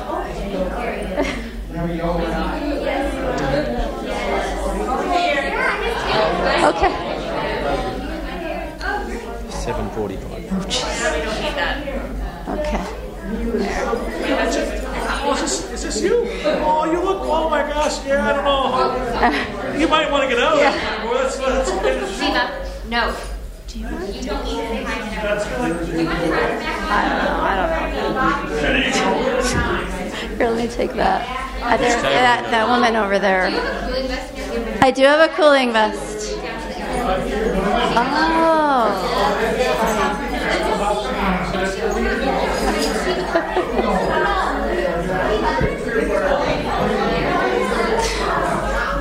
Okay. 12.48 12.82
Seven 15.26 15.32
forty-five. 15.32 15.32
Okay. 15.32 15.32
Oh, 15.32 15.32
is 15.34 15.40
this, 15.40 15.72
is 15.72 15.82
this 15.82 16.02
you? 16.02 16.14
Oh, 16.64 16.84
you 16.84 17.00
look, 17.02 17.20
oh 17.22 17.50
my 17.50 17.62
gosh, 17.62 18.04
yeah, 18.06 18.26
I 18.26 18.32
don't 18.32 18.44
know. 18.44 19.72
You 19.76 19.88
might 19.88 20.10
want 20.10 20.22
to 20.22 20.28
get 20.34 20.38
out 20.42 20.54
of 20.54 20.58
there. 20.60 20.72
That's, 21.22 21.36
that's, 21.36 21.70
that's, 21.70 22.12
Siva, 22.12 22.50
no. 22.88 23.14
Do 23.66 23.78
you 23.78 23.84
want 23.86 24.06
to 24.06 24.12
say 24.12 24.28
hi 24.84 25.06
that's 25.22 25.44
good. 25.46 25.86
Do 25.86 25.92
you 26.00 26.06
want 26.06 26.18
to? 26.18 26.24
I 26.88 27.02
don't 27.08 27.22
know. 27.24 27.40
I 27.42 27.54
don't 27.94 28.14
know. 28.14 28.26
Here, 30.36 30.48
let 30.50 30.56
me 30.56 30.68
take 30.68 30.92
that. 30.94 31.20
Uh, 31.62 31.76
there, 31.76 32.00
that, 32.02 32.50
that 32.50 32.68
woman 32.68 32.96
over 32.96 33.18
there. 33.18 33.50
Cooling 33.50 34.08
vest 34.08 34.32
in 34.38 34.52
your 34.52 34.64
room? 34.64 34.78
I 34.80 34.90
do 34.90 35.02
have 35.02 35.20
a 35.30 35.34
cooling 35.34 35.72
vest. 35.72 36.38
Oh. 37.98 38.66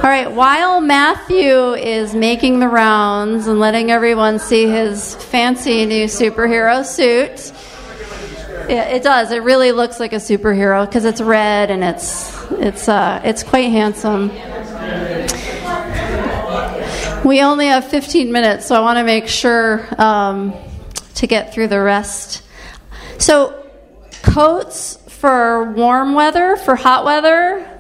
All 0.06 0.12
right, 0.12 0.32
while 0.32 0.82
Matthew 0.82 1.74
is 1.74 2.14
making 2.14 2.60
the 2.60 2.68
rounds 2.68 3.47
and 3.47 3.60
letting 3.60 3.89
everyone 3.89 4.38
see 4.38 4.68
his 4.68 5.16
fancy 5.16 5.84
new 5.88 6.06
superhero 6.06 6.86
suit, 6.86 7.51
it 8.70 9.01
does. 9.01 9.32
It 9.32 9.41
really 9.41 9.72
looks 9.72 9.99
like 9.99 10.14
a 10.14 10.18
superhero 10.18 10.86
because 10.86 11.06
it's 11.06 11.22
red 11.22 11.72
and 11.72 11.84
it's 11.84 12.39
it's 12.51 12.88
uh, 12.88 13.20
it's 13.24 13.41
quite 13.41 13.72
handsome. 13.72 14.30
We 17.28 17.41
only 17.41 17.66
have 17.66 17.88
15 17.88 18.32
minutes, 18.32 18.68
so 18.68 18.76
I 18.76 18.82
want 18.82 18.99
to 18.99 19.03
make 19.03 19.28
sure 19.28 19.88
um, 19.99 20.53
to 21.16 21.26
get 21.26 21.51
through 21.51 21.70
the 21.70 21.82
rest. 21.82 22.43
So, 23.18 23.68
coats 24.22 24.97
for 25.08 25.72
warm 25.72 26.14
weather, 26.14 26.58
for 26.58 26.76
hot 26.76 27.06
weather, 27.06 27.74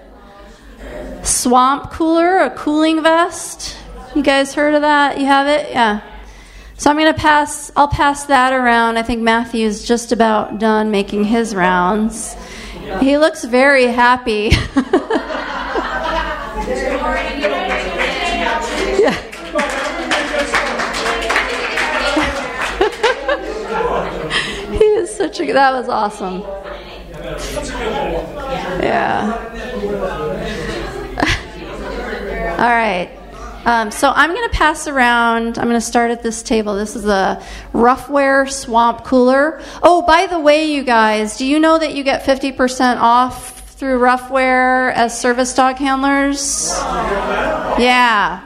swamp 1.25 1.91
cooler, 1.91 2.39
a 2.39 2.49
cooling 2.51 3.01
vest. 3.01 3.75
You 4.15 4.23
guys 4.23 4.53
heard 4.53 4.75
of 4.75 4.81
that? 4.81 5.19
You 5.19 5.25
have 5.25 5.47
it? 5.47 5.69
Yeah. 5.69 6.01
So 6.77 6.89
I'm 6.89 6.97
going 6.97 7.13
to 7.13 7.19
pass 7.19 7.71
I'll 7.75 7.87
pass 7.87 8.25
that 8.25 8.53
around. 8.53 8.97
I 8.97 9.03
think 9.03 9.21
Matthew's 9.21 9.87
just 9.87 10.11
about 10.11 10.59
done 10.59 10.91
making 10.91 11.25
his 11.25 11.55
rounds. 11.55 12.35
He 12.99 13.17
looks 13.17 13.43
very 13.43 13.87
happy. 13.87 14.49
he 24.77 24.83
is 24.83 25.15
such 25.15 25.39
a 25.39 25.51
that 25.53 25.73
was 25.73 25.89
awesome. 25.89 26.41
Yeah. 28.81 30.44
All 32.57 32.69
right. 32.69 33.09
Um, 33.65 33.91
so 33.91 34.11
I'm 34.15 34.31
going 34.33 34.49
to 34.49 34.55
pass 34.55 34.87
around. 34.87 35.57
I'm 35.57 35.65
going 35.65 35.75
to 35.75 35.81
start 35.81 36.11
at 36.11 36.23
this 36.23 36.41
table. 36.41 36.75
This 36.75 36.95
is 36.95 37.05
a 37.05 37.43
Ruffwear 37.73 38.49
Swamp 38.49 39.03
Cooler. 39.03 39.59
Oh, 39.83 40.03
by 40.03 40.27
the 40.27 40.39
way, 40.39 40.71
you 40.71 40.83
guys, 40.83 41.35
do 41.35 41.45
you 41.45 41.59
know 41.59 41.77
that 41.77 41.95
you 41.95 42.03
get 42.03 42.23
50% 42.23 42.97
off 43.01 43.59
through 43.71 43.99
Ruffwear 43.99 44.93
as 44.93 45.19
service 45.19 45.53
dog 45.53 45.77
handlers? 45.77 46.69
Yeah. 47.77 48.41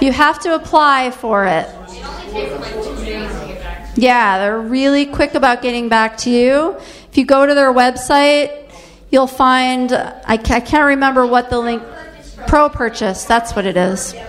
You 0.00 0.12
have 0.12 0.38
to 0.42 0.54
apply 0.54 1.10
for 1.10 1.46
it. 1.46 1.66
Yeah, 3.96 4.38
they're 4.38 4.60
really 4.60 5.06
quick 5.06 5.34
about 5.34 5.60
getting 5.60 5.88
back 5.88 6.18
to 6.18 6.30
you. 6.30 6.76
If 7.10 7.16
you 7.18 7.24
go 7.24 7.46
to 7.46 7.54
their 7.54 7.72
website, 7.72 8.70
you'll 9.10 9.26
find, 9.26 9.92
I 9.92 10.36
can't 10.36 10.86
remember 10.86 11.26
what 11.26 11.50
the 11.50 11.58
link, 11.58 11.82
Pro 12.46 12.68
Purchase, 12.68 13.24
that's 13.24 13.54
what 13.54 13.66
it 13.66 13.76
is. 13.76 14.14
You 14.14 14.20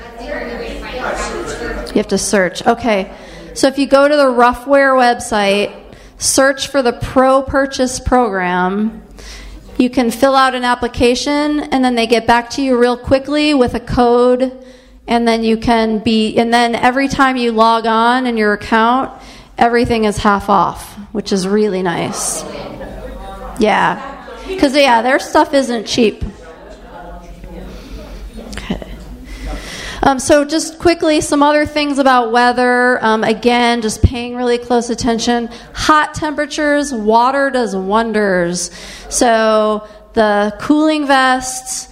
have 1.95 2.07
to 2.10 2.18
search. 2.18 2.66
Okay. 2.66 3.12
So 3.53 3.68
if 3.68 3.78
you 3.78 3.88
go 3.88 4.07
to 4.07 4.16
the 4.16 4.24
Ruffwear 4.24 4.93
website, 4.95 5.74
search 6.18 6.68
for 6.68 6.82
the 6.82 6.93
Pro 6.93 7.41
Purchase 7.41 7.99
program, 7.99 9.01
you 9.78 9.89
can 9.89 10.12
fill 10.12 10.36
out 10.36 10.55
an 10.55 10.64
application 10.64 11.60
and 11.62 11.84
then 11.84 11.95
they 11.95 12.05
get 12.05 12.28
back 12.28 12.49
to 12.51 12.62
you 12.62 12.78
real 12.78 12.97
quickly 12.97 13.53
with 13.53 13.74
a 13.74 13.80
code 13.80 14.66
and 15.07 15.28
then 15.28 15.43
you 15.43 15.57
can 15.57 15.99
be 15.99 16.38
and 16.38 16.53
then 16.53 16.76
every 16.76 17.07
time 17.07 17.38
you 17.38 17.51
log 17.51 17.86
on 17.86 18.28
in 18.28 18.38
your 18.38 18.53
account, 18.53 19.12
everything 19.57 20.05
is 20.05 20.18
half 20.18 20.49
off, 20.49 20.95
which 21.12 21.32
is 21.32 21.47
really 21.47 21.82
nice. 21.82 22.43
Yeah. 23.60 24.26
Cuz 24.60 24.76
yeah, 24.76 25.01
their 25.01 25.20
stuff 25.20 25.53
isn't 25.53 25.88
cheap. 25.88 26.24
Um, 30.01 30.19
so, 30.19 30.45
just 30.45 30.79
quickly, 30.79 31.21
some 31.21 31.43
other 31.43 31.65
things 31.65 31.99
about 31.99 32.31
weather. 32.31 33.03
Um, 33.03 33.23
again, 33.23 33.81
just 33.81 34.01
paying 34.01 34.35
really 34.35 34.57
close 34.57 34.89
attention. 34.89 35.49
Hot 35.73 36.13
temperatures, 36.13 36.93
water 36.93 37.49
does 37.49 37.75
wonders. 37.75 38.71
So, 39.09 39.87
the 40.13 40.55
cooling 40.59 41.05
vests, 41.05 41.89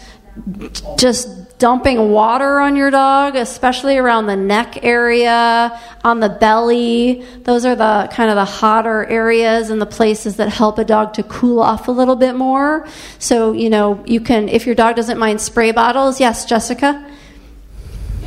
just 0.97 1.57
dumping 1.57 2.11
water 2.11 2.59
on 2.59 2.75
your 2.75 2.91
dog, 2.91 3.35
especially 3.35 3.97
around 3.97 4.27
the 4.27 4.35
neck 4.35 4.83
area, 4.83 5.79
on 6.03 6.19
the 6.19 6.29
belly. 6.29 7.25
Those 7.43 7.65
are 7.65 7.75
the 7.75 8.09
kind 8.11 8.29
of 8.29 8.35
the 8.35 8.45
hotter 8.45 9.05
areas 9.05 9.69
and 9.69 9.81
the 9.81 9.87
places 9.87 10.35
that 10.37 10.49
help 10.49 10.77
a 10.77 10.85
dog 10.85 11.13
to 11.13 11.23
cool 11.23 11.59
off 11.59 11.87
a 11.87 11.91
little 11.91 12.15
bit 12.15 12.35
more. 12.35 12.87
So, 13.19 13.53
you 13.53 13.69
know, 13.69 14.03
you 14.05 14.21
can, 14.21 14.49
if 14.49 14.65
your 14.65 14.75
dog 14.75 14.95
doesn't 14.95 15.17
mind 15.17 15.41
spray 15.41 15.71
bottles, 15.71 16.19
yes, 16.19 16.45
Jessica? 16.45 17.03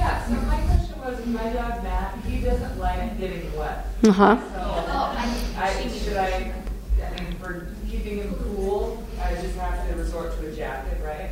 Yeah, 0.01 0.25
so 0.27 0.33
my 0.47 0.61
question 0.63 0.99
was, 1.01 1.27
my 1.27 1.53
dog 1.53 1.83
Matt, 1.83 2.15
he 2.25 2.41
doesn't 2.41 2.79
like 2.79 3.19
getting 3.19 3.55
wet. 3.57 3.85
Uh 4.03 4.13
huh. 4.13 4.37
So, 4.55 5.61
I, 5.61 5.89
should 5.89 6.17
I, 6.17 6.53
I 7.05 7.21
mean, 7.23 7.35
for 7.39 7.69
keeping 7.91 8.17
him 8.19 8.35
cool, 8.37 9.07
I 9.23 9.35
just 9.35 9.57
have 9.59 9.87
to 9.89 9.95
resort 9.97 10.39
to 10.41 10.49
a 10.49 10.53
jacket, 10.57 10.99
right? 11.05 11.31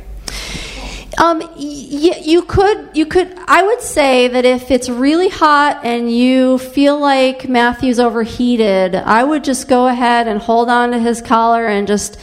Um, 1.17 1.39
y- 1.39 2.21
you 2.21 2.43
could, 2.43 2.89
you 2.93 3.07
could. 3.07 3.35
I 3.47 3.63
would 3.63 3.81
say 3.81 4.27
that 4.27 4.45
if 4.45 4.69
it's 4.69 4.87
really 4.87 5.29
hot 5.29 5.81
and 5.83 6.15
you 6.15 6.59
feel 6.59 6.99
like 6.99 7.49
Matthew's 7.49 7.99
overheated, 7.99 8.93
I 8.95 9.23
would 9.23 9.43
just 9.43 9.67
go 9.67 9.87
ahead 9.87 10.27
and 10.27 10.39
hold 10.39 10.69
on 10.69 10.91
to 10.91 10.99
his 10.99 11.21
collar 11.23 11.65
and 11.65 11.87
just 11.87 12.17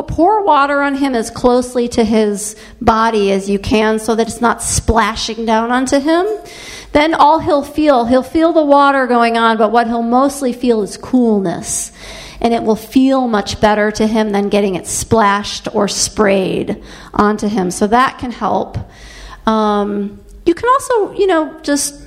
pour 0.00 0.44
water 0.44 0.80
on 0.80 0.94
him 0.94 1.14
as 1.14 1.28
closely 1.28 1.88
to 1.88 2.04
his 2.04 2.56
body 2.80 3.32
as 3.32 3.50
you 3.50 3.58
can, 3.58 3.98
so 3.98 4.14
that 4.14 4.28
it's 4.28 4.40
not 4.40 4.62
splashing 4.62 5.44
down 5.44 5.72
onto 5.72 5.98
him. 5.98 6.24
Then 6.92 7.14
all 7.14 7.40
he'll 7.40 7.64
feel, 7.64 8.04
he'll 8.04 8.22
feel 8.22 8.52
the 8.52 8.64
water 8.64 9.06
going 9.06 9.36
on, 9.36 9.58
but 9.58 9.72
what 9.72 9.88
he'll 9.88 10.02
mostly 10.02 10.52
feel 10.52 10.82
is 10.82 10.96
coolness 10.96 11.90
and 12.42 12.52
it 12.52 12.62
will 12.62 12.76
feel 12.76 13.28
much 13.28 13.60
better 13.60 13.90
to 13.92 14.06
him 14.06 14.30
than 14.30 14.48
getting 14.48 14.74
it 14.74 14.86
splashed 14.86 15.68
or 15.74 15.86
sprayed 15.86 16.82
onto 17.14 17.48
him. 17.48 17.70
So 17.70 17.86
that 17.86 18.18
can 18.18 18.32
help. 18.32 18.76
Um, 19.46 20.20
you 20.44 20.52
can 20.54 20.68
also, 20.68 21.12
you 21.12 21.28
know, 21.28 21.60
just 21.62 22.01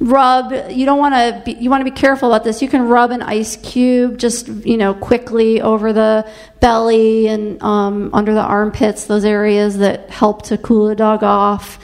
rub. 0.00 0.70
You 0.70 0.86
don't 0.86 0.98
want 0.98 1.14
to. 1.14 1.42
Be, 1.44 1.52
you 1.60 1.70
want 1.70 1.80
to 1.80 1.90
be 1.90 1.96
careful 1.96 2.32
about 2.32 2.44
this. 2.44 2.62
You 2.62 2.68
can 2.68 2.82
rub 2.88 3.10
an 3.10 3.22
ice 3.22 3.56
cube 3.56 4.18
just, 4.18 4.48
you 4.48 4.76
know, 4.76 4.94
quickly 4.94 5.60
over 5.60 5.92
the 5.92 6.28
belly 6.60 7.28
and 7.28 7.62
um, 7.62 8.10
under 8.12 8.34
the 8.34 8.42
armpits, 8.42 9.04
those 9.04 9.24
areas 9.24 9.78
that 9.78 10.10
help 10.10 10.42
to 10.42 10.58
cool 10.58 10.88
a 10.88 10.96
dog 10.96 11.22
off. 11.22 11.78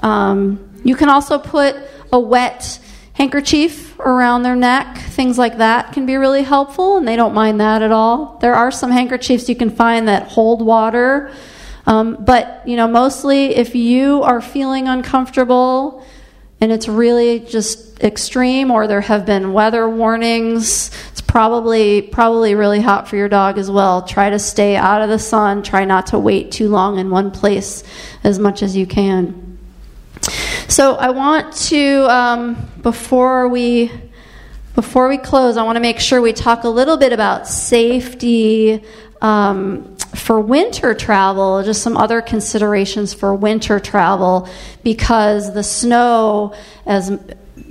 Um, 0.00 0.80
you 0.84 0.94
can 0.94 1.08
also 1.08 1.38
put 1.38 1.76
a 2.12 2.18
wet 2.18 2.78
handkerchief 3.14 3.98
around 3.98 4.42
their 4.42 4.56
neck. 4.56 4.98
Things 4.98 5.38
like 5.38 5.58
that 5.58 5.92
can 5.92 6.04
be 6.04 6.16
really 6.16 6.42
helpful, 6.42 6.98
and 6.98 7.08
they 7.08 7.16
don't 7.16 7.34
mind 7.34 7.60
that 7.60 7.82
at 7.82 7.92
all. 7.92 8.38
There 8.40 8.54
are 8.54 8.70
some 8.70 8.90
handkerchiefs 8.90 9.48
you 9.48 9.56
can 9.56 9.70
find 9.70 10.08
that 10.08 10.28
hold 10.28 10.64
water. 10.64 11.32
Um, 11.86 12.24
but 12.24 12.62
you 12.66 12.76
know, 12.76 12.88
mostly 12.88 13.56
if 13.56 13.74
you 13.74 14.22
are 14.22 14.40
feeling 14.40 14.88
uncomfortable 14.88 16.04
and 16.64 16.72
it's 16.72 16.88
really 16.88 17.40
just 17.40 18.02
extreme, 18.02 18.70
or 18.70 18.86
there 18.86 19.02
have 19.02 19.26
been 19.26 19.52
weather 19.52 19.86
warnings, 19.86 20.90
it's 21.12 21.20
probably 21.20 22.00
probably 22.00 22.54
really 22.54 22.80
hot 22.80 23.06
for 23.06 23.16
your 23.16 23.28
dog 23.28 23.58
as 23.58 23.70
well. 23.70 24.00
Try 24.00 24.30
to 24.30 24.38
stay 24.38 24.74
out 24.74 25.02
of 25.02 25.10
the 25.10 25.18
sun. 25.18 25.62
Try 25.62 25.84
not 25.84 26.06
to 26.06 26.18
wait 26.18 26.52
too 26.52 26.70
long 26.70 26.98
in 26.98 27.10
one 27.10 27.30
place 27.30 27.84
as 28.24 28.38
much 28.38 28.62
as 28.62 28.74
you 28.74 28.86
can. 28.86 29.58
So 30.66 30.94
I 30.94 31.10
want 31.10 31.52
to 31.68 32.10
um, 32.10 32.66
before 32.80 33.46
we 33.48 33.92
before 34.74 35.06
we 35.06 35.18
close, 35.18 35.58
I 35.58 35.64
want 35.64 35.76
to 35.76 35.80
make 35.80 36.00
sure 36.00 36.22
we 36.22 36.32
talk 36.32 36.64
a 36.64 36.70
little 36.70 36.96
bit 36.96 37.12
about 37.12 37.46
safety 37.46 38.82
um, 39.24 39.96
for 40.14 40.38
winter 40.38 40.94
travel, 40.94 41.62
just 41.62 41.82
some 41.82 41.96
other 41.96 42.20
considerations 42.20 43.14
for 43.14 43.34
winter 43.34 43.80
travel, 43.80 44.46
because 44.82 45.54
the 45.54 45.62
snow, 45.62 46.54
as 46.84 47.18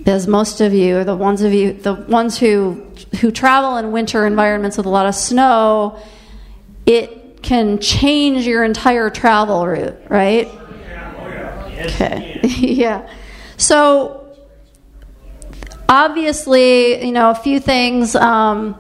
as 0.08 0.28
most 0.28 0.62
of 0.62 0.74
you, 0.74 1.04
the 1.04 1.16
ones 1.16 1.44
of 1.44 1.54
you, 1.54 1.74
the 1.74 1.94
ones 1.94 2.40
who 2.40 2.84
who 3.22 3.30
travel 3.30 3.78
in 3.78 3.92
winter 3.92 4.26
environments 4.26 4.78
with 4.78 4.88
a 4.88 4.90
lot 4.90 5.06
of 5.06 5.14
snow, 5.14 6.00
it 6.88 7.44
can 7.44 7.78
change 7.78 8.48
your 8.48 8.64
entire 8.64 9.12
travel 9.12 9.68
route, 9.68 10.02
right? 10.10 10.48
Okay. 11.82 12.40
yeah. 12.44 13.08
So 13.58 14.36
obviously, 15.88 17.06
you 17.06 17.12
know, 17.12 17.30
a 17.30 17.36
few 17.36 17.60
things. 17.60 18.16
Um, 18.16 18.76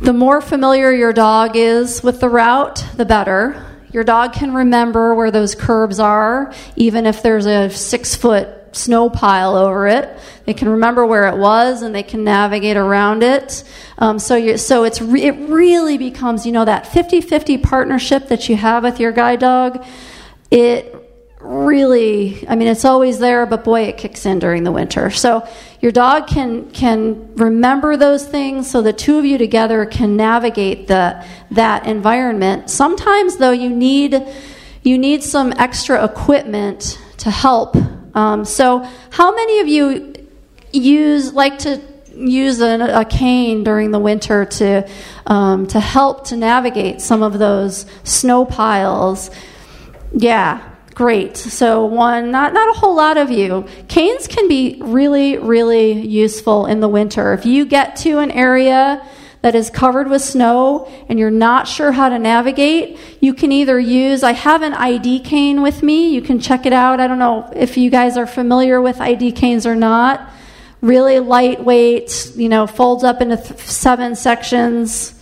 the 0.00 0.12
more 0.12 0.40
familiar 0.40 0.92
your 0.92 1.12
dog 1.12 1.56
is 1.56 2.02
with 2.02 2.20
the 2.20 2.28
route, 2.28 2.84
the 2.96 3.04
better. 3.04 3.64
Your 3.92 4.04
dog 4.04 4.34
can 4.34 4.52
remember 4.52 5.14
where 5.14 5.30
those 5.30 5.54
curbs 5.54 5.98
are, 5.98 6.52
even 6.76 7.06
if 7.06 7.22
there's 7.22 7.46
a 7.46 7.70
six 7.70 8.14
foot 8.14 8.48
snow 8.72 9.08
pile 9.08 9.56
over 9.56 9.88
it. 9.88 10.18
They 10.44 10.52
can 10.52 10.68
remember 10.68 11.06
where 11.06 11.28
it 11.28 11.38
was 11.38 11.80
and 11.80 11.94
they 11.94 12.02
can 12.02 12.24
navigate 12.24 12.76
around 12.76 13.22
it. 13.22 13.64
Um, 13.96 14.18
so, 14.18 14.36
you, 14.36 14.58
so 14.58 14.84
it's 14.84 15.00
re- 15.00 15.22
it 15.22 15.48
really 15.48 15.96
becomes, 15.96 16.44
you 16.44 16.52
know, 16.52 16.64
that 16.64 16.86
50 16.86 17.22
50 17.22 17.58
partnership 17.58 18.28
that 18.28 18.48
you 18.48 18.56
have 18.56 18.82
with 18.82 19.00
your 19.00 19.12
guide 19.12 19.40
dog. 19.40 19.84
It 20.50 20.94
really, 21.40 22.46
I 22.48 22.54
mean, 22.54 22.68
it's 22.68 22.84
always 22.84 23.18
there, 23.18 23.46
but 23.46 23.64
boy, 23.64 23.82
it 23.82 23.96
kicks 23.96 24.26
in 24.26 24.38
during 24.38 24.64
the 24.64 24.72
winter. 24.72 25.10
So 25.10 25.48
your 25.86 25.92
dog 25.92 26.26
can 26.26 26.68
can 26.72 27.32
remember 27.36 27.96
those 27.96 28.26
things, 28.26 28.68
so 28.68 28.82
the 28.82 28.92
two 28.92 29.20
of 29.20 29.24
you 29.24 29.38
together 29.38 29.86
can 29.86 30.16
navigate 30.16 30.88
the 30.88 31.24
that 31.52 31.86
environment. 31.86 32.68
Sometimes, 32.68 33.36
though, 33.36 33.52
you 33.52 33.70
need 33.70 34.20
you 34.82 34.98
need 34.98 35.22
some 35.22 35.52
extra 35.52 36.04
equipment 36.04 36.98
to 37.18 37.30
help. 37.30 37.76
Um, 38.16 38.44
so, 38.44 38.84
how 39.10 39.32
many 39.32 39.60
of 39.60 39.68
you 39.68 40.14
use 40.72 41.32
like 41.32 41.60
to 41.60 41.80
use 42.16 42.60
a, 42.60 43.02
a 43.02 43.04
cane 43.04 43.62
during 43.62 43.92
the 43.92 44.00
winter 44.00 44.44
to 44.44 44.90
um, 45.24 45.68
to 45.68 45.78
help 45.78 46.26
to 46.30 46.36
navigate 46.36 47.00
some 47.00 47.22
of 47.22 47.38
those 47.38 47.86
snow 48.02 48.44
piles? 48.44 49.30
Yeah, 50.12 50.68
Great. 50.96 51.36
So 51.36 51.84
one, 51.84 52.30
not 52.30 52.54
not 52.54 52.74
a 52.74 52.78
whole 52.78 52.96
lot 52.96 53.18
of 53.18 53.30
you. 53.30 53.66
Canes 53.86 54.26
can 54.26 54.48
be 54.48 54.78
really, 54.80 55.36
really 55.36 55.92
useful 55.92 56.64
in 56.64 56.80
the 56.80 56.88
winter. 56.88 57.34
If 57.34 57.44
you 57.44 57.66
get 57.66 57.96
to 57.96 58.18
an 58.20 58.30
area 58.30 59.06
that 59.42 59.54
is 59.54 59.68
covered 59.68 60.08
with 60.08 60.22
snow 60.22 60.90
and 61.10 61.18
you're 61.18 61.30
not 61.30 61.68
sure 61.68 61.92
how 61.92 62.08
to 62.08 62.18
navigate, 62.18 62.98
you 63.20 63.34
can 63.34 63.52
either 63.52 63.78
use, 63.78 64.22
I 64.22 64.32
have 64.32 64.62
an 64.62 64.72
ID 64.72 65.20
cane 65.20 65.60
with 65.60 65.82
me. 65.82 66.14
You 66.14 66.22
can 66.22 66.40
check 66.40 66.64
it 66.64 66.72
out. 66.72 66.98
I 66.98 67.06
don't 67.06 67.18
know 67.18 67.52
if 67.54 67.76
you 67.76 67.90
guys 67.90 68.16
are 68.16 68.26
familiar 68.26 68.80
with 68.80 68.98
ID 68.98 69.32
canes 69.32 69.66
or 69.66 69.76
not. 69.76 70.26
Really 70.80 71.20
lightweight, 71.20 72.32
you 72.36 72.48
know, 72.48 72.66
folds 72.66 73.04
up 73.04 73.20
into 73.20 73.36
th- 73.36 73.60
seven 73.60 74.14
sections, 74.14 75.14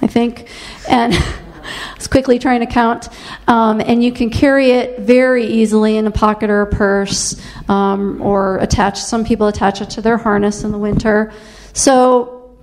I 0.00 0.06
think. 0.06 0.48
And 0.88 1.14
I 1.66 1.94
was 1.96 2.06
quickly 2.06 2.38
trying 2.38 2.60
to 2.60 2.66
count. 2.66 3.08
Um, 3.46 3.80
and 3.80 4.02
you 4.02 4.12
can 4.12 4.30
carry 4.30 4.70
it 4.70 5.00
very 5.00 5.46
easily 5.46 5.96
in 5.96 6.06
a 6.06 6.10
pocket 6.10 6.50
or 6.50 6.62
a 6.62 6.66
purse, 6.66 7.40
um, 7.68 8.20
or 8.22 8.58
attach. 8.58 8.98
Some 9.00 9.24
people 9.24 9.46
attach 9.48 9.80
it 9.80 9.90
to 9.90 10.00
their 10.00 10.16
harness 10.16 10.64
in 10.64 10.72
the 10.72 10.78
winter. 10.78 11.32
So 11.72 12.56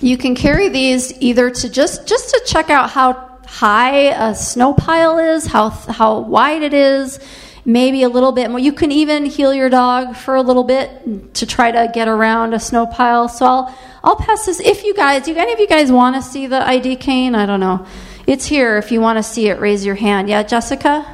you 0.00 0.16
can 0.16 0.34
carry 0.34 0.68
these 0.68 1.12
either 1.20 1.50
to 1.50 1.68
just 1.68 2.06
just 2.06 2.30
to 2.30 2.42
check 2.46 2.70
out 2.70 2.90
how 2.90 3.38
high 3.46 4.30
a 4.30 4.34
snow 4.34 4.74
pile 4.74 5.18
is, 5.18 5.46
how 5.46 5.70
how 5.70 6.20
wide 6.20 6.62
it 6.62 6.74
is, 6.74 7.20
maybe 7.64 8.02
a 8.02 8.08
little 8.08 8.32
bit 8.32 8.50
more. 8.50 8.58
You 8.58 8.72
can 8.72 8.92
even 8.92 9.26
heal 9.26 9.54
your 9.54 9.68
dog 9.68 10.16
for 10.16 10.34
a 10.34 10.42
little 10.42 10.64
bit 10.64 11.34
to 11.34 11.46
try 11.46 11.70
to 11.70 11.90
get 11.92 12.08
around 12.08 12.54
a 12.54 12.60
snow 12.60 12.86
pile. 12.86 13.28
So 13.28 13.46
I'll 13.46 13.78
I'll 14.02 14.16
pass 14.16 14.46
this. 14.46 14.60
If 14.60 14.84
you 14.84 14.94
guys, 14.94 15.24
do 15.24 15.34
any 15.34 15.52
of 15.52 15.60
you 15.60 15.66
guys 15.66 15.90
want 15.90 16.16
to 16.16 16.22
see 16.22 16.46
the 16.46 16.66
ID 16.66 16.96
cane? 16.96 17.34
I 17.34 17.46
don't 17.46 17.60
know. 17.60 17.86
It's 18.26 18.46
here. 18.46 18.78
If 18.78 18.90
you 18.90 19.02
want 19.02 19.18
to 19.18 19.22
see 19.22 19.48
it, 19.48 19.60
raise 19.60 19.84
your 19.84 19.96
hand. 19.96 20.30
Yeah, 20.30 20.42
Jessica? 20.42 21.06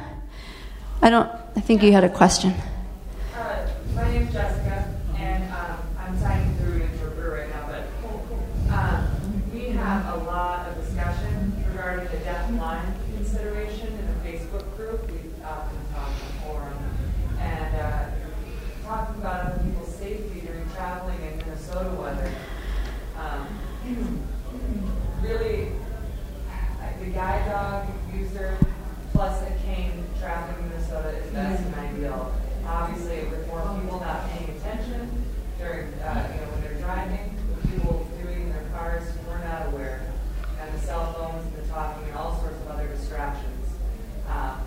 I 1.01 1.09
don't, 1.09 1.29
I 1.57 1.59
think 1.59 1.83
you 1.83 1.91
had 1.91 2.03
a 2.05 2.09
question. 2.09 2.53
Uh, 3.35 3.67
my 3.95 4.09
name's 4.13 4.31
Jessica, 4.31 4.95
and 5.17 5.43
um, 5.51 5.77
I'm 5.97 6.19
signing 6.19 6.55
through 6.57 6.83
interpreter 6.83 7.31
right 7.31 7.49
now, 7.49 7.67
but 7.67 8.73
um, 8.73 9.51
we 9.51 9.69
have 9.71 10.13
a 10.13 10.23
lot 10.23 10.69
of 10.69 10.85
discussion 10.85 11.65
regarding 11.69 12.05
the 12.11 12.23
deaf 12.23 12.49
blind 12.51 12.93
consideration 13.15 13.87
in 13.87 14.07
the 14.07 14.29
Facebook 14.29 14.77
group. 14.77 15.09
We've 15.11 15.33
often 15.43 15.75
talked 15.91 16.11
on 16.11 16.45
forum, 16.45 16.77
and 17.39 17.75
uh, 17.75 18.05
talking 18.85 19.15
about 19.15 19.47
other 19.47 19.63
people's 19.63 19.95
safety 19.95 20.41
during 20.41 20.69
traveling 20.75 21.19
in 21.23 21.37
Minnesota 21.39 21.89
weather. 21.99 22.31
Um, 23.17 23.47
really, 25.21 25.71
the 27.01 27.07
guide 27.07 27.49
dog 27.49 27.87
user 28.13 28.57
plus 29.11 29.41
a 29.41 29.51
cane 29.65 30.03
traveling 30.19 30.63
in 30.63 30.69
Minnesota 30.69 31.09
is 31.17 31.33
best 31.33 31.63
and 31.63 31.75
ideal. 31.75 32.33
Obviously, 32.65 33.27
with 33.29 33.47
more 33.47 33.61
people 33.81 33.99
not 33.99 34.29
paying 34.29 34.55
attention 34.57 35.09
during, 35.57 35.93
uh, 35.95 36.29
you 36.31 36.41
know, 36.41 36.51
when 36.51 36.61
they're 36.61 36.79
driving, 36.79 37.35
with 37.49 37.71
people 37.71 38.07
doing 38.21 38.49
their 38.49 38.63
cars 38.71 39.03
who 39.03 39.31
are 39.31 39.39
not 39.39 39.73
aware, 39.73 40.13
and 40.59 40.73
the 40.73 40.79
cell 40.79 41.13
phones 41.13 41.43
and 41.47 41.55
the 41.63 41.67
talking 41.69 42.07
and 42.07 42.15
all 42.15 42.39
sorts 42.39 42.61
of 42.61 42.67
other 42.69 42.87
distractions, 42.87 43.67
um, 44.29 44.61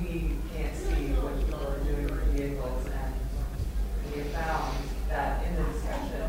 we 0.00 0.30
can't 0.54 0.76
see 0.76 1.10
what 1.18 1.36
people 1.38 1.60
are 1.66 1.78
doing 1.82 2.04
with 2.04 2.24
vehicles, 2.38 2.86
and 2.86 3.14
we 4.14 4.22
have 4.22 4.30
found 4.30 4.76
that 5.08 5.44
in 5.44 5.56
the 5.56 5.72
discussion, 5.72 6.22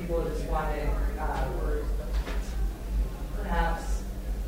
people 0.00 0.24
just 0.24 0.48
wanted 0.48 0.88
uh, 1.18 1.44
perhaps 3.36 4.02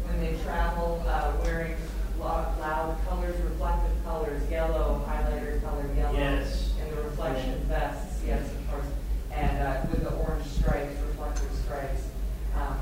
when 0.06 0.20
they 0.20 0.42
travel, 0.42 1.02
uh, 1.06 1.32
wearing 1.42 1.74
loud, 2.18 2.58
loud 2.58 2.96
colors, 3.06 3.38
reflective 3.42 4.04
colors, 4.04 4.42
yellow, 4.50 5.04
highlighter 5.06 5.62
colored 5.62 5.96
yellow. 5.96 6.18
Yes. 6.18 6.72
And 6.80 6.90
the 6.92 7.02
reflection 7.02 7.58
vests, 7.68 8.22
yes, 8.26 8.42
of 8.50 8.70
course, 8.70 8.86
and 9.32 9.58
uh, 9.58 9.80
with 9.90 10.02
the 10.02 10.14
orange 10.16 10.46
stripes, 10.46 10.96
reflective 11.08 11.50
stripes. 11.64 12.08
Um, 12.56 12.78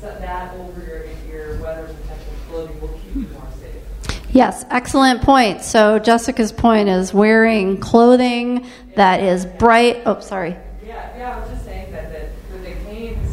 so 0.00 0.14
that 0.20 0.54
over 0.56 0.80
your, 0.80 1.06
your 1.28 1.62
weather 1.62 1.86
protection 1.86 2.34
clothing 2.48 2.80
will 2.80 2.88
keep 2.88 3.14
you 3.14 3.28
more 3.32 3.48
safe. 3.58 4.23
Yes, 4.34 4.64
excellent 4.68 5.22
point. 5.22 5.62
So 5.62 6.00
Jessica's 6.00 6.50
point 6.50 6.88
is 6.88 7.14
wearing 7.14 7.78
clothing 7.78 8.66
that 8.96 9.20
is 9.20 9.46
bright. 9.46 10.02
Oh, 10.06 10.18
sorry. 10.18 10.56
Yeah, 10.84 11.16
yeah, 11.16 11.36
I 11.36 11.40
was 11.40 11.50
just 11.50 11.64
saying 11.64 11.92
that, 11.92 12.10
that 12.10 12.30
with 12.50 12.64
the 12.64 12.72
canes 12.84 13.32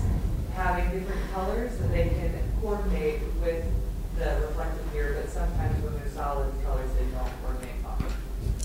having 0.55 0.91
different 0.91 1.19
colors, 1.33 1.75
that 1.79 1.91
they 1.91 2.09
can 2.09 2.39
coordinate 2.61 3.19
with 3.41 3.65
the 4.19 4.41
reflective 4.41 4.93
gear, 4.93 5.17
but 5.19 5.31
sometimes 5.31 5.83
when 5.83 5.95
they're 5.95 6.09
solid 6.13 6.53
colors, 6.63 6.91
they 6.93 7.05
don't 7.05 7.31
coordinate 7.41 7.81
properly. 7.81 8.13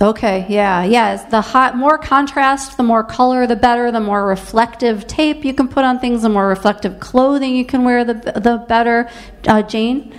Okay, 0.02 0.44
yeah, 0.50 0.84
yeah. 0.84 1.26
The 1.30 1.40
hot, 1.40 1.74
more 1.74 1.96
contrast, 1.96 2.76
the 2.76 2.82
more 2.82 3.02
color, 3.02 3.46
the 3.46 3.56
better. 3.56 3.90
The 3.90 4.00
more 4.00 4.26
reflective 4.26 5.06
tape 5.06 5.42
you 5.42 5.54
can 5.54 5.68
put 5.68 5.84
on 5.84 6.00
things, 6.00 6.20
the 6.20 6.28
more 6.28 6.48
reflective 6.48 7.00
clothing 7.00 7.56
you 7.56 7.64
can 7.64 7.82
wear, 7.82 8.04
the 8.04 8.12
the 8.12 8.62
better. 8.68 9.08
Uh, 9.48 9.62
Jane. 9.62 10.12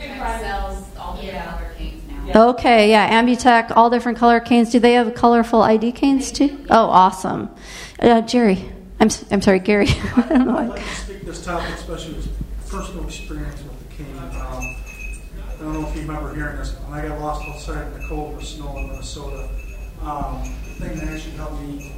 Ambutech 0.00 0.67
Okay, 2.34 2.90
yeah, 2.90 3.20
Ambutech, 3.20 3.72
all 3.76 3.90
different 3.90 4.18
color 4.18 4.40
canes. 4.40 4.70
Do 4.70 4.78
they 4.78 4.92
have 4.94 5.14
colorful 5.14 5.62
ID 5.62 5.92
canes 5.92 6.30
too? 6.30 6.64
Oh, 6.70 6.86
awesome. 6.86 7.50
Uh, 8.00 8.20
Jerry, 8.22 8.70
I'm 9.00 9.08
I'm 9.30 9.40
sorry, 9.42 9.58
Gary. 9.60 9.88
I 10.16 10.26
don't 10.28 10.46
know. 10.46 10.58
I'd 10.58 10.68
like 10.68 10.82
to 10.82 10.94
speak 10.94 11.22
this 11.22 11.44
topic, 11.44 11.74
especially 11.74 12.14
with 12.14 12.68
personal 12.68 13.04
experience 13.04 13.62
with 13.62 13.88
the 13.88 13.94
cane. 14.04 14.18
Um, 14.18 14.76
I 15.58 15.60
don't 15.60 15.72
know 15.72 15.88
if 15.88 15.94
you 15.96 16.02
remember 16.02 16.34
hearing 16.34 16.56
this, 16.58 16.74
when 16.74 17.00
I 17.00 17.08
got 17.08 17.20
lost 17.20 17.48
outside 17.48 17.86
in 17.88 18.00
the 18.00 18.08
cold 18.08 18.36
with 18.36 18.44
snow 18.46 18.76
in 18.76 18.88
Minnesota, 18.88 19.48
um, 20.02 20.42
the 20.78 20.86
thing 20.86 20.98
that 20.98 21.08
actually 21.08 21.32
helped 21.32 21.60
me 21.62 21.92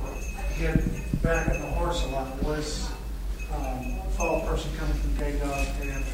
get 0.59 1.23
back 1.23 1.49
on 1.49 1.61
the 1.61 1.67
horse 1.73 2.05
a 2.05 2.09
lot 2.09 2.43
was 2.43 2.91
um, 3.53 3.99
a 4.07 4.11
fellow 4.17 4.41
person 4.47 4.71
coming 4.79 4.95
from 4.95 5.17
Gay 5.17 5.39
Dog 5.39 5.67
and 5.83 6.05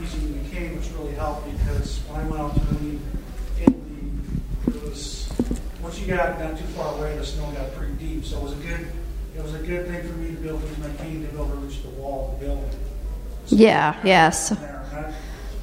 using 0.00 0.42
the 0.42 0.48
cane, 0.50 0.76
which 0.76 0.90
really 0.98 1.14
helped 1.14 1.50
because 1.50 1.98
when 2.08 2.20
I 2.20 2.28
went 2.28 2.40
out 2.42 2.54
to 2.54 2.74
leave 2.84 3.00
in 3.60 4.42
the, 4.66 4.76
it 4.76 4.82
was, 4.84 5.28
once 5.82 5.87
you 6.00 6.14
got 6.14 6.38
not 6.40 6.58
too 6.58 6.64
far 6.64 6.98
away, 6.98 7.16
the 7.16 7.24
snow 7.24 7.50
got 7.52 7.72
pretty 7.74 7.92
deep, 7.94 8.24
so 8.24 8.38
it 8.38 8.42
was 8.44 8.52
a 8.52 8.56
good, 8.56 8.86
it 9.36 9.42
was 9.42 9.54
a 9.54 9.58
good 9.58 9.86
thing 9.86 10.02
for 10.06 10.14
me 10.18 10.30
to 10.34 10.40
be 10.40 10.48
able 10.48 10.60
to 10.60 10.66
use 10.66 10.78
my 10.78 10.90
cane 10.96 11.22
to 11.22 11.28
be 11.28 11.34
able 11.34 11.48
to 11.48 11.54
reach 11.54 11.82
the 11.82 11.90
wall 11.90 12.32
of 12.32 12.40
the 12.40 12.46
building. 12.46 12.70
Yeah, 13.48 13.98
yes. 14.04 14.50
That, 14.50 15.14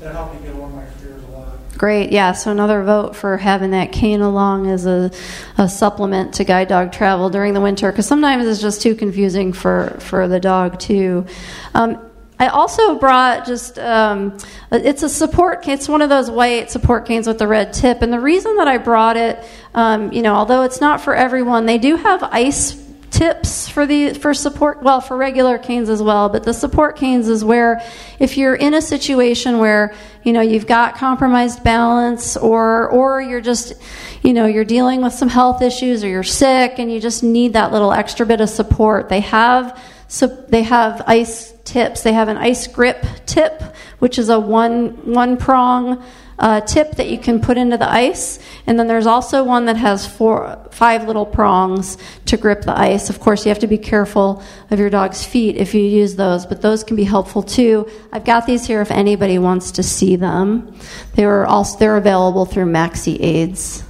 that 0.02 0.14
helped 0.14 0.36
me 0.36 0.48
get 0.48 0.56
over 0.56 0.68
my 0.68 0.86
fears 0.86 1.24
a 1.24 1.28
lot. 1.28 1.58
Great, 1.78 2.12
yeah. 2.12 2.32
So 2.32 2.52
another 2.52 2.84
vote 2.84 3.16
for 3.16 3.38
having 3.38 3.72
that 3.72 3.92
cane 3.92 4.22
along 4.22 4.70
as 4.70 4.86
a, 4.86 5.12
a 5.58 5.68
supplement 5.68 6.36
to 6.36 6.44
guide 6.44 6.70
dog 6.70 6.92
travel 6.92 7.30
during 7.30 7.54
the 7.54 7.62
winter, 7.62 7.92
because 7.92 8.08
sometimes 8.08 8.48
it's 8.48 8.62
just 8.62 8.82
too 8.82 8.96
confusing 8.96 9.52
for 9.52 9.98
for 10.00 10.28
the 10.28 10.40
dog 10.40 10.80
too. 10.80 11.26
Um, 11.74 12.00
I 12.38 12.48
also 12.48 12.96
brought 12.96 13.46
just 13.46 13.80
um, 13.80 14.38
it's 14.72 15.04
a 15.04 15.10
support. 15.10 15.68
It's 15.68 15.88
one 15.88 16.02
of 16.02 16.10
those 16.10 16.30
white 16.30 16.70
support 16.70 17.06
canes 17.06 17.28
with 17.28 17.40
the 17.40 17.48
red 17.48 17.74
tip, 17.74 18.02
and 18.02 18.12
the 18.12 18.20
reason 18.20 18.58
that 18.58 18.68
I 18.68 18.78
brought 18.78 19.16
it, 19.16 19.44
um, 19.74 20.12
you 20.12 20.22
know, 20.22 20.36
although 20.36 20.64
it's 20.64 20.82
not 20.82 21.02
for 21.02 21.16
everyone, 21.16 21.66
they 21.66 21.78
do 21.78 21.96
have 21.96 22.24
ice 22.24 22.84
tips 23.16 23.70
for 23.70 23.86
the 23.86 24.14
for 24.14 24.34
support 24.34 24.84
well 24.84 25.00
for 25.00 25.16
regular 25.16 25.58
canes 25.58 25.88
as 25.88 26.04
well 26.04 26.28
but 26.28 26.44
the 26.44 26.54
support 26.54 26.98
canes 26.98 27.30
is 27.30 27.46
where 27.46 27.82
if 28.20 28.36
you're 28.36 28.56
in 28.56 28.74
a 28.74 28.82
situation 28.82 29.58
where 29.58 29.94
you 30.24 30.34
know 30.34 30.42
you've 30.42 30.68
got 30.68 30.98
compromised 30.98 31.64
balance 31.64 32.36
or 32.36 32.90
or 32.90 33.22
you're 33.22 33.40
just 33.40 33.74
you 34.22 34.34
know 34.34 34.46
you're 34.46 34.66
dealing 34.66 35.02
with 35.02 35.14
some 35.14 35.30
health 35.30 35.62
issues 35.62 36.04
or 36.04 36.10
you're 36.10 36.24
sick 36.24 36.78
and 36.78 36.92
you 36.92 37.00
just 37.00 37.24
need 37.24 37.54
that 37.54 37.72
little 37.72 37.94
extra 37.94 38.26
bit 38.26 38.42
of 38.42 38.50
support 38.50 39.08
they 39.08 39.22
have 39.22 39.80
so 40.08 40.28
they 40.28 40.64
have 40.64 41.02
ice 41.08 41.54
tips 41.64 42.04
they 42.04 42.14
have 42.14 42.28
an 42.28 42.38
ice 42.38 42.68
grip 42.68 43.06
tip 43.26 43.62
which 44.00 44.18
is 44.20 44.30
a 44.30 44.40
one 44.40 44.90
one 45.12 45.38
prong 45.38 46.04
uh, 46.38 46.62
tip 46.62 46.92
that 46.96 47.10
you 47.10 47.18
can 47.18 47.40
put 47.40 47.58
into 47.58 47.78
the 47.78 47.90
ice, 47.90 48.40
and 48.68 48.78
then 48.78 48.88
there's 48.88 49.08
also 49.08 49.44
one 49.44 49.66
that 49.66 49.78
has 49.78 50.06
four, 50.06 50.60
five 50.72 51.08
little 51.08 51.26
prongs 51.26 51.98
to 52.26 52.36
grip 52.36 52.62
the 52.64 52.78
ice. 52.78 53.10
Of 53.10 53.20
course, 53.20 53.46
you 53.46 53.50
have 53.50 53.60
to 53.60 53.68
be 53.68 53.78
careful 53.78 54.44
of 54.70 54.80
your 54.80 54.90
dog's 54.90 55.24
feet 55.24 55.56
if 55.56 55.74
you 55.74 55.82
use 55.82 56.16
those, 56.16 56.46
but 56.46 56.62
those 56.62 56.84
can 56.84 56.96
be 56.96 57.06
helpful 57.06 57.42
too. 57.42 57.90
I've 58.12 58.26
got 58.26 58.46
these 58.46 58.68
here 58.68 58.82
if 58.82 58.92
anybody 58.92 59.40
wants 59.40 59.72
to 59.74 59.84
see 59.84 60.16
them. 60.16 60.76
They 61.16 61.26
were 61.26 61.46
also 61.46 61.80
they're 61.80 61.98
available 61.98 62.46
through 62.46 62.66
MaxiAids. 62.66 63.84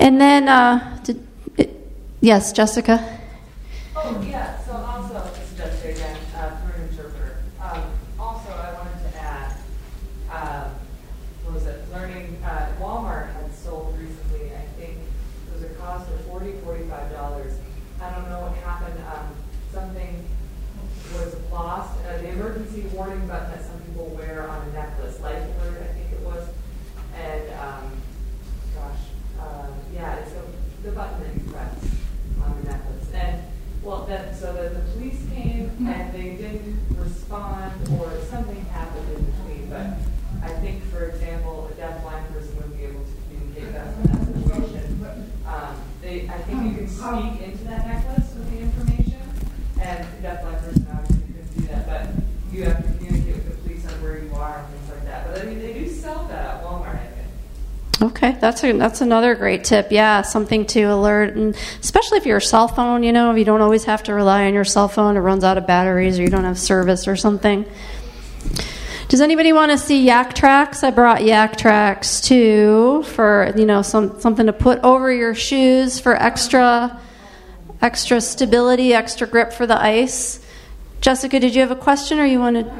And 0.00 0.20
then, 0.20 0.48
uh, 0.48 1.04
yes, 2.20 2.52
Jessica. 2.52 3.17
Oh 4.00 4.24
yeah. 4.26 4.58
So 4.64 4.72
also, 4.72 5.28
this 5.34 5.50
is 5.50 5.58
Jessica 5.58 5.90
again, 5.90 6.16
uh, 6.36 6.56
through 6.60 6.82
an 6.82 6.88
interpreter. 6.88 7.38
Um, 7.60 7.82
also, 8.18 8.50
I 8.52 8.72
wanted 8.74 9.10
to 9.10 9.18
add. 9.18 9.56
Uh, 10.30 10.68
what 11.44 11.54
was 11.54 11.66
it, 11.66 11.80
learning, 11.90 12.36
uh, 12.44 12.68
Walmart 12.78 13.32
had 13.32 13.52
sold 13.54 13.96
recently, 13.98 14.52
I 14.54 14.66
think, 14.78 14.98
it 14.98 15.54
was 15.54 15.62
a 15.62 15.74
cost 15.76 16.10
of 16.12 16.20
forty, 16.26 16.52
forty-five 16.62 17.10
dollars. 17.10 17.54
I 18.00 18.10
don't 18.10 18.28
know 18.28 18.40
what 18.40 18.54
happened, 18.58 19.00
um, 19.08 19.34
something 19.72 20.22
was 21.14 21.34
lost, 21.50 21.98
uh, 22.04 22.18
the 22.18 22.28
emergency 22.28 22.82
warning 22.92 23.26
button 23.26 23.50
that 23.50 23.64
some 23.64 23.80
people 23.80 24.06
wear 24.14 24.46
on 24.48 24.68
a 24.68 24.72
necklace, 24.72 25.18
life 25.20 25.42
alert, 25.42 25.82
I 25.82 25.92
think 25.94 26.12
it 26.12 26.20
was. 26.20 26.46
And, 27.16 27.50
um, 27.58 27.92
gosh, 28.74 29.00
uh, 29.40 29.68
yeah, 29.94 30.16
it's 30.16 30.32
a, 30.32 30.42
the 30.86 30.92
button 30.92 31.22
that 31.22 31.34
you 31.34 31.50
press 31.50 31.74
on 32.44 32.60
the 32.60 32.68
necklace. 32.68 33.08
And, 33.14 33.42
well, 33.82 34.04
then, 34.04 34.34
so 34.34 34.52
the, 34.52 34.68
the 34.68 34.80
police 34.92 35.24
came 35.34 35.70
and 35.88 36.12
they 36.12 36.36
didn't 36.36 36.78
respond 36.94 37.72
or 37.98 38.12
something 38.28 38.62
happened 38.66 39.08
in 39.16 39.24
between, 39.24 39.70
but 39.70 39.86
I 40.42 40.52
think, 40.60 40.84
for 40.84 41.06
example, 41.06 41.68
a 41.72 41.74
deaf-blind 41.74 42.28
person 42.28 42.54
would 42.58 42.76
be 42.76 42.84
able 42.84 43.00
to 43.00 43.10
communicate 43.26 43.72
best 43.72 43.96
in 43.98 44.02
that 44.12 44.26
situation. 44.26 45.28
Um, 45.46 45.76
they, 46.02 46.28
I 46.28 46.38
think 46.42 46.62
you 46.64 46.76
can 46.76 46.88
speak 46.88 47.42
into 47.48 47.64
that 47.64 47.86
necklace 47.86 48.34
with 48.34 48.50
the 48.52 48.58
information, 48.60 49.22
and 49.80 50.06
a 50.06 50.22
deaf-blind 50.22 50.58
person 50.58 50.86
obviously 50.92 51.26
couldn't 51.32 51.56
do 51.56 51.62
that, 51.68 51.86
but 51.86 52.54
you 52.54 52.64
have 52.64 52.76
to 52.76 52.98
communicate 52.98 53.34
with 53.36 53.46
the 53.48 53.62
police 53.62 53.86
on 53.86 54.02
where 54.02 54.18
you 54.22 54.32
are 54.34 54.58
and 54.58 54.68
things 54.68 54.90
like 54.90 55.04
that. 55.06 55.26
But 55.26 55.40
I 55.40 55.44
mean, 55.46 55.58
they 55.58 55.72
do 55.72 55.88
sell 55.88 56.24
that 56.28 56.56
at 56.56 56.64
Walmart, 56.64 57.00
I 57.00 57.06
think. 57.06 58.12
Okay, 58.28 58.38
that's 58.40 58.62
a, 58.62 58.72
that's 58.72 59.00
another 59.00 59.34
great 59.34 59.64
tip. 59.64 59.88
Yeah, 59.90 60.20
something 60.22 60.66
to 60.66 60.82
alert, 60.82 61.34
and 61.34 61.56
especially 61.80 62.18
if 62.18 62.26
you're 62.26 62.36
a 62.38 62.42
cell 62.42 62.68
phone, 62.68 63.02
you 63.02 63.10
know, 63.12 63.32
if 63.32 63.38
you 63.38 63.44
don't 63.44 63.62
always 63.62 63.84
have 63.84 64.02
to 64.04 64.14
rely 64.14 64.46
on 64.46 64.52
your 64.52 64.64
cell 64.64 64.88
phone, 64.88 65.16
it 65.16 65.20
runs 65.20 65.44
out 65.44 65.56
of 65.56 65.66
batteries, 65.66 66.18
or 66.18 66.22
you 66.22 66.28
don't 66.28 66.44
have 66.44 66.58
service 66.58 67.08
or 67.08 67.16
something. 67.16 67.64
Does 69.08 69.22
anybody 69.22 69.54
want 69.54 69.72
to 69.72 69.78
see 69.78 70.06
Yaktrax? 70.06 70.84
I 70.84 70.90
brought 70.90 71.20
Yaktrax 71.20 72.22
too 72.22 73.02
for 73.04 73.54
you 73.56 73.64
know 73.64 73.80
some 73.80 74.20
something 74.20 74.44
to 74.44 74.52
put 74.52 74.78
over 74.80 75.10
your 75.10 75.34
shoes 75.34 75.98
for 75.98 76.14
extra 76.14 77.00
extra 77.80 78.20
stability, 78.20 78.92
extra 78.92 79.26
grip 79.26 79.54
for 79.54 79.66
the 79.66 79.80
ice. 79.80 80.44
Jessica, 81.00 81.40
did 81.40 81.54
you 81.54 81.62
have 81.62 81.70
a 81.70 81.76
question, 81.76 82.18
or 82.18 82.26
you 82.26 82.40
wanted? 82.40 82.70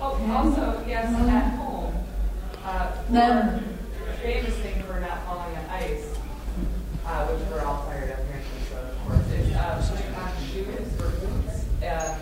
Oh, 0.00 0.20
also, 0.36 0.84
yes, 0.86 1.06
at 1.14 1.54
home, 1.54 1.94
uh, 2.62 2.92
the 3.10 3.62
famous 4.20 4.54
thing 4.56 4.82
for 4.82 4.98
not 4.98 5.24
falling 5.24 5.56
on 5.56 5.64
ice, 5.70 6.12
uh, 7.06 7.26
which 7.28 7.48
we're 7.48 7.64
all 7.64 7.82
fired 7.86 8.10
up 8.10 8.18
here, 8.26 8.42
so 8.68 8.76
of 8.76 9.06
course, 9.06 9.26
is 9.38 9.54
uh, 9.54 9.78
putting 9.88 10.14
on 10.16 10.32
shoes 10.50 11.00
or 11.00 11.10
boots. 11.22 11.64
Uh, 11.80 12.18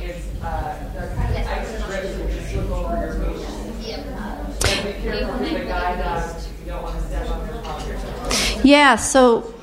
it's 0.00 0.26
uh, 0.40 0.78
they're 0.94 1.10
kind 1.16 1.34
of 1.34 1.46
ice 1.48 1.82
grips 1.82 2.14
that 2.14 2.30
just 2.30 2.50
slip 2.52 2.70
over 2.70 2.94
your 2.94 3.14
boots. 3.18 3.42
So 3.42 4.70
be 4.84 4.92
careful 5.02 5.38
with 5.40 5.52
the 5.52 5.64
guide 5.66 5.98
dogs. 5.98 6.48
You 6.64 6.70
don't 6.70 6.82
want 6.84 7.00
to 7.00 7.06
step 7.08 7.28
on 7.28 7.46
their 7.48 7.60
paw 7.60 7.76
or 7.76 7.98
something. 7.98 8.57
Yeah, 8.68 8.96
so 8.96 9.54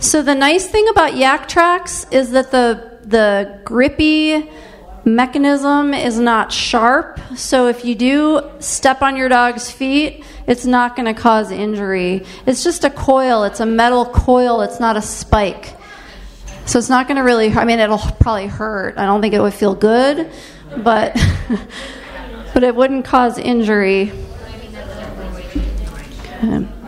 so 0.00 0.22
the 0.22 0.34
nice 0.34 0.66
thing 0.66 0.88
about 0.88 1.12
Yaktrax 1.12 2.10
is 2.10 2.30
that 2.30 2.50
the 2.50 2.98
the 3.04 3.60
grippy 3.66 4.48
mechanism 5.04 5.92
is 5.92 6.18
not 6.18 6.50
sharp. 6.50 7.20
So 7.36 7.68
if 7.68 7.84
you 7.84 7.94
do 7.94 8.40
step 8.60 9.02
on 9.02 9.16
your 9.16 9.28
dog's 9.28 9.70
feet, 9.70 10.24
it's 10.46 10.64
not 10.64 10.96
going 10.96 11.04
to 11.04 11.20
cause 11.20 11.50
injury. 11.50 12.24
It's 12.46 12.64
just 12.64 12.84
a 12.84 12.88
coil, 12.88 13.44
it's 13.44 13.60
a 13.60 13.66
metal 13.66 14.06
coil, 14.06 14.62
it's 14.62 14.80
not 14.80 14.96
a 14.96 15.02
spike. 15.02 15.76
So 16.64 16.78
it's 16.78 16.88
not 16.88 17.06
going 17.06 17.18
to 17.18 17.24
really 17.24 17.52
I 17.52 17.66
mean 17.66 17.78
it'll 17.78 17.98
probably 17.98 18.46
hurt. 18.46 18.96
I 18.96 19.04
don't 19.04 19.20
think 19.20 19.34
it 19.34 19.42
would 19.42 19.52
feel 19.52 19.74
good, 19.74 20.30
but 20.78 21.14
but 22.54 22.62
it 22.62 22.74
wouldn't 22.74 23.04
cause 23.04 23.36
injury. 23.36 24.12
Okay. 26.42 26.83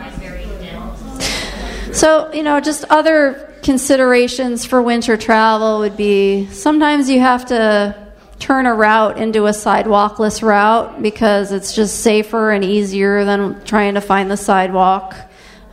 So, 1.97 2.31
you 2.31 2.43
know, 2.43 2.59
just 2.59 2.83
other 2.91 3.55
considerations 3.63 4.67
for 4.67 4.83
winter 4.83 5.17
travel 5.17 5.79
would 5.79 5.97
be 5.97 6.45
sometimes 6.51 7.09
you 7.09 7.19
have 7.19 7.47
to 7.47 8.13
turn 8.37 8.67
a 8.67 8.75
route 8.75 9.17
into 9.17 9.47
a 9.47 9.53
sidewalkless 9.53 10.43
route 10.43 11.01
because 11.01 11.51
it's 11.51 11.73
just 11.73 12.01
safer 12.01 12.51
and 12.51 12.63
easier 12.63 13.25
than 13.25 13.65
trying 13.65 13.95
to 13.95 14.01
find 14.01 14.29
the 14.29 14.37
sidewalk. 14.37 15.15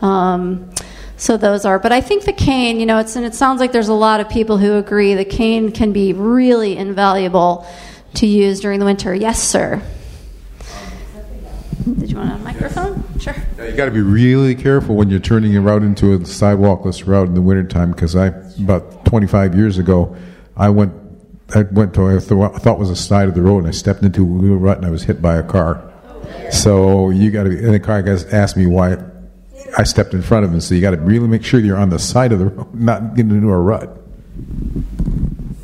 Um, 0.00 0.70
so 1.18 1.36
those 1.36 1.66
are, 1.66 1.78
but 1.78 1.92
I 1.92 2.00
think 2.00 2.24
the 2.24 2.32
cane, 2.32 2.80
you 2.80 2.86
know, 2.86 3.00
it's 3.00 3.16
and 3.16 3.26
it 3.26 3.34
sounds 3.34 3.60
like 3.60 3.72
there's 3.72 3.88
a 3.88 3.92
lot 3.92 4.20
of 4.20 4.30
people 4.30 4.56
who 4.56 4.78
agree 4.78 5.12
the 5.12 5.26
cane 5.26 5.72
can 5.72 5.92
be 5.92 6.14
really 6.14 6.74
invaluable 6.74 7.66
to 8.14 8.26
use 8.26 8.60
during 8.60 8.80
the 8.80 8.86
winter. 8.86 9.14
Yes, 9.14 9.42
sir. 9.42 9.82
Did 11.98 12.10
you 12.10 12.16
want 12.16 12.32
a 12.32 12.38
microphone? 12.38 13.03
Sure. 13.24 13.34
Yeah, 13.56 13.64
you 13.68 13.72
got 13.74 13.86
to 13.86 13.90
be 13.90 14.02
really 14.02 14.54
careful 14.54 14.96
when 14.96 15.08
you're 15.08 15.18
turning 15.18 15.56
a 15.56 15.60
route 15.62 15.82
into 15.82 16.12
a 16.12 16.26
sidewalkless 16.26 17.04
route 17.04 17.26
in 17.26 17.32
the 17.32 17.40
wintertime 17.40 17.92
because 17.92 18.14
I, 18.14 18.26
about 18.62 19.06
25 19.06 19.54
years 19.54 19.78
ago, 19.78 20.14
I 20.58 20.68
went, 20.68 20.92
I 21.54 21.62
went 21.62 21.94
to 21.94 22.06
I 22.06 22.18
thought 22.18 22.78
was 22.78 22.90
the 22.90 22.96
side 22.96 23.28
of 23.28 23.34
the 23.34 23.40
road 23.40 23.60
and 23.60 23.68
I 23.68 23.70
stepped 23.70 24.02
into 24.02 24.20
a 24.20 24.26
wheel 24.26 24.56
rut 24.56 24.76
and 24.76 24.84
I 24.84 24.90
was 24.90 25.04
hit 25.04 25.22
by 25.22 25.36
a 25.36 25.42
car. 25.42 25.90
So 26.50 27.08
you 27.08 27.30
got 27.30 27.44
to 27.44 27.48
be, 27.48 27.56
and 27.56 27.72
the 27.72 27.80
car 27.80 28.02
guys 28.02 28.26
asked 28.26 28.58
me 28.58 28.66
why 28.66 28.98
I 29.78 29.84
stepped 29.84 30.12
in 30.12 30.20
front 30.20 30.44
of 30.44 30.52
him. 30.52 30.60
So 30.60 30.74
you 30.74 30.82
got 30.82 30.90
to 30.90 30.98
really 30.98 31.26
make 31.26 31.44
sure 31.44 31.60
you're 31.60 31.78
on 31.78 31.88
the 31.88 31.98
side 31.98 32.30
of 32.30 32.40
the 32.40 32.46
road, 32.46 32.74
not 32.78 33.14
getting 33.14 33.32
into 33.32 33.48
a 33.48 33.58
rut. 33.58 34.02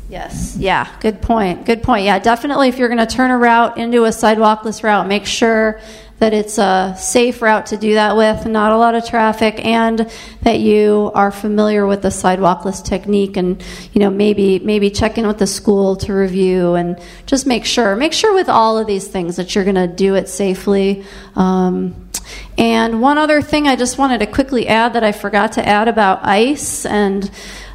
Yes. 0.09 0.57
Yeah. 0.57 0.87
Good 0.99 1.21
point. 1.21 1.65
Good 1.65 1.83
point. 1.83 2.05
Yeah. 2.05 2.17
Definitely, 2.17 2.69
if 2.69 2.79
you're 2.79 2.89
going 2.89 3.05
to 3.05 3.05
turn 3.05 3.29
a 3.29 3.37
route 3.37 3.77
into 3.77 4.05
a 4.05 4.11
sidewalkless 4.11 4.83
route, 4.83 5.07
make 5.07 5.25
sure 5.25 5.79
that 6.21 6.33
it's 6.35 6.59
a 6.59 6.95
safe 6.99 7.41
route 7.41 7.65
to 7.65 7.77
do 7.77 7.95
that 7.95 8.15
with, 8.15 8.45
not 8.45 8.71
a 8.71 8.77
lot 8.77 8.93
of 8.93 9.03
traffic, 9.03 9.65
and 9.65 10.07
that 10.43 10.59
you 10.59 11.11
are 11.15 11.31
familiar 11.31 11.87
with 11.87 12.03
the 12.03 12.11
sidewalkless 12.11 12.79
technique. 12.83 13.37
And 13.37 13.61
you 13.91 13.99
know, 13.99 14.11
maybe 14.11 14.59
maybe 14.59 14.91
check 14.91 15.17
in 15.17 15.25
with 15.25 15.39
the 15.39 15.47
school 15.47 15.95
to 15.95 16.13
review 16.13 16.75
and 16.75 17.01
just 17.25 17.47
make 17.47 17.65
sure. 17.65 17.95
Make 17.95 18.13
sure 18.13 18.35
with 18.35 18.49
all 18.49 18.77
of 18.77 18.85
these 18.85 19.07
things 19.07 19.35
that 19.37 19.55
you're 19.55 19.63
going 19.63 19.75
to 19.75 19.87
do 19.87 20.13
it 20.13 20.29
safely. 20.29 21.03
Um, 21.35 22.09
and 22.55 23.01
one 23.01 23.17
other 23.17 23.41
thing 23.41 23.67
I 23.67 23.75
just 23.75 23.97
wanted 23.97 24.19
to 24.19 24.27
quickly 24.27 24.67
add 24.67 24.93
that 24.93 25.03
I 25.03 25.13
forgot 25.13 25.53
to 25.53 25.67
add 25.67 25.87
about 25.87 26.23
ice 26.23 26.85
and. 26.85 27.29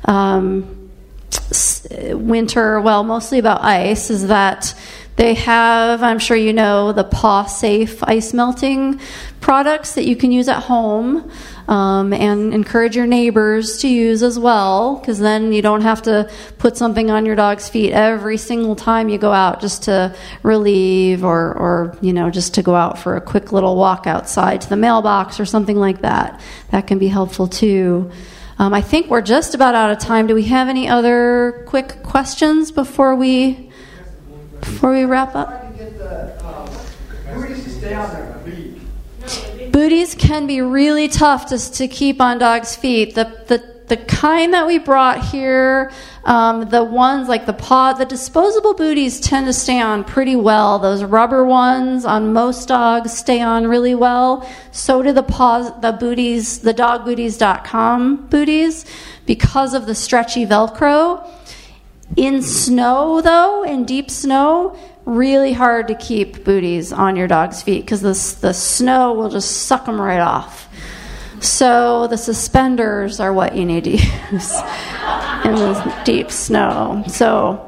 Um, 0.05 0.73
winter, 2.11 2.81
well, 2.81 3.05
mostly 3.05 3.39
about 3.39 3.63
ice, 3.63 4.11
is 4.11 4.29
that 4.29 4.75
They 5.17 5.33
have, 5.35 6.03
I'm 6.03 6.19
sure 6.19 6.37
you 6.37 6.53
know, 6.53 6.93
the 6.93 7.05
Paw 7.05 7.47
Safe 7.47 8.05
ice 8.05 8.35
melting 8.35 9.01
products 9.41 9.95
that 9.95 10.05
you 10.05 10.14
can 10.14 10.31
use 10.31 10.47
at 10.47 10.62
home 10.62 11.31
um, 11.69 12.12
and 12.12 12.53
encourage 12.53 12.97
your 12.97 13.07
neighbors 13.07 13.79
to 13.79 13.89
use 13.89 14.23
as 14.23 14.39
well 14.39 14.97
because 14.97 15.19
then 15.19 15.53
you 15.53 15.62
don't 15.62 15.81
have 15.81 16.03
to 16.03 16.31
put 16.59 16.77
something 16.77 17.11
on 17.11 17.25
your 17.25 17.35
dog's 17.35 17.67
feet 17.67 17.93
every 17.93 18.37
single 18.37 18.77
time 18.77 19.09
you 19.09 19.17
go 19.17 19.33
out 19.33 19.61
just 19.62 19.85
to 19.85 20.14
relieve 20.43 21.25
or, 21.25 21.55
or 21.55 21.97
you 22.03 22.12
know, 22.12 22.31
just 22.31 22.53
to 22.55 22.62
go 22.62 22.75
out 22.75 22.99
for 22.99 23.17
a 23.17 23.21
quick 23.21 23.53
little 23.53 23.77
walk 23.77 24.07
outside 24.07 24.61
to 24.61 24.69
the 24.69 24.77
mailbox 24.77 25.41
or 25.41 25.47
something 25.47 25.77
like 25.77 26.03
that. 26.03 26.39
That 26.73 26.87
can 26.87 26.99
be 26.99 27.09
helpful 27.09 27.49
too. 27.49 28.11
Um, 28.59 28.73
I 28.75 28.83
think 28.83 29.09
we're 29.09 29.23
just 29.23 29.55
about 29.55 29.75
out 29.75 29.91
of 29.91 29.99
time. 29.99 30.27
Do 30.27 30.35
we 30.35 30.45
have 30.45 30.69
any 30.69 30.89
other 30.89 31.64
quick 31.67 32.03
questions 32.03 32.71
before 32.71 33.14
we 33.14 33.66
before 34.67 34.93
we 34.93 35.05
wrap 35.05 35.35
up? 35.35 35.73
Booties 39.71 40.14
can 40.14 40.47
be 40.47 40.61
really 40.61 41.09
tough 41.09 41.47
to, 41.47 41.73
to 41.73 41.89
keep 41.89 42.21
on 42.21 42.39
dogs' 42.39 42.75
feet. 42.75 43.14
The, 43.14 43.25
the, 43.47 43.77
the 43.89 43.97
kind 43.97 44.53
that 44.55 44.67
we 44.67 44.79
brought 44.79 45.25
here, 45.25 45.93
um, 46.25 46.69
the 46.69 46.83
ones 46.83 47.29
like 47.29 47.47
the 47.47 47.53
paw, 47.53 47.93
the 47.93 48.05
disposable 48.05 48.75
booties 48.75 49.21
tend 49.21 49.47
to 49.47 49.53
stay 49.53 49.81
on 49.81 50.03
pretty 50.03 50.35
well. 50.35 50.79
Those 50.79 51.05
rubber 51.05 51.45
ones 51.45 52.05
on 52.05 52.33
most 52.33 52.69
dogs 52.69 53.12
stay 53.12 53.41
on 53.41 53.67
really 53.67 53.95
well. 53.95 54.49
So 54.73 55.03
do 55.03 55.12
the 55.12 55.23
Pawz, 55.23 55.81
the 55.83 55.93
booties, 55.93 56.61
the 56.61 56.75
dogbooties.com 56.75 58.29
booties 58.29 58.85
because 59.27 59.75
of 59.75 59.87
the 59.87 59.95
stretchy 59.95 60.47
Velcro. 60.47 61.31
In 62.15 62.41
snow, 62.43 63.21
though, 63.21 63.65
in 63.65 63.85
deep 63.85 64.11
snow, 64.11 64.79
really 65.05 65.53
hard 65.53 65.89
to 65.89 65.95
keep 65.95 66.45
booties 66.45 66.93
on 66.93 67.17
your 67.17 67.27
dog's 67.27 67.63
feet 67.63 67.81
because 67.81 68.01
the, 68.01 68.41
the 68.41 68.55
snow 68.55 69.13
will 69.13 69.29
just 69.29 69.65
suck 69.67 69.87
them 69.87 70.01
right 70.01 70.21
off. 70.21 70.69
So 71.41 72.07
the 72.07 72.17
suspenders 72.17 73.21
are 73.21 73.33
what 73.33 73.57
you 73.57 73.65
need 73.65 73.85
to 73.85 73.91
use 73.91 74.55
in 75.45 75.55
the 75.55 76.03
deep 76.05 76.31
snow. 76.31 77.05
So 77.09 77.63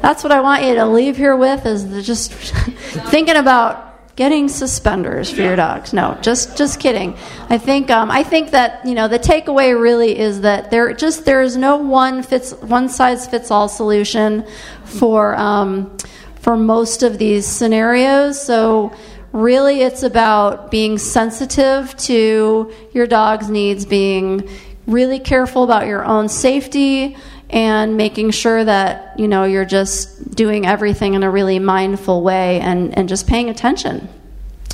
that's 0.00 0.22
what 0.22 0.32
I 0.32 0.40
want 0.40 0.64
you 0.64 0.74
to 0.76 0.86
leave 0.86 1.16
here 1.16 1.36
with 1.36 1.66
is 1.66 2.06
just 2.06 2.32
thinking 3.10 3.36
about 3.36 3.89
getting 4.20 4.48
suspenders 4.48 5.30
for 5.30 5.40
your 5.40 5.56
dogs. 5.56 5.94
No, 5.94 6.14
just 6.20 6.54
just 6.54 6.78
kidding. 6.78 7.16
I 7.48 7.56
think 7.56 7.90
um, 7.90 8.10
I 8.10 8.22
think 8.22 8.50
that 8.50 8.84
you 8.84 8.94
know 8.94 9.08
the 9.08 9.18
takeaway 9.18 9.68
really 9.80 10.18
is 10.18 10.42
that 10.42 10.70
there 10.70 10.92
just 10.92 11.24
there 11.24 11.40
is 11.40 11.56
no 11.56 11.78
one 11.78 12.22
fits 12.22 12.52
one 12.52 12.90
size 12.90 13.26
fits 13.26 13.50
all 13.50 13.68
solution 13.68 14.44
for. 14.84 15.34
Um, 15.36 15.96
for 16.40 16.56
most 16.56 17.02
of 17.02 17.18
these 17.18 17.46
scenarios. 17.46 18.40
So, 18.42 18.92
really, 19.30 19.82
it's 19.82 20.02
about 20.02 20.70
being 20.70 20.96
sensitive 20.96 21.94
to 22.08 22.72
your 22.94 23.06
dog's 23.06 23.50
needs, 23.50 23.84
being 23.84 24.48
really 24.86 25.18
careful 25.18 25.64
about 25.64 25.86
your 25.86 26.02
own 26.02 26.30
safety, 26.30 27.14
and 27.50 27.96
making 27.96 28.30
sure 28.30 28.64
that 28.64 29.18
you 29.18 29.28
know 29.28 29.44
you're 29.44 29.64
just 29.64 30.34
doing 30.34 30.66
everything 30.66 31.14
in 31.14 31.22
a 31.22 31.30
really 31.30 31.58
mindful 31.58 32.22
way 32.22 32.60
and, 32.60 32.96
and 32.96 33.08
just 33.08 33.26
paying 33.26 33.50
attention. 33.50 34.08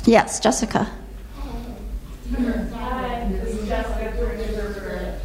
Yes, 0.05 0.39
Jessica. 0.39 0.83
Hi, 2.37 3.27
this 3.31 3.55
is 3.55 3.67
Jessica 3.67 4.11
from 4.11 4.31
Interpreter. 4.39 5.19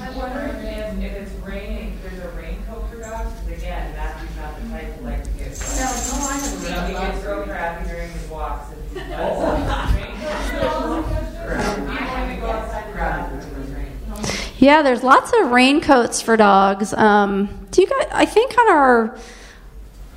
I'm 0.00 0.14
wondering 0.16 0.50
if, 0.66 0.98
if 1.02 1.12
it's 1.12 1.32
raining, 1.46 1.94
if 1.94 2.02
there's 2.02 2.24
a 2.24 2.36
raincoat 2.36 2.90
for 2.90 3.00
dogs, 3.00 3.32
because 3.40 3.58
again, 3.58 3.94
Matthew's 3.96 4.36
not 4.36 4.60
the 4.60 4.68
type 4.68 4.96
to 4.98 5.02
like 5.04 5.24
to 5.24 5.30
get. 5.30 5.58
No, 5.58 5.76
no, 5.76 6.26
I 6.28 6.36
have. 6.36 6.62
You 6.62 6.70
know, 6.70 6.86
he 6.86 6.92
gets 6.92 7.24
real 7.24 7.42
crappy 7.44 7.88
during 7.88 8.10
his 8.10 8.28
walks 8.28 8.72
and 8.72 8.82
he 8.90 9.10
does. 9.10 9.66
Yeah, 14.58 14.80
there's 14.80 15.02
lots 15.02 15.32
of 15.38 15.50
raincoats 15.50 16.22
for 16.22 16.36
dogs. 16.36 16.94
Um, 16.94 17.66
do 17.70 17.82
you 17.82 17.88
guys? 17.88 18.08
I 18.10 18.24
think 18.24 18.56
on 18.58 18.70
our 18.70 19.18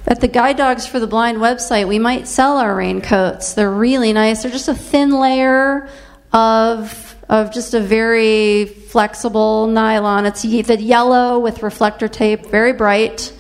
at 0.08 0.22
the 0.22 0.30
Guide 0.30 0.56
Dogs 0.56 0.88
for 0.88 1.00
the 1.00 1.08
Blind 1.08 1.40
website, 1.40 1.88
we 1.88 2.00
might 2.00 2.28
sell 2.28 2.58
our 2.58 2.74
raincoats. 2.74 3.54
They're 3.54 3.70
really 3.70 4.14
nice. 4.14 4.44
They're 4.44 4.52
just 4.52 4.70
a 4.70 4.74
thin 4.74 5.12
layer 5.12 5.90
of 6.32 7.16
of 7.28 7.54
just 7.54 7.74
a 7.74 7.82
very 7.82 8.66
flexible 8.66 9.68
nylon. 9.68 10.26
It's 10.26 10.42
the 10.42 10.78
yellow 10.80 11.40
with 11.40 11.62
reflector 11.62 12.08
tape, 12.08 12.46
very 12.46 12.74
bright. 12.74 13.34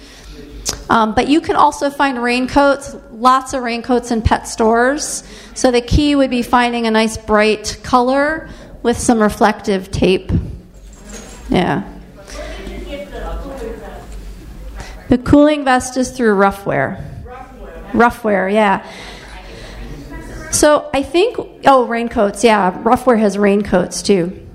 Um, 0.90 1.16
but 1.16 1.28
you 1.28 1.40
can 1.40 1.56
also 1.56 1.90
find 1.90 2.22
raincoats, 2.22 2.96
lots 3.12 3.54
of 3.54 3.64
raincoats 3.64 4.12
in 4.12 4.22
pet 4.22 4.48
stores. 4.48 5.24
So 5.56 5.72
the 5.72 5.82
key 5.82 6.16
would 6.16 6.30
be 6.30 6.44
finding 6.44 6.88
a 6.88 6.92
nice 6.92 7.18
bright 7.18 7.80
color 7.84 8.50
with 8.84 8.98
some 8.98 9.22
reflective 9.22 9.92
tape. 9.92 10.32
Yeah. 11.50 11.84
The 15.10 15.18
cooling 15.18 15.66
vest 15.66 15.98
is 15.98 16.12
through 16.12 16.36
Ruffwear. 16.36 17.04
Ruffwear, 17.92 18.54
yeah. 18.54 18.86
So 20.52 20.90
I 20.94 21.02
think, 21.02 21.38
oh, 21.66 21.88
raincoats, 21.88 22.44
yeah. 22.44 22.72
Ruffwear 22.84 23.20
has 23.20 23.38
raincoats 23.38 24.04
too. 24.04 24.48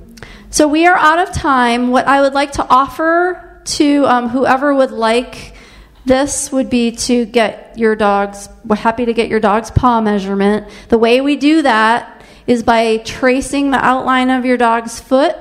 So 0.51 0.69
we 0.69 0.87
are 0.87 0.97
out 0.97 1.19
of 1.19 1.35
time. 1.35 1.91
What 1.91 2.07
I 2.07 2.21
would 2.21 2.35
like 2.35 2.53
to 2.53 2.67
offer 2.69 3.61
to 3.65 4.07
um, 4.07 4.29
whoever 4.29 4.73
would 4.73 4.93
like 4.93 5.55
this 6.05 6.53
would 6.53 6.71
be 6.71 6.93
to 6.93 7.25
get 7.25 7.77
your 7.77 7.97
dog's, 7.97 8.49
we're 8.65 8.77
happy 8.77 9.07
to 9.07 9.15
get 9.15 9.29
your 9.29 9.41
dog's 9.41 9.71
paw 9.71 10.01
measurement. 10.01 10.69
The 10.89 10.99
way 10.99 11.21
we 11.21 11.37
do 11.37 11.63
that 11.63 12.23
is 12.47 12.63
by 12.63 12.99
tracing 12.99 13.71
the 13.71 13.85
outline 13.85 14.31
of 14.31 14.45
your 14.45 14.59
dog's 14.59 15.01
foot 15.01 15.37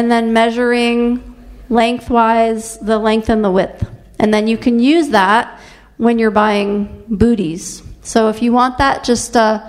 and 0.00 0.10
then 0.10 0.32
measuring 0.32 1.36
lengthwise 1.68 2.78
the 2.78 2.98
length 2.98 3.28
and 3.28 3.44
the 3.44 3.50
width. 3.50 3.86
And 4.18 4.32
then 4.32 4.48
you 4.48 4.56
can 4.56 4.80
use 4.80 5.10
that 5.10 5.60
when 5.98 6.18
you're 6.18 6.30
buying 6.30 7.04
booties. 7.06 7.82
So 8.00 8.30
if 8.30 8.40
you 8.40 8.50
want 8.50 8.78
that, 8.78 9.04
just 9.04 9.36
uh, 9.36 9.60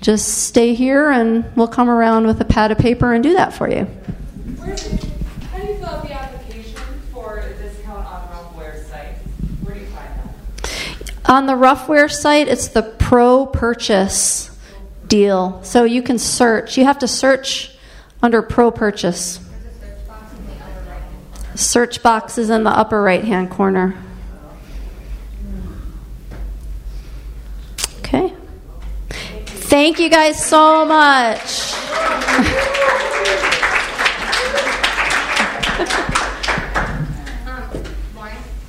just 0.00 0.46
stay 0.48 0.74
here 0.74 1.12
and 1.12 1.44
we'll 1.54 1.68
come 1.68 1.88
around 1.88 2.26
with 2.26 2.40
a 2.40 2.44
pad 2.44 2.72
of 2.72 2.78
paper 2.78 3.12
and 3.12 3.22
do 3.22 3.34
that 3.34 3.52
for 3.52 3.70
you. 3.70 3.84
Where, 3.84 4.70
how 4.70 5.58
do 5.60 5.66
you 5.68 5.74
fill 5.78 5.86
out 5.86 6.02
the 6.02 6.12
application 6.12 6.82
for 7.12 7.38
a 7.38 7.54
discount 7.54 8.04
on 8.04 8.28
Ruffwear 8.30 8.84
site? 8.88 9.14
Where 9.62 9.76
do 9.76 9.80
you 9.80 9.86
find 9.86 10.08
that? 10.64 11.30
On 11.30 11.46
the 11.46 11.52
Ruffwear 11.52 12.10
site, 12.10 12.48
it's 12.48 12.66
the 12.66 12.82
pro 12.82 13.46
purchase 13.46 14.50
deal. 15.06 15.62
So 15.62 15.84
you 15.84 16.02
can 16.02 16.18
search. 16.18 16.76
You 16.76 16.84
have 16.84 16.98
to 16.98 17.06
search 17.06 17.78
under 18.20 18.42
pro 18.42 18.72
purchase. 18.72 19.38
Search 21.58 22.02
box 22.04 22.38
is 22.38 22.50
in 22.50 22.62
the 22.62 22.70
upper 22.70 23.02
right 23.02 23.24
hand 23.24 23.50
corner. 23.50 23.96
Okay. 27.98 28.32
Thank 29.08 29.98
you 29.98 30.08
guys 30.08 30.40
so 30.40 30.86
much. 30.86 31.38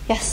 yes. 0.09 0.25